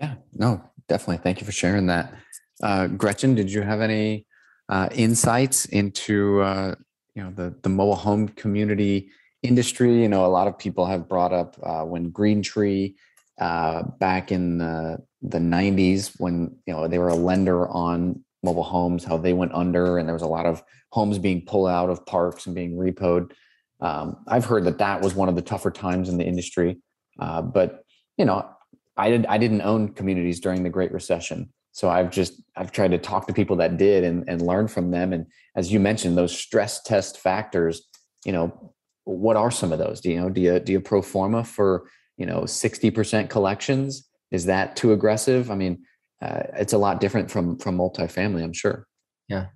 yeah, 0.00 0.14
no, 0.32 0.62
definitely. 0.88 1.18
Thank 1.18 1.40
you 1.40 1.46
for 1.46 1.52
sharing 1.52 1.86
that. 1.86 2.14
Uh, 2.62 2.88
Gretchen, 2.88 3.34
did 3.34 3.50
you 3.50 3.62
have 3.62 3.80
any 3.80 4.26
uh, 4.68 4.88
insights 4.92 5.66
into 5.66 6.40
uh, 6.40 6.74
you 7.14 7.22
know 7.22 7.30
the 7.30 7.54
the 7.62 7.68
mobile 7.68 7.94
home 7.94 8.28
community 8.28 9.10
industry? 9.44 10.02
You 10.02 10.08
know, 10.08 10.24
a 10.24 10.28
lot 10.28 10.48
of 10.48 10.58
people 10.58 10.86
have 10.86 11.08
brought 11.08 11.32
up 11.32 11.56
uh, 11.62 11.82
when 11.82 12.10
Green 12.10 12.42
Tree 12.42 12.96
uh, 13.40 13.82
back 13.98 14.32
in 14.32 14.58
the 14.58 14.98
the 15.22 15.38
'90s 15.38 16.14
when 16.18 16.56
you 16.66 16.74
know 16.74 16.88
they 16.88 16.98
were 16.98 17.08
a 17.08 17.14
lender 17.14 17.68
on 17.68 18.24
mobile 18.42 18.62
homes, 18.62 19.04
how 19.04 19.16
they 19.16 19.32
went 19.32 19.54
under, 19.54 19.98
and 19.98 20.08
there 20.08 20.14
was 20.14 20.22
a 20.22 20.26
lot 20.26 20.46
of 20.46 20.62
homes 20.90 21.18
being 21.18 21.44
pulled 21.44 21.68
out 21.68 21.90
of 21.90 22.04
parks 22.06 22.46
and 22.46 22.54
being 22.54 22.76
repoed. 22.76 23.32
Um, 23.80 24.16
I've 24.28 24.44
heard 24.44 24.64
that 24.64 24.78
that 24.78 25.00
was 25.00 25.14
one 25.14 25.28
of 25.28 25.34
the 25.36 25.42
tougher 25.42 25.70
times 25.70 26.08
in 26.08 26.18
the 26.18 26.24
industry, 26.24 26.78
uh, 27.20 27.42
but 27.42 27.84
you 28.16 28.24
know 28.24 28.48
I 28.96 29.10
did 29.10 29.26
I 29.26 29.38
didn't 29.38 29.62
own 29.62 29.88
communities 29.88 30.40
during 30.40 30.62
the 30.62 30.70
Great 30.70 30.92
Recession. 30.92 31.52
So 31.72 31.88
I've 31.88 32.10
just 32.10 32.40
I've 32.56 32.70
tried 32.70 32.92
to 32.92 32.98
talk 32.98 33.26
to 33.26 33.32
people 33.32 33.56
that 33.56 33.76
did 33.76 34.04
and, 34.04 34.24
and 34.28 34.40
learn 34.40 34.68
from 34.68 34.90
them. 34.90 35.12
And 35.12 35.26
as 35.56 35.72
you 35.72 35.80
mentioned, 35.80 36.16
those 36.16 36.36
stress 36.36 36.82
test 36.82 37.18
factors, 37.18 37.82
you 38.24 38.32
know, 38.32 38.73
what 39.04 39.36
are 39.36 39.50
some 39.50 39.72
of 39.72 39.78
those? 39.78 40.00
Do 40.00 40.10
you 40.10 40.20
know, 40.20 40.28
do 40.28 40.40
you 40.40 40.58
do 40.58 40.72
you 40.72 40.80
pro 40.80 41.02
forma 41.02 41.44
for, 41.44 41.88
you 42.16 42.26
know, 42.26 42.42
60% 42.42 43.28
collections? 43.28 44.08
Is 44.30 44.46
that 44.46 44.76
too 44.76 44.92
aggressive? 44.92 45.50
I 45.50 45.54
mean, 45.54 45.84
uh, 46.22 46.42
it's 46.54 46.72
a 46.72 46.78
lot 46.78 47.00
different 47.00 47.30
from 47.30 47.58
from 47.58 47.78
multifamily, 47.78 48.42
I'm 48.42 48.52
sure. 48.52 48.86
Yeah. 49.28 49.46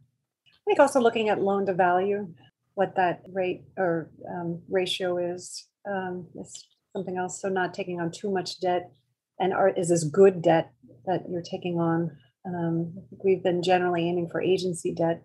I 0.46 0.60
think 0.66 0.80
also 0.80 1.00
looking 1.00 1.30
at 1.30 1.40
loan 1.40 1.66
to 1.66 1.74
value, 1.74 2.32
what 2.74 2.94
that 2.96 3.22
rate 3.32 3.64
or 3.76 4.10
um, 4.30 4.60
ratio 4.68 5.16
is, 5.16 5.66
um, 5.90 6.26
is 6.34 6.66
something 6.94 7.16
else. 7.16 7.40
So 7.40 7.48
not 7.48 7.72
taking 7.72 8.00
on 8.00 8.10
too 8.10 8.30
much 8.30 8.60
debt 8.60 8.90
and 9.38 9.52
are, 9.52 9.68
is 9.68 9.88
this 9.88 10.04
good 10.04 10.42
debt 10.42 10.72
that 11.06 11.24
you're 11.28 11.42
taking 11.42 11.78
on? 11.78 12.16
Um, 12.44 13.02
we've 13.24 13.42
been 13.42 13.62
generally 13.62 14.08
aiming 14.08 14.28
for 14.28 14.40
agency 14.40 14.92
debt. 14.94 15.24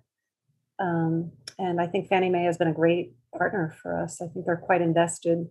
Um, 0.80 1.32
and 1.58 1.80
I 1.80 1.88
think 1.88 2.10
Fannie 2.10 2.30
Mae 2.30 2.46
has 2.46 2.58
been 2.58 2.68
a 2.68 2.74
great 2.74 3.14
partner 3.38 3.76
for 3.82 4.02
us. 4.02 4.22
I 4.22 4.28
think 4.28 4.46
they're 4.46 4.58
quite 4.58 4.82
invested. 4.82 5.48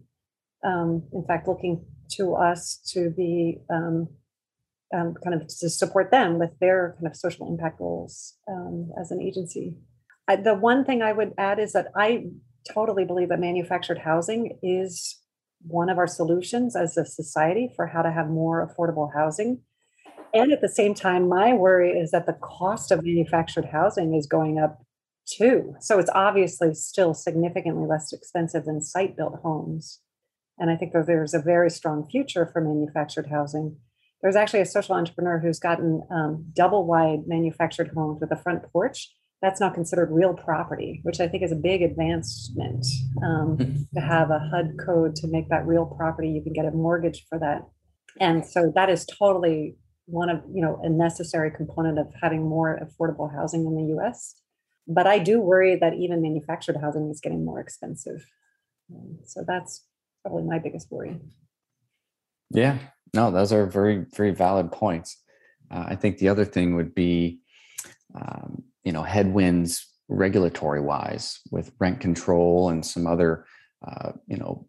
Um, 0.65 1.05
in 1.13 1.25
fact, 1.27 1.49
looking 1.49 1.85
to 2.13 2.35
us 2.35 2.81
to 2.93 3.11
be 3.11 3.59
um, 3.71 4.09
um, 4.95 5.15
kind 5.25 5.35
of 5.35 5.49
to 5.49 5.71
support 5.71 6.11
them 6.11 6.39
with 6.39 6.51
their 6.61 6.95
kind 6.99 7.07
of 7.07 7.17
social 7.17 7.49
impact 7.49 7.79
goals 7.79 8.35
um, 8.49 8.91
as 9.01 9.11
an 9.11 9.21
agency. 9.21 9.77
I, 10.29 10.37
the 10.37 10.55
one 10.55 10.85
thing 10.85 11.03
I 11.03 11.13
would 11.13 11.33
add 11.39 11.59
is 11.59 11.73
that 11.73 11.89
I 11.97 12.27
totally 12.73 13.05
believe 13.05 13.31
that 13.31 13.41
manufactured 13.41 13.99
housing 13.99 14.59
is 14.63 15.19
one 15.67 15.89
of 15.89 15.99
our 15.99 16.07
solutions 16.07 16.77
as 16.77 16.97
a 16.97 17.05
society 17.05 17.73
for 17.75 17.87
how 17.87 18.03
to 18.03 18.13
have 18.13 18.29
more 18.29 18.67
affordable 18.67 19.13
housing. 19.15 19.63
And 20.35 20.53
at 20.53 20.61
the 20.61 20.69
same 20.69 20.95
time, 20.95 21.29
my 21.29 21.53
worry 21.53 21.91
is 21.91 22.11
that 22.11 22.27
the 22.27 22.33
cost 22.35 22.91
of 22.91 23.05
manufactured 23.05 23.67
housing 23.67 24.15
is 24.15 24.27
going 24.27 24.59
up 24.59 24.83
too. 25.37 25.75
So 25.81 25.99
it's 25.99 26.11
obviously 26.15 26.75
still 26.75 27.15
significantly 27.15 27.87
less 27.87 28.13
expensive 28.13 28.65
than 28.65 28.81
site 28.81 29.17
built 29.17 29.41
homes. 29.43 30.01
And 30.59 30.71
I 30.71 30.77
think 30.77 30.93
that 30.93 31.07
there's 31.07 31.35
a 31.35 31.41
very 31.41 31.71
strong 31.71 32.09
future 32.09 32.49
for 32.53 32.61
manufactured 32.61 33.29
housing. 33.31 33.77
There's 34.23 34.37
actually 34.37 34.61
a 34.61 34.67
social 34.67 34.95
entrepreneur 34.95 35.39
who's 35.39 35.59
gotten 35.59 36.03
um, 36.11 36.47
double 36.53 36.87
wide 36.87 37.27
manufactured 37.27 37.91
homes 37.95 38.21
with 38.21 38.31
a 38.31 38.37
front 38.37 38.63
porch 38.73 39.09
that's 39.43 39.61
not 39.61 39.75
considered 39.75 40.11
real 40.13 40.33
property, 40.33 41.01
which 41.03 41.21
I 41.21 41.27
think 41.27 41.43
is 41.43 41.51
a 41.51 41.57
big 41.57 41.83
advancement 41.83 42.87
um, 43.25 43.59
to 43.93 44.01
have 44.01 44.31
a 44.31 44.39
HUD 44.39 44.75
code 44.87 45.17
to 45.17 45.27
make 45.27 45.49
that 45.49 45.67
real 45.67 45.85
property. 45.85 46.29
You 46.29 46.43
can 46.43 46.53
get 46.53 46.65
a 46.65 46.71
mortgage 46.71 47.27
for 47.29 47.41
that. 47.41 47.67
And 48.21 48.47
so 48.47 48.73
that 48.77 48.89
is 48.89 49.05
totally 49.05 49.77
one 50.07 50.31
of, 50.31 50.43
you 50.53 50.63
know, 50.63 50.81
a 50.85 50.89
necessary 50.89 51.51
component 51.51 51.99
of 51.99 52.07
having 52.23 52.49
more 52.49 52.79
affordable 52.81 53.35
housing 53.35 53.67
in 53.67 53.75
the 53.75 54.01
US. 54.01 54.37
But 54.87 55.07
I 55.07 55.19
do 55.19 55.41
worry 55.41 55.77
that 55.77 55.95
even 55.95 56.23
manufactured 56.23 56.77
housing 56.77 57.09
is 57.11 57.21
getting 57.21 57.45
more 57.45 57.61
expensive. 57.61 58.27
Um, 58.93 59.19
so 59.25 59.45
that's 59.47 59.85
probably 60.23 60.45
my 60.45 60.59
biggest 60.59 60.91
worry. 60.91 61.19
Yeah, 62.51 62.79
no, 63.15 63.31
those 63.31 63.53
are 63.53 63.67
very, 63.67 64.05
very 64.15 64.33
valid 64.33 64.73
points. 64.73 65.17
Uh, 65.71 65.85
I 65.89 65.97
think 65.97 66.19
the 66.19 66.29
other 66.29 66.45
thing 66.45 66.77
would 66.77 66.95
be, 66.95 67.41
um, 68.15 68.65
you 68.85 68.93
know 68.93 69.03
headwinds 69.03 69.87
regulatory 70.09 70.81
wise 70.81 71.41
with 71.51 71.73
rent 71.79 72.01
control 72.01 72.69
and 72.69 72.85
some 72.85 73.07
other 73.07 73.47
uh, 73.87 74.13
you 74.27 74.37
know 74.37 74.67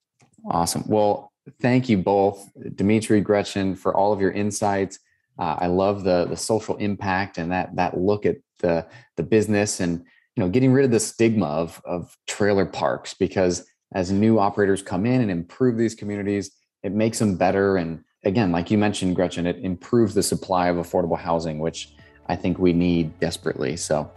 Awesome. 0.51 0.85
Well, 0.87 1.33
thank 1.61 1.89
you 1.89 1.99
both, 1.99 2.51
Dimitri, 2.75 3.21
Gretchen, 3.21 3.77
for 3.77 3.95
all 3.95 4.13
of 4.13 4.21
your 4.21 4.33
insights. 4.33 4.99
Uh, 5.39 5.57
I 5.59 5.67
love 5.67 6.05
the 6.05 6.27
the 6.27 6.37
social 6.37 6.77
impact 6.77 7.39
and 7.39 7.51
that 7.53 7.75
that 7.77 7.99
look 7.99 8.27
at 8.27 8.37
the 8.61 8.87
the 9.17 9.23
business 9.23 9.81
and 9.81 10.05
you 10.37 10.43
know 10.43 10.49
getting 10.49 10.73
rid 10.73 10.85
of 10.85 10.91
the 10.91 11.01
stigma 11.01 11.47
of 11.47 11.81
of 11.85 12.17
trailer 12.27 12.67
parks 12.67 13.15
because 13.15 13.67
as 13.95 14.11
new 14.11 14.39
operators 14.39 14.83
come 14.83 15.05
in 15.05 15.21
and 15.21 15.31
improve 15.31 15.77
these 15.77 15.95
communities 15.95 16.53
it 16.83 16.93
makes 16.93 17.19
them 17.19 17.37
better 17.37 17.77
and 17.77 18.03
again 18.25 18.53
like 18.53 18.71
you 18.71 18.79
mentioned 18.79 19.17
gretchen 19.17 19.47
it 19.47 19.59
improves 19.59 20.15
the 20.15 20.23
supply 20.23 20.69
of 20.69 20.77
affordable 20.77 21.19
housing 21.19 21.59
which 21.59 21.95
i 22.27 22.37
think 22.37 22.59
we 22.59 22.73
need 22.73 23.19
desperately. 23.21 23.77
So 23.77 24.11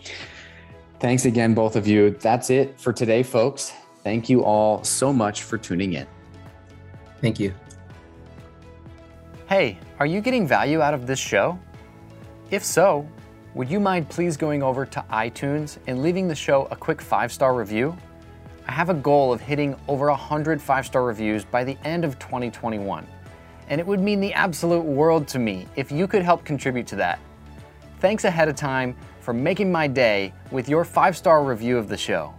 thanks 1.00 1.26
again 1.26 1.54
both 1.54 1.76
of 1.76 1.88
you. 1.88 2.12
That's 2.12 2.50
it 2.50 2.80
for 2.80 2.94
today 2.94 3.24
folks. 3.24 3.74
Thank 4.04 4.30
you 4.30 4.44
all 4.44 4.84
so 4.84 5.12
much 5.12 5.44
for 5.44 5.58
tuning 5.58 5.94
in. 5.94 6.08
Thank 7.22 7.40
you. 7.40 7.54
Hey 9.48 9.78
are 10.00 10.06
you 10.06 10.22
getting 10.22 10.48
value 10.48 10.82
out 10.82 10.94
of 10.94 11.08
this 11.08 11.20
show? 11.20 11.58
If 12.52 12.64
so 12.64 13.08
would 13.56 13.70
you 13.70 13.80
mind 13.80 14.10
please 14.10 14.38
going 14.38 14.62
over 14.62 14.86
to 14.86 15.04
iTunes 15.10 15.78
and 15.88 16.04
leaving 16.04 16.28
the 16.28 16.36
show 16.36 16.68
a 16.72 16.76
quick 16.76 17.02
five 17.02 17.32
star 17.32 17.56
review? 17.56 17.96
I 18.68 18.72
have 18.72 18.90
a 18.90 18.96
goal 18.96 19.32
of 19.32 19.42
hitting 19.42 19.76
over 19.88 20.10
100 20.10 20.62
five 20.62 20.86
star 20.86 21.04
reviews 21.04 21.46
by 21.46 21.64
the 21.64 21.78
end 21.84 22.04
of 22.06 22.20
2021. 22.20 23.08
And 23.70 23.80
it 23.80 23.88
would 23.88 24.00
mean 24.00 24.20
the 24.20 24.34
absolute 24.34 24.84
world 24.84 25.28
to 25.30 25.40
me 25.40 25.68
if 25.76 25.92
you 25.92 26.08
could 26.08 26.24
help 26.24 26.44
contribute 26.46 26.88
to 26.88 26.96
that. 26.96 27.20
Thanks 28.00 28.24
ahead 28.24 28.48
of 28.48 28.56
time 28.56 28.96
for 29.22 29.34
making 29.34 29.72
my 29.72 29.88
day 29.88 30.34
with 30.52 30.70
your 30.70 30.86
five 30.86 31.18
star 31.18 31.44
review 31.44 31.78
of 31.78 31.90
the 31.90 31.98
show. 31.98 32.34